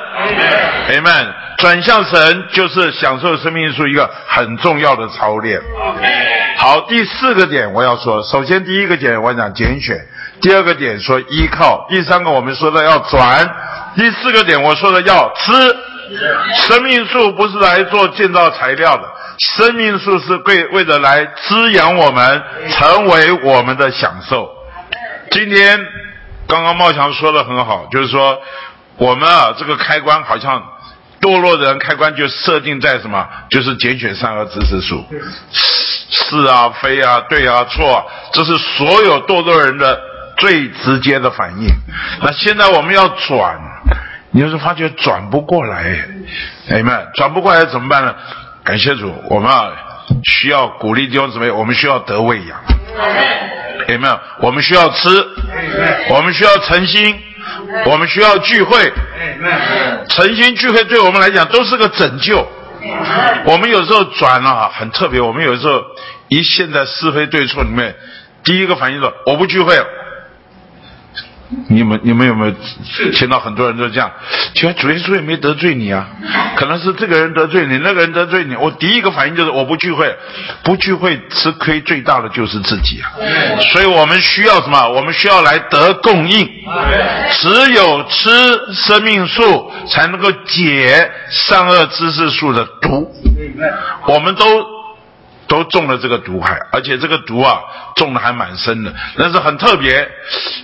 [0.90, 1.28] Amen。
[1.58, 5.60] 转向神就是享受生命树一个很重要的操练。
[6.58, 9.98] 好，第四个点我要说，首先第一个点我讲拣选，
[10.42, 13.50] 第二个点说依靠，第三个我们说的要转，
[13.96, 15.52] 第四个点我说的要吃，
[16.68, 19.04] 生命树不是来做建造材料的，
[19.40, 24.48] 生命树是为为了来滋养我们，成为我们的享受。
[25.32, 25.80] 今天
[26.48, 28.40] 刚刚茂强说的很好，就是说
[28.98, 30.64] 我们啊这个开关好像
[31.28, 33.28] 堕落的人开关就设定在什么？
[33.50, 35.04] 就是拣选善恶知识树，
[35.52, 40.00] 是啊非啊对啊错啊，这是所有堕落人的
[40.38, 41.68] 最直接的反应。
[42.22, 43.60] 那现在我们要转，
[44.32, 46.00] 你要是发觉转不过来，
[46.70, 48.16] 哎们转不过来怎么办呢？
[48.64, 49.70] 感谢主，我们啊
[50.24, 52.58] 需要鼓励弟兄姊妹，我们需要得喂养。
[53.90, 54.20] 有没有？
[54.40, 55.10] 我们需要吃，
[56.10, 57.20] 我们需要诚心，
[57.86, 58.92] 我们需要聚会。
[60.10, 62.48] 诚心聚会对我们来讲都是个拯救。
[63.46, 65.82] 我们有时候转了很特别，我们有时候
[66.28, 67.96] 一陷在是非对错里面，
[68.44, 69.86] 第一个反应说我不聚会了。
[71.70, 72.54] 你们你们有没有
[73.14, 74.12] 听到很多人都这样？
[74.54, 76.08] 其实主耶稣也没得罪你啊，
[76.58, 78.56] 可能是这个人得罪你，那个人得罪你。
[78.56, 80.14] 我第一个反应就是我不聚会，
[80.64, 83.12] 不聚会吃亏最大的就是自己啊。
[83.72, 84.90] 所以我们需要什么？
[84.90, 86.50] 我们需要来得供应。
[87.32, 88.30] 只有吃
[88.74, 93.10] 生命树，才能够解善恶知识树的毒。
[94.08, 94.77] 我们都。
[95.48, 97.60] 都中了这个毒害，而且这个毒啊，
[97.96, 98.94] 中的还蛮深的。
[99.18, 100.10] 但是很特别，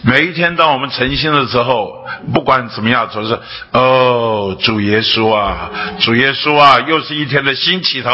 [0.03, 3.39] 每一天当我们诚心的时候，不管怎么样，总是
[3.71, 5.69] 哦，主耶稣啊，
[5.99, 8.11] 主耶稣啊，又是一天的新起头。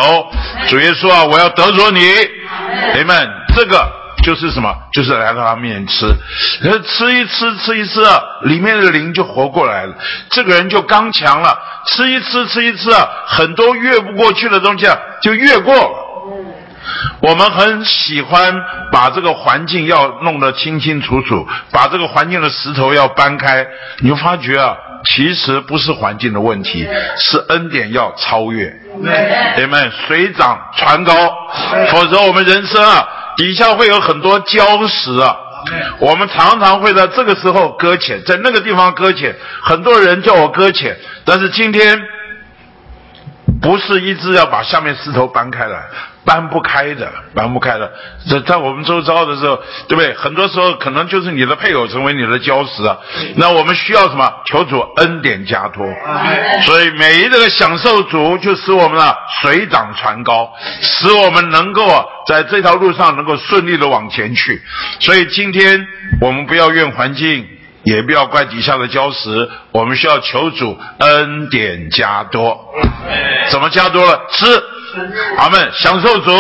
[0.68, 2.02] 主耶稣啊，我要得着你，
[2.94, 3.92] 朋友们，这个
[4.24, 4.74] 就是什么？
[4.94, 6.06] 就是来到他面前吃，
[6.62, 9.96] 然后吃一吃，吃一吃啊，里面的灵就活过来了，
[10.30, 11.58] 这个人就刚强了。
[11.86, 15.99] 吃一吃，吃一吃啊，很多越不过去的东西啊，就越过了。
[17.22, 18.54] 我们很喜欢
[18.92, 23.66] 把这个环境要弄得清清楚楚，把这个环境的石头要搬开。
[24.00, 28.74] 你发觉啊，其实不是环境的问题，是恩典要超越。
[29.58, 31.14] 你们，水涨船高，
[31.92, 33.08] 否则我们人生啊，
[33.38, 35.36] 底下会有很多礁石啊。
[36.00, 39.36] 我们常常会在这个时候搁浅，在那个地方搁浅。
[39.62, 42.02] 很多人叫我搁浅，但是今天
[43.62, 45.84] 不是一直要把下面石头搬开来。
[46.30, 47.92] 搬不开的，搬不开的。
[48.30, 49.56] 在在我们周遭的时候，
[49.88, 50.14] 对不对？
[50.14, 52.96] 很多时候可能就是你的配偶成为你的礁石啊。
[53.36, 54.32] 那我们需要什么？
[54.46, 55.84] 求主恩典加托。
[56.62, 60.54] 所以每一个享受主，就使我们啊水涨船高，
[60.84, 64.62] 使我们能够啊在这条路上能够顺利的往前去。
[65.00, 65.88] 所以今天
[66.22, 67.48] 我们不要怨环境，
[67.82, 72.56] 也不要怪底下的礁石，我们需要求主恩典加多。
[73.50, 74.28] 怎么加多了？
[74.30, 74.46] 吃。
[75.38, 76.32] 阿门，享受主，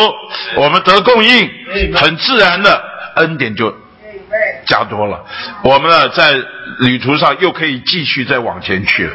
[0.55, 1.49] 我们得供应，
[1.95, 2.83] 很自然的
[3.15, 3.73] 恩典就
[4.65, 5.23] 加多了。
[5.63, 6.33] 我们呢，在
[6.79, 9.13] 旅途上又可以继续再往前去了。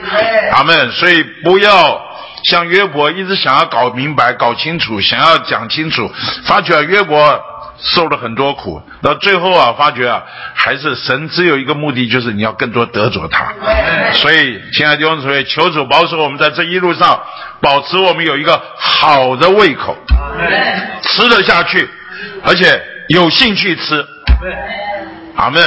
[0.53, 0.93] 阿门。
[0.93, 2.01] 所以不要
[2.45, 6.11] 像约伯一直想要搞明白、搞清楚，想要讲清楚，
[6.45, 7.41] 发觉约伯
[7.85, 10.25] 受了很多苦，到最后啊，发觉啊，
[10.55, 13.53] 还是神只有一个目的，就是你要更多得着他。
[14.15, 17.21] 所以，亲爱的弟兄姊妹，求主保守我们在这一路上。
[17.61, 19.97] 保持我们有一个好的胃口，
[21.01, 21.89] 吃得下去，
[22.45, 22.79] 而且
[23.09, 24.05] 有兴趣吃。
[25.35, 25.63] 阿门，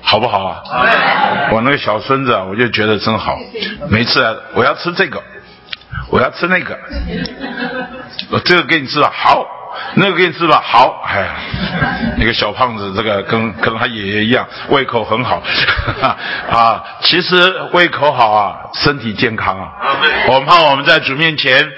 [0.00, 0.62] 好不好啊？
[1.52, 3.38] 我那个小孙子啊，我就觉得真好。
[3.90, 5.22] 每次啊，我要吃这个，
[6.08, 6.78] 我要吃那个，
[8.32, 9.44] 我这个给你吃了，好。
[9.94, 11.34] 那个给你吃吧，好，哎呀，
[12.18, 15.42] 那个小胖子，这个跟跟他爷爷一样，胃口很好，
[16.50, 17.36] 啊，其实
[17.72, 19.68] 胃口好啊，身体健康啊。
[20.28, 21.68] 我们怕我们在主面前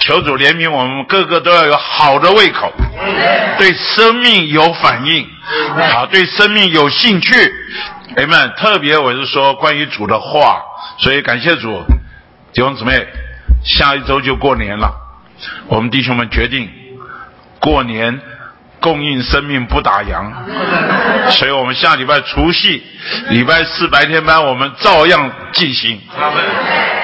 [0.00, 2.72] 求主怜悯，我们个个都要有好的胃口，
[3.58, 3.70] 对。
[3.90, 5.26] 生命有反应，
[5.76, 7.34] 啊，对生命有兴趣。
[8.16, 10.62] 哎们，特别我是说关于主的话，
[10.98, 11.82] 所以感谢主，
[12.52, 13.06] 弟兄姊妹，
[13.64, 14.92] 下一周就过年了，
[15.66, 16.68] 我们弟兄们决定。
[17.60, 18.20] 过年
[18.80, 20.32] 供应生命不打烊，
[21.32, 22.82] 所以我们下礼拜除夕
[23.28, 26.00] 礼拜四白天班我们照样进行。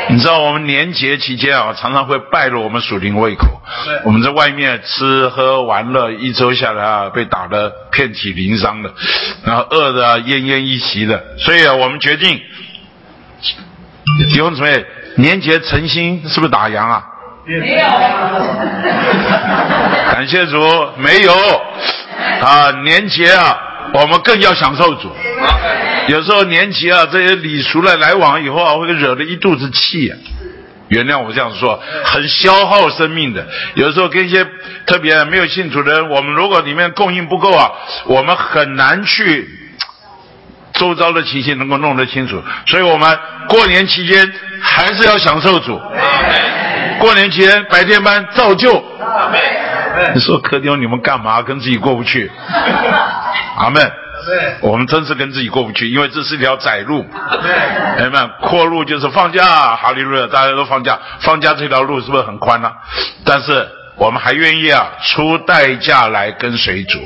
[0.08, 3.60] 你知道我们年节期间啊，常常会败了我们属灵胃口。
[4.04, 8.94] 我们在外面吃喝玩乐一周下来啊，被打得遍体鳞伤的，
[9.44, 11.22] 然后饿得奄奄一息的。
[11.38, 12.40] 所以啊，我们决定
[14.30, 14.84] 弟兄姊妹，
[15.16, 17.04] 年节诚心是不是打烊啊？
[17.47, 17.86] 没有，
[20.12, 20.59] 感谢主，
[20.97, 21.32] 没有
[22.43, 22.73] 啊！
[22.82, 23.56] 年节啊，
[23.94, 25.12] 我们更要享受主。
[26.09, 30.12] 有时候年节啊，这些礼俗的来往以后啊，会惹得一肚子气。
[30.89, 33.47] 原谅我这样说，很消耗生命的。
[33.74, 34.44] 有时候跟一些
[34.85, 37.70] 特别没有信主的人，我们如果里面供应不够啊，
[38.06, 39.48] 我们很难去
[40.73, 42.43] 周遭的情形能够弄得清楚。
[42.66, 43.18] 所以我们
[43.48, 45.81] 过年期间还是要享受主。
[47.06, 48.82] 过年前白天班照旧。
[50.12, 52.28] 你说柯丁你们干嘛跟自己过不去？
[53.58, 53.92] 阿门。
[54.60, 57.06] 我们真是跟自己过不去，因为这是一条窄路。
[57.94, 60.98] 朋友们，阔路就是放假，哈利路亚，大家都放假。
[61.20, 62.72] 放假这条路是不是很宽呢？
[63.24, 66.98] 但是我们还愿意啊，出代价来跟随主。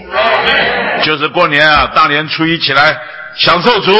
[1.02, 2.96] 就是过年啊，大年初一起来
[3.36, 3.92] 享受主。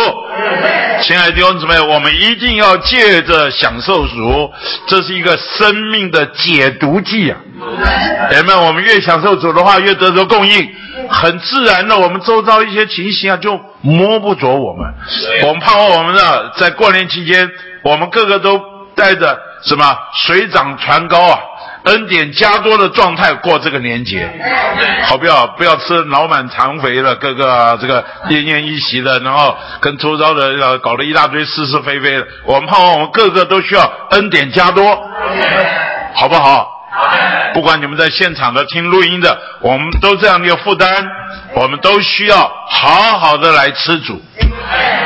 [1.03, 4.53] 亲爱的弟兄姊妹，我们一定要借着享受主，
[4.87, 7.39] 这是一个生命的解毒剂啊。
[8.29, 10.69] 朋友们，我们越享受主的话，越得着供应。
[11.09, 14.93] 很自然的，我们周遭一些情形啊，就摸不着我们。
[15.43, 17.51] 我们盼望我们呢，在过年期间，
[17.83, 18.61] 我们个个都
[18.95, 21.39] 带着什么水涨船高啊，
[21.85, 24.29] 恩典加多的状态过这个年节。
[25.05, 32.27] 好，不好不要吃脑满肠肥了，各个这个奄奄一息的，然后跟周遭的呃搞了一大堆是是非非的。
[32.45, 34.85] 我们盼望我们个个都需要恩典加多，
[36.15, 36.77] 好不好？
[37.55, 41.07] 不管你们在现场的听录音的，我们都这样的负担，
[41.55, 44.21] 我们都需要好好的来吃主，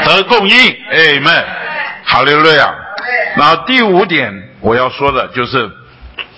[0.04, 0.56] 得供应。
[0.90, 1.44] 哎们，
[2.04, 2.74] 好利路亚。
[3.36, 5.70] 然后第五点我要说的就是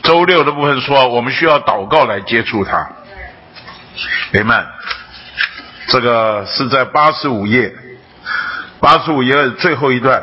[0.07, 2.89] 周六的部分，说我们需要祷告来接触他。
[4.33, 4.65] 哎们，
[5.89, 7.75] 这个是在八十五页，
[8.79, 10.23] 八十五页最后一段，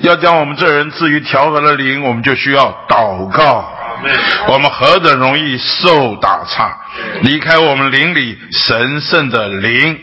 [0.00, 3.72] 要将我们这人置于调和的灵，我们就需要祷告。
[4.48, 6.76] 我们何等容易受打岔，
[7.22, 9.98] 离开我们灵里神圣的灵，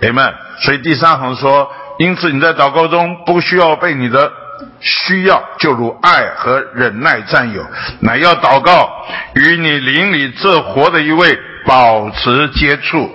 [0.00, 0.34] 朋友们。
[0.62, 4.32] 所以第三行说，因此你在祷告中不需要被你的
[4.80, 7.66] 需要就如爱和忍耐占有，
[8.00, 13.10] 乃要祷告与你邻里这活的一位保持接触。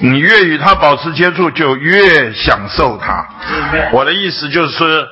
[0.00, 3.26] 你越与他保持接触，就越享受他。
[3.92, 5.06] 我的意思就是。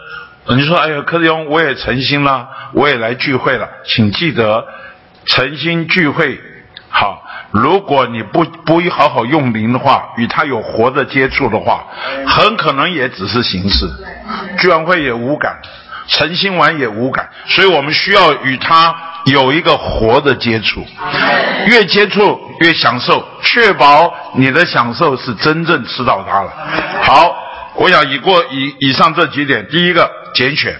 [0.46, 4.66] 你说：“哎呀，柯志勇，我也诚心了，我也来聚会了，请记得
[5.24, 6.38] 诚心聚会。
[6.90, 7.23] 好，
[7.54, 11.84] 如果你不不好好用灵的话，与他有活的接触的话，
[12.26, 13.88] 很可能也只是形式。
[14.58, 15.56] 居然会也无感，
[16.08, 18.94] 诚心丸也无感，所以我们需要与他
[19.26, 20.84] 有一个活的接触，
[21.66, 26.52] 越接触越享受，确保你的享受是真正吃到它了。
[27.02, 27.36] 好，
[27.76, 30.76] 我想以过以以上这几点，第一个。”拣选，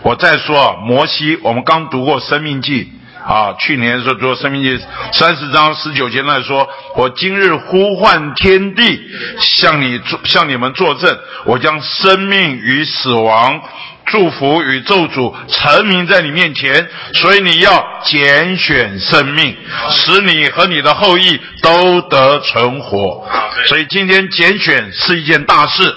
[0.00, 2.84] 我再说啊，摩西，我们刚读过《生命记》
[3.26, 4.78] 啊，去年说做《生命记》
[5.12, 9.02] 三十章十九节那说，我今日呼唤天地，
[9.40, 13.60] 向你作向你们作证，我将生命与死亡、
[14.06, 19.56] 祝福与咒诅陈明在你面前，所以你要拣选生命，
[19.90, 23.26] 使你和你的后裔都得存活。
[23.66, 25.94] 所以今天拣选是一件大事。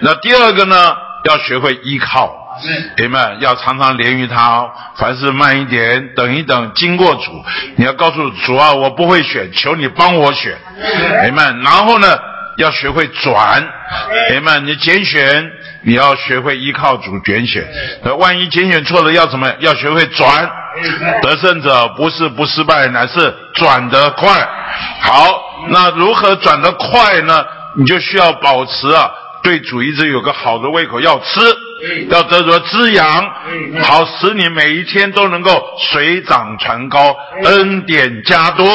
[0.00, 0.76] 那第二个呢？
[1.24, 2.39] 要学会依靠，
[2.96, 4.70] 弟兄们要常常连于他哦。
[4.96, 7.44] 凡事慢一点，等一等，经过主。
[7.76, 10.56] 你要告诉主啊，我不会选，求你帮我选，
[11.22, 11.62] 弟兄们。
[11.62, 12.18] 然后呢，
[12.56, 13.62] 要学会转，
[14.28, 15.50] 弟兄们，你拣选，
[15.82, 17.66] 你要学会依靠主拣选。
[18.02, 19.52] 那万一拣选错了，要怎么？
[19.60, 20.50] 要学会转。
[21.22, 24.28] 得胜者不是不失败，乃是转得快。
[25.00, 25.26] 好，
[25.70, 27.44] 那如何转得快呢？
[27.76, 29.10] 你就需要保持啊。
[29.42, 31.40] 对主一直有个好的胃口，要吃，
[32.08, 33.06] 要得着滋养，
[33.82, 38.66] 好使你每一天都能够水涨船高，恩典加多。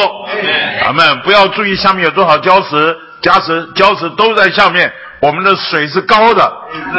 [0.82, 4.92] 咱们不要注意下面有多少礁石，礁石礁石都在下面。
[5.22, 6.54] 我们的水是高的，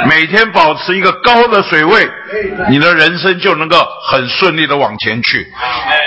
[0.09, 2.11] 每天保持一个高的水位，
[2.71, 3.77] 你的人生就能够
[4.09, 5.47] 很顺利的往前去。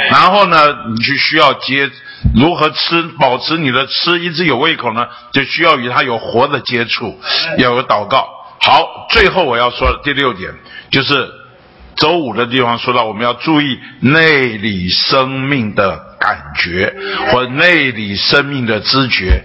[0.09, 0.57] 然后呢，
[0.89, 1.89] 你就需要接。
[2.35, 5.07] 如何吃保持你的吃一直有胃口呢？
[5.31, 7.17] 就需要与他有活的接触，
[7.57, 8.27] 要有祷告。
[8.61, 10.53] 好，最后我要说的第六点
[10.91, 11.31] 就是
[11.95, 16.93] 周五的地方说到，我们要注意内里生命的感觉
[17.31, 19.43] 或内里生命的知觉。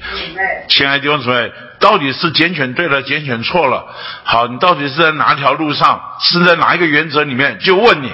[0.69, 3.87] 亲爱的弟兄姊妹，到底是拣选对了，拣选错了？
[4.25, 6.01] 好，你到底是在哪条路上？
[6.21, 7.59] 是在哪一个原则里面？
[7.61, 8.13] 就问你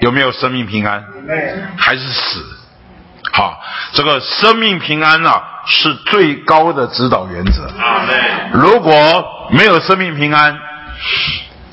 [0.00, 1.04] 有没有生命平安，
[1.76, 2.44] 还是死？
[3.32, 3.60] 好，
[3.92, 7.70] 这个生命平安啊，是最高的指导原则。
[8.52, 8.92] 如果
[9.52, 10.58] 没有生命平安，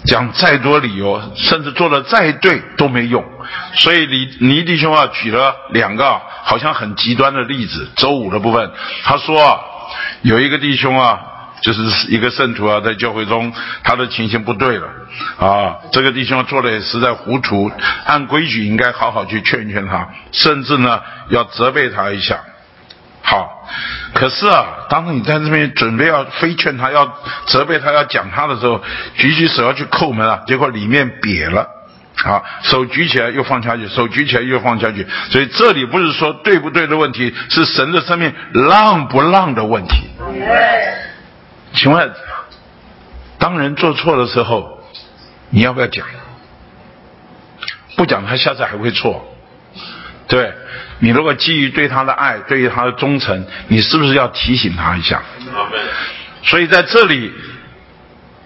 [0.05, 3.23] 讲再多理由，甚至做的再对都没用。
[3.73, 7.89] 所以李倪弟兄啊，举了两个好像很极端的例子。
[7.95, 8.69] 周五的部分，
[9.03, 9.59] 他说啊，
[10.21, 11.19] 有一个弟兄啊。
[11.61, 13.51] 就是一个圣徒啊，在教会中，
[13.83, 14.87] 他的情形不对了
[15.37, 15.75] 啊。
[15.91, 17.69] 这个弟兄做的也实在糊涂，
[18.05, 22.39] 按规矩应该好好去劝劝他，甚至呢要责备他一下。
[23.29, 23.63] 好，
[24.15, 27.13] 可是啊，当你在这边准备要非劝他、要
[27.45, 28.81] 责备他、要讲他的时候，
[29.13, 31.67] 举起手要去叩门啊，结果里面瘪了。
[32.15, 35.05] 好，手举起来又放下去，手举起来又放下去。
[35.29, 40.09] 所以这里不是说对不对的问题，是神的生命让不让的问题。
[41.73, 42.11] 请问，
[43.37, 44.79] 当人做错的时候，
[45.51, 46.03] 你要不要讲？
[47.95, 49.23] 不讲，他下次还会错。
[50.27, 50.51] 对，
[50.99, 55.21] 你如果基于对他的爱，对于他的忠诚，你是不是要提醒他一下？
[56.43, 57.31] 所以在这里。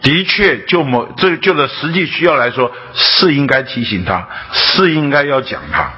[0.02, 5.94] 的确，就某这就的实际需要来说，是应该提醒他，是应该要讲他。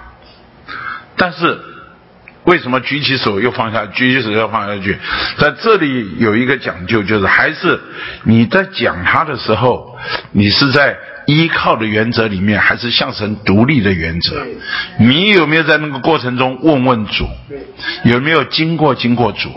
[1.18, 1.60] 但是，
[2.44, 5.00] 为什么举起手又放下，举起手又放下去？
[5.40, 7.82] 在这里有一个讲究，就是还是
[8.26, 9.98] 你在讲他的时候，
[10.34, 10.96] 你是在。
[11.26, 14.46] 依靠的原则里面，还是向神独立的原则。
[15.00, 17.26] 你有没有在那个过程中问问主？
[18.04, 19.50] 有没有经过经过主？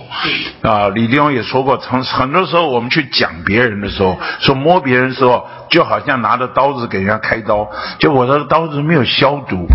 [0.63, 9.67] 啊，李弟兄也说过，从很多时候我们去讲别人的时候，说摸别人的时候，就好像拿着刀子给人家开刀，就我的刀子没有消毒，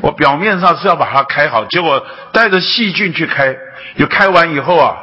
[0.00, 3.54] 我表面上是要把它开好，结果带着细菌去开，
[3.98, 4.96] 就开完以后啊，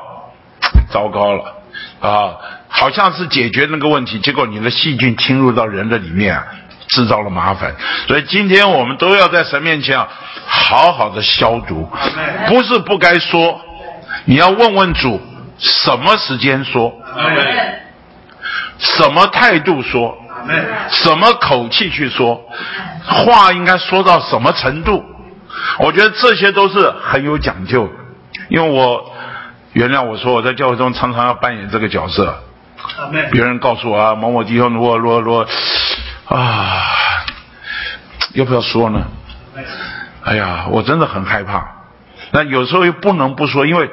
[0.90, 1.56] 糟糕了
[2.00, 2.36] 啊。
[2.68, 6.42] 好像是解决那个问题，结果你的细菌侵入到人的里面，
[6.90, 7.76] 制造了麻烦。
[8.08, 10.08] 所以今天我们都要在神面前啊，
[10.46, 11.90] 好好的消毒，
[12.48, 13.60] 不是不该说，
[14.26, 15.20] 你要问问主，
[15.58, 16.94] 什么时间说，
[18.80, 20.18] 什么态度说，
[20.90, 22.42] 什么口气去说，
[23.06, 25.04] 话应该说到什么程度？
[25.80, 27.90] 我觉得这些都是很有讲究。
[28.50, 29.12] 因为我
[29.74, 32.44] 原谅我说我在教会中常常要扮演这个角色。
[33.32, 35.48] 别人告诉我啊，某某弟兄，如果如果如果
[36.26, 36.84] 啊，
[38.34, 39.06] 要不要说呢？
[40.24, 41.66] 哎呀，我真的很害怕。
[42.32, 43.90] 那有时候又不能不说，因为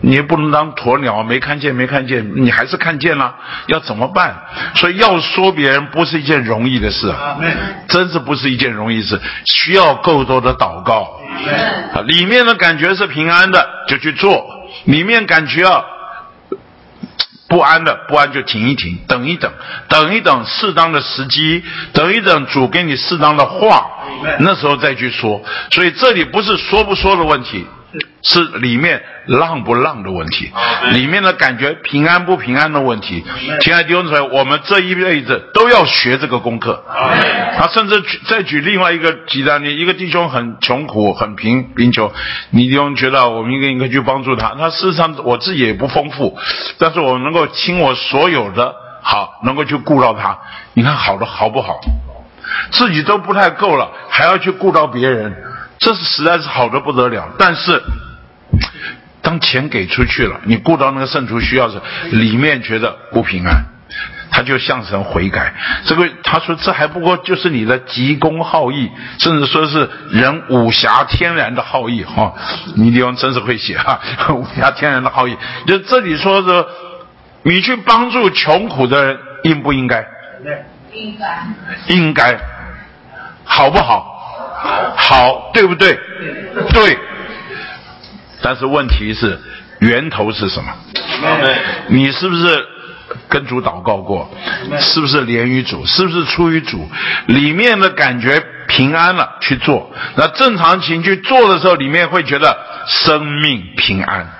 [0.00, 3.34] 你也不能当鸵鸟，没看见没看见，你还是看见了，
[3.66, 4.36] 要怎么办？
[4.74, 7.14] 所以要说别人不是一件容易的事，
[7.88, 11.20] 真是不是一件容易事，需要够多的祷告。
[12.06, 14.44] 里面的感觉是平安的，就去做；
[14.84, 15.84] 里面感觉啊。
[17.48, 19.52] 不安的不安就停一停，等一等，
[19.88, 21.62] 等一等适当的时机，
[21.92, 23.86] 等一等主给你适当的话，
[24.40, 25.42] 那时候再去说。
[25.70, 27.64] 所以这里不是说不说的问题。
[28.22, 30.50] 是里面让不让的问题，
[30.92, 33.24] 里面的感觉平安不平安的问题。
[33.60, 36.84] 亲爱的弟兄姊妹，我们这一辈子都要学这个功课。
[37.56, 42.12] 他甚至再举另外一个极端，你一个弟兄很穷苦、很贫贫穷，
[42.50, 44.54] 你弟兄觉得我们应该应该去帮助他。
[44.58, 46.36] 他事实上我自己也不丰富，
[46.78, 50.38] 但是我能够倾我所有的好，能够去顾到他。
[50.74, 51.80] 你看好的好不好？
[52.70, 55.36] 自己都不太够了，还要去顾到别人。
[55.78, 57.82] 这是实在是好的不得了，但是
[59.22, 61.80] 当钱给出去了，你顾到那个圣徒需要时，
[62.10, 63.64] 里面觉得不平安，
[64.30, 65.52] 他就向神悔改。
[65.84, 72.34] 这个他说这还不过就是你的急功好义，甚至说是人武侠天然的好义哈。
[72.76, 74.00] 你地方真是会写哈，
[74.32, 75.36] 武侠天然的好义。
[75.66, 76.66] 就这里说的，
[77.42, 80.06] 你去帮助穷苦的人，应不应该？
[80.92, 81.94] 应该。
[81.94, 82.38] 应该，
[83.44, 84.15] 好不好？
[84.96, 85.98] 好，对不对？
[86.72, 86.98] 对。
[88.42, 89.38] 但是问题是，
[89.80, 90.72] 源头是什么？
[91.88, 92.66] 你是不是
[93.28, 94.30] 跟主祷告过？
[94.78, 95.84] 是不是连于主？
[95.86, 96.88] 是不是出于主？
[97.26, 99.90] 里面的感觉平安了去做。
[100.16, 102.56] 那正常情去做的时候，里面会觉得
[102.86, 104.30] 生命平安。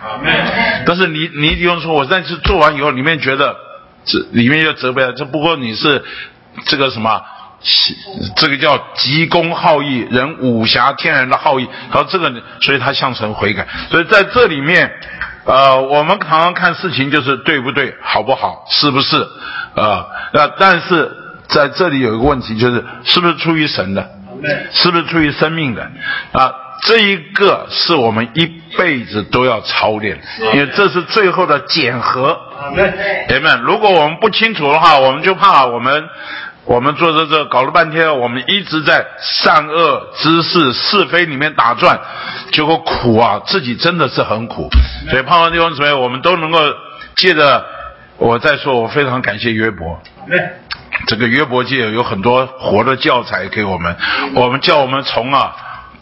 [0.84, 3.56] 但是你你比如说，我那次做完以后，里面觉得
[4.04, 6.04] 这里面又责备了，这不过你是
[6.66, 7.22] 这个什么？
[8.36, 13.66] 这个叫急功好义，人武侠天然的好义，然后这个，所以他向神悔改。
[13.90, 14.92] 所以在这里面，
[15.44, 19.16] 呃，我们常常看事情就是对不对，好不好，是不是？
[19.74, 21.10] 啊，那但是
[21.48, 24.10] 在这里有一个问题，就是是不是出于神的？
[24.70, 25.82] 是不是出于生命的？
[26.32, 26.52] 啊，
[26.86, 28.46] 这一个是我们一
[28.76, 30.20] 辈子都要操练，
[30.52, 32.38] 因为这是最后的检核。
[33.28, 36.04] 姐妹们，如果我们不清楚的话，我们就怕我们。
[36.66, 42.00] 我们做这这搞了半天，我们一直在善恶知识是非里面打转，
[42.52, 44.68] 结果苦啊，自己真的是很苦。
[45.08, 46.58] 所以盼望弟兄姊妹，我们都能够
[47.14, 47.64] 借着
[48.18, 50.00] 我再说，我非常感谢约伯。
[51.06, 53.96] 这个约伯界有很多活的教材给我们，
[54.34, 55.54] 我们叫我们从啊。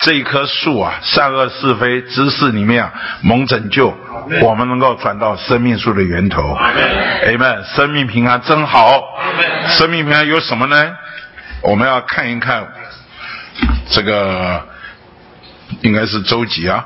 [0.05, 3.97] 这一棵树啊，善恶是非知识里面啊，蒙拯救，
[4.43, 6.52] 我们能够转到生命树的源头。
[6.52, 9.02] 哎们，生命平安真好。
[9.68, 10.76] 生命平安有什么呢？
[11.62, 12.68] 我们要看一看
[13.89, 14.62] 这个，
[15.81, 16.85] 应该是周几啊？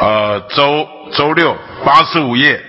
[0.00, 2.60] 呃，周周六八十五页，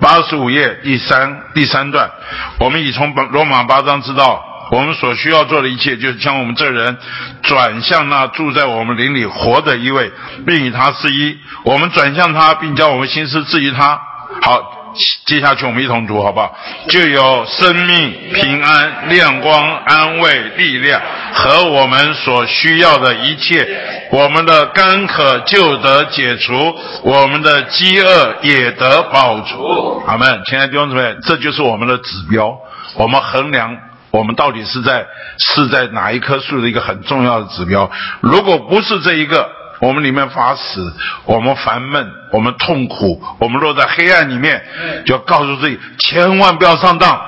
[0.00, 2.10] 八十五页第三第三段，
[2.58, 6.96] 我们已从罗马八章知道，我们所需要做的一切，就是将我们这人
[7.42, 10.10] 转向那住在我们灵里活的一位，
[10.46, 11.36] 并与他是一。
[11.64, 14.00] 我们转向他，并将我们心思置于他。
[14.42, 14.76] 好。
[15.24, 16.52] 接下去我们一同读，好不好？
[16.88, 21.00] 就有生命、平安、亮光、安慰、力量
[21.32, 23.68] 和我们所需要的一切。
[24.10, 26.74] 我们的干渴就得解除，
[27.04, 30.02] 我们的饥饿也得饱足。
[30.08, 30.42] 阿门。
[30.46, 32.52] 亲爱的弟兄姊妹，这就是我们的指标。
[32.96, 33.76] 我们衡量
[34.10, 35.06] 我们到底是在
[35.38, 37.90] 是在哪一棵树的一个很重要的指标。
[38.20, 39.60] 如果不是这一个。
[39.80, 44.62] 我们里面发死，我们烦闷，我们痛苦，我们落在黑暗里面，
[45.06, 47.18] 就要告诉自己，千万不要上当，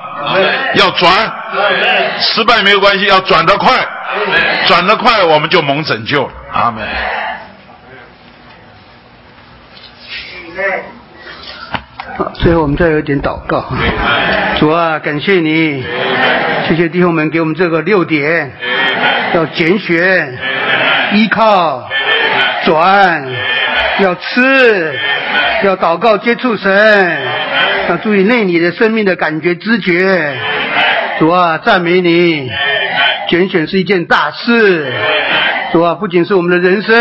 [0.75, 1.33] 要转，
[2.19, 3.83] 失败没有关系，要转得快，
[4.67, 6.29] 转得快，我们就蒙拯救。
[6.51, 6.87] 阿门。
[12.15, 13.65] 好，最后我们再有一点祷告。
[14.59, 15.83] 主啊，感谢你，
[16.67, 18.51] 谢谢弟兄们给我们这个六点，
[19.33, 20.37] 要拣选，
[21.13, 21.89] 依靠。
[22.65, 23.25] 转，
[23.99, 24.93] 要吃，
[25.63, 27.17] 要祷告接触神，
[27.89, 30.37] 要注意内里的生命的感觉知觉。
[31.19, 32.47] 主啊，赞美你，
[33.27, 34.93] 拣选是一件大事。
[35.73, 36.95] 主啊，不仅是我们的人生，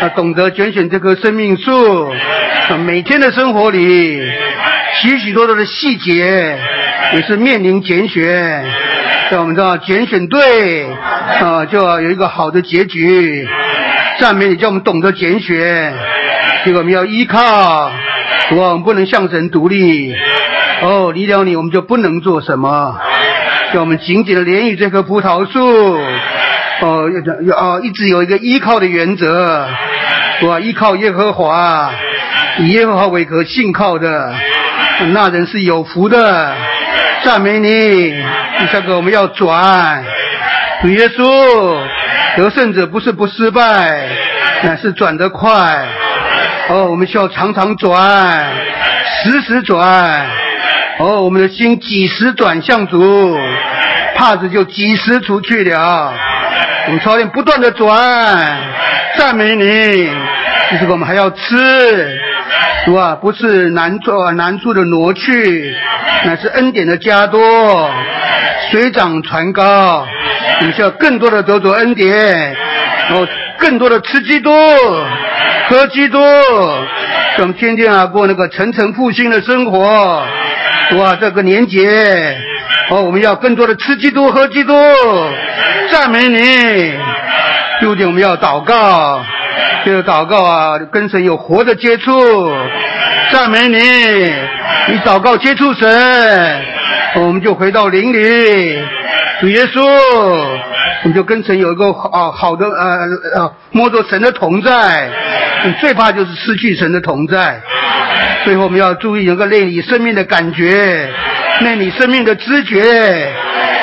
[0.00, 4.22] 啊，懂得拣选这棵生命树，啊，每天的生活里，
[5.02, 6.56] 许许多多的细节
[7.14, 8.64] 也是面临拣选。
[9.28, 10.86] 在我们知道拣选对，
[11.40, 13.44] 啊，就要有一个好的结局。
[14.20, 15.92] 赞美你，叫我们懂得拣选，
[16.64, 17.90] 结果我们要依靠，
[18.52, 20.14] 我们不能向神独立。
[20.80, 22.96] 哦，离了你，我们就不能做什么。
[23.72, 25.98] 叫我们紧紧的连于这棵葡萄树。
[26.84, 29.66] 哦，要要哦，一直有一个依靠的原则。
[30.42, 31.90] 我依靠耶和华，
[32.58, 34.34] 以耶和华为可信靠的，
[35.14, 36.54] 那人是有福的。
[37.22, 40.04] 赞美你，第三个我们要转，
[40.82, 41.80] 主耶稣。
[42.36, 44.08] 得胜者不是不失败，
[44.64, 45.48] 乃是转得快。
[46.68, 48.44] 哦，我们需要常常转，
[49.22, 50.26] 时时转。
[50.98, 53.38] 哦，我们的心几时转向主，
[54.16, 56.12] 帕子就几时除去了。
[56.86, 57.96] 我们操练不断的转，
[59.16, 60.10] 赞美你。
[60.72, 62.18] 就是我们还要吃，
[62.84, 65.74] 主啊，不是难处难处的挪去，
[66.24, 67.90] 乃是恩典的加多，
[68.70, 70.06] 水涨船高。
[70.60, 72.54] 你需要更多的得着恩典，
[73.08, 73.26] 然后
[73.58, 74.50] 更多的吃基督、
[75.68, 80.26] 喝基督，我们天天啊过那个层层复兴的生活。
[80.96, 82.38] 哇，这个年节，
[82.90, 84.74] 哦，我们要更多的吃基督、喝基督，
[85.90, 86.94] 赞美你。
[87.80, 89.24] 究竟我们要祷告，
[89.84, 92.12] 这个祷告啊，跟神有活的接触，
[93.30, 93.78] 赞美你。
[94.86, 96.62] 你祷告接触神，
[97.14, 98.78] 我们就回到灵里。
[99.40, 99.82] 主耶稣，
[101.04, 103.06] 我们就跟神有一个啊好的呃
[103.36, 105.08] 呃摸着神的同在。
[105.64, 107.60] 你最怕就是失去神的同在。
[108.44, 111.08] 最后我们要注意有个内里生命的感觉，
[111.60, 112.82] 内里生命的知觉。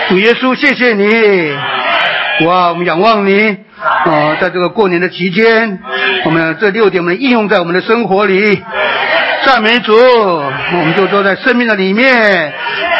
[0.10, 1.56] 主耶稣，谢谢你。
[2.46, 3.56] 哇，我们仰望你。
[3.80, 5.80] 啊，在这个过年的期间，
[6.26, 8.62] 我们这六点我们应用在我们的生活里。
[9.44, 12.54] 赞美主，我们就坐在生命的里面，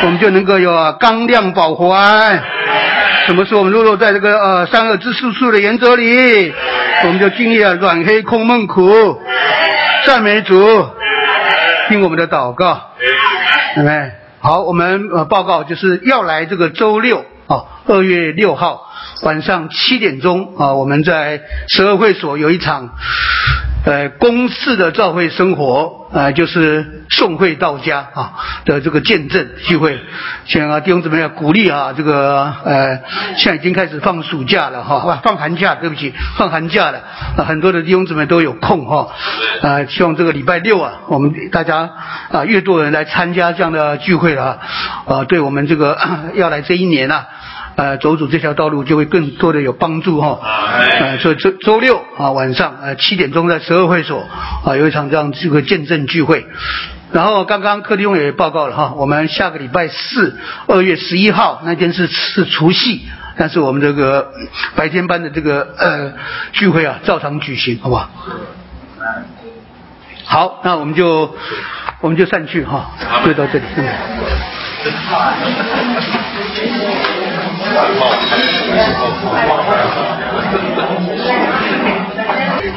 [0.04, 2.44] 我们就能够有刚亮保环。
[3.32, 6.54] 什么说我们落落在这个呃善恶之素数的原则里，
[7.06, 9.18] 我们就经历了软黑空梦苦。
[10.06, 10.54] 赞美主，
[11.88, 12.92] 听我们的祷告。
[13.78, 18.91] 哎，好，我们呃报告就是要来这个周六啊，二月六号
[19.22, 22.90] 晚上七点钟啊，我们在十二会所有一场。
[23.84, 28.34] 呃，公式的教会生活，呃，就是送会到家啊
[28.64, 30.00] 的这个见证聚会。
[30.46, 33.00] 请啊弟兄姊妹要鼓励啊，这个呃，
[33.38, 37.00] 现在已经开始放暑假了哈，放寒假，对不起，放寒假了。
[37.38, 39.08] 啊，很多的弟兄姊妹都有空哈。
[39.64, 41.90] 啊，希望这个礼拜六啊，我们大家
[42.32, 44.60] 啊，越多人来参加这样的聚会了
[45.08, 45.98] 啊，对我们这个
[46.36, 47.26] 要来这一年啊。
[47.82, 50.40] 呃，走走这条道路就会更多的有帮助哈。
[51.00, 54.24] 呃，所以周周六啊晚上呃七点钟在十二会所
[54.64, 56.46] 啊有一场这样这个见证聚会。
[57.12, 60.38] 然后刚刚柯弟兄也报告了哈，我们下个礼拜四
[60.68, 63.02] 二月十一号那天是是除夕，
[63.36, 64.32] 但是我们这个
[64.76, 66.14] 白天班的这个呃
[66.52, 68.12] 聚会啊照常举行，好不好？
[70.24, 71.36] 好，那我们就
[72.02, 72.92] 我们就散去哈，
[73.26, 73.66] 就到这里。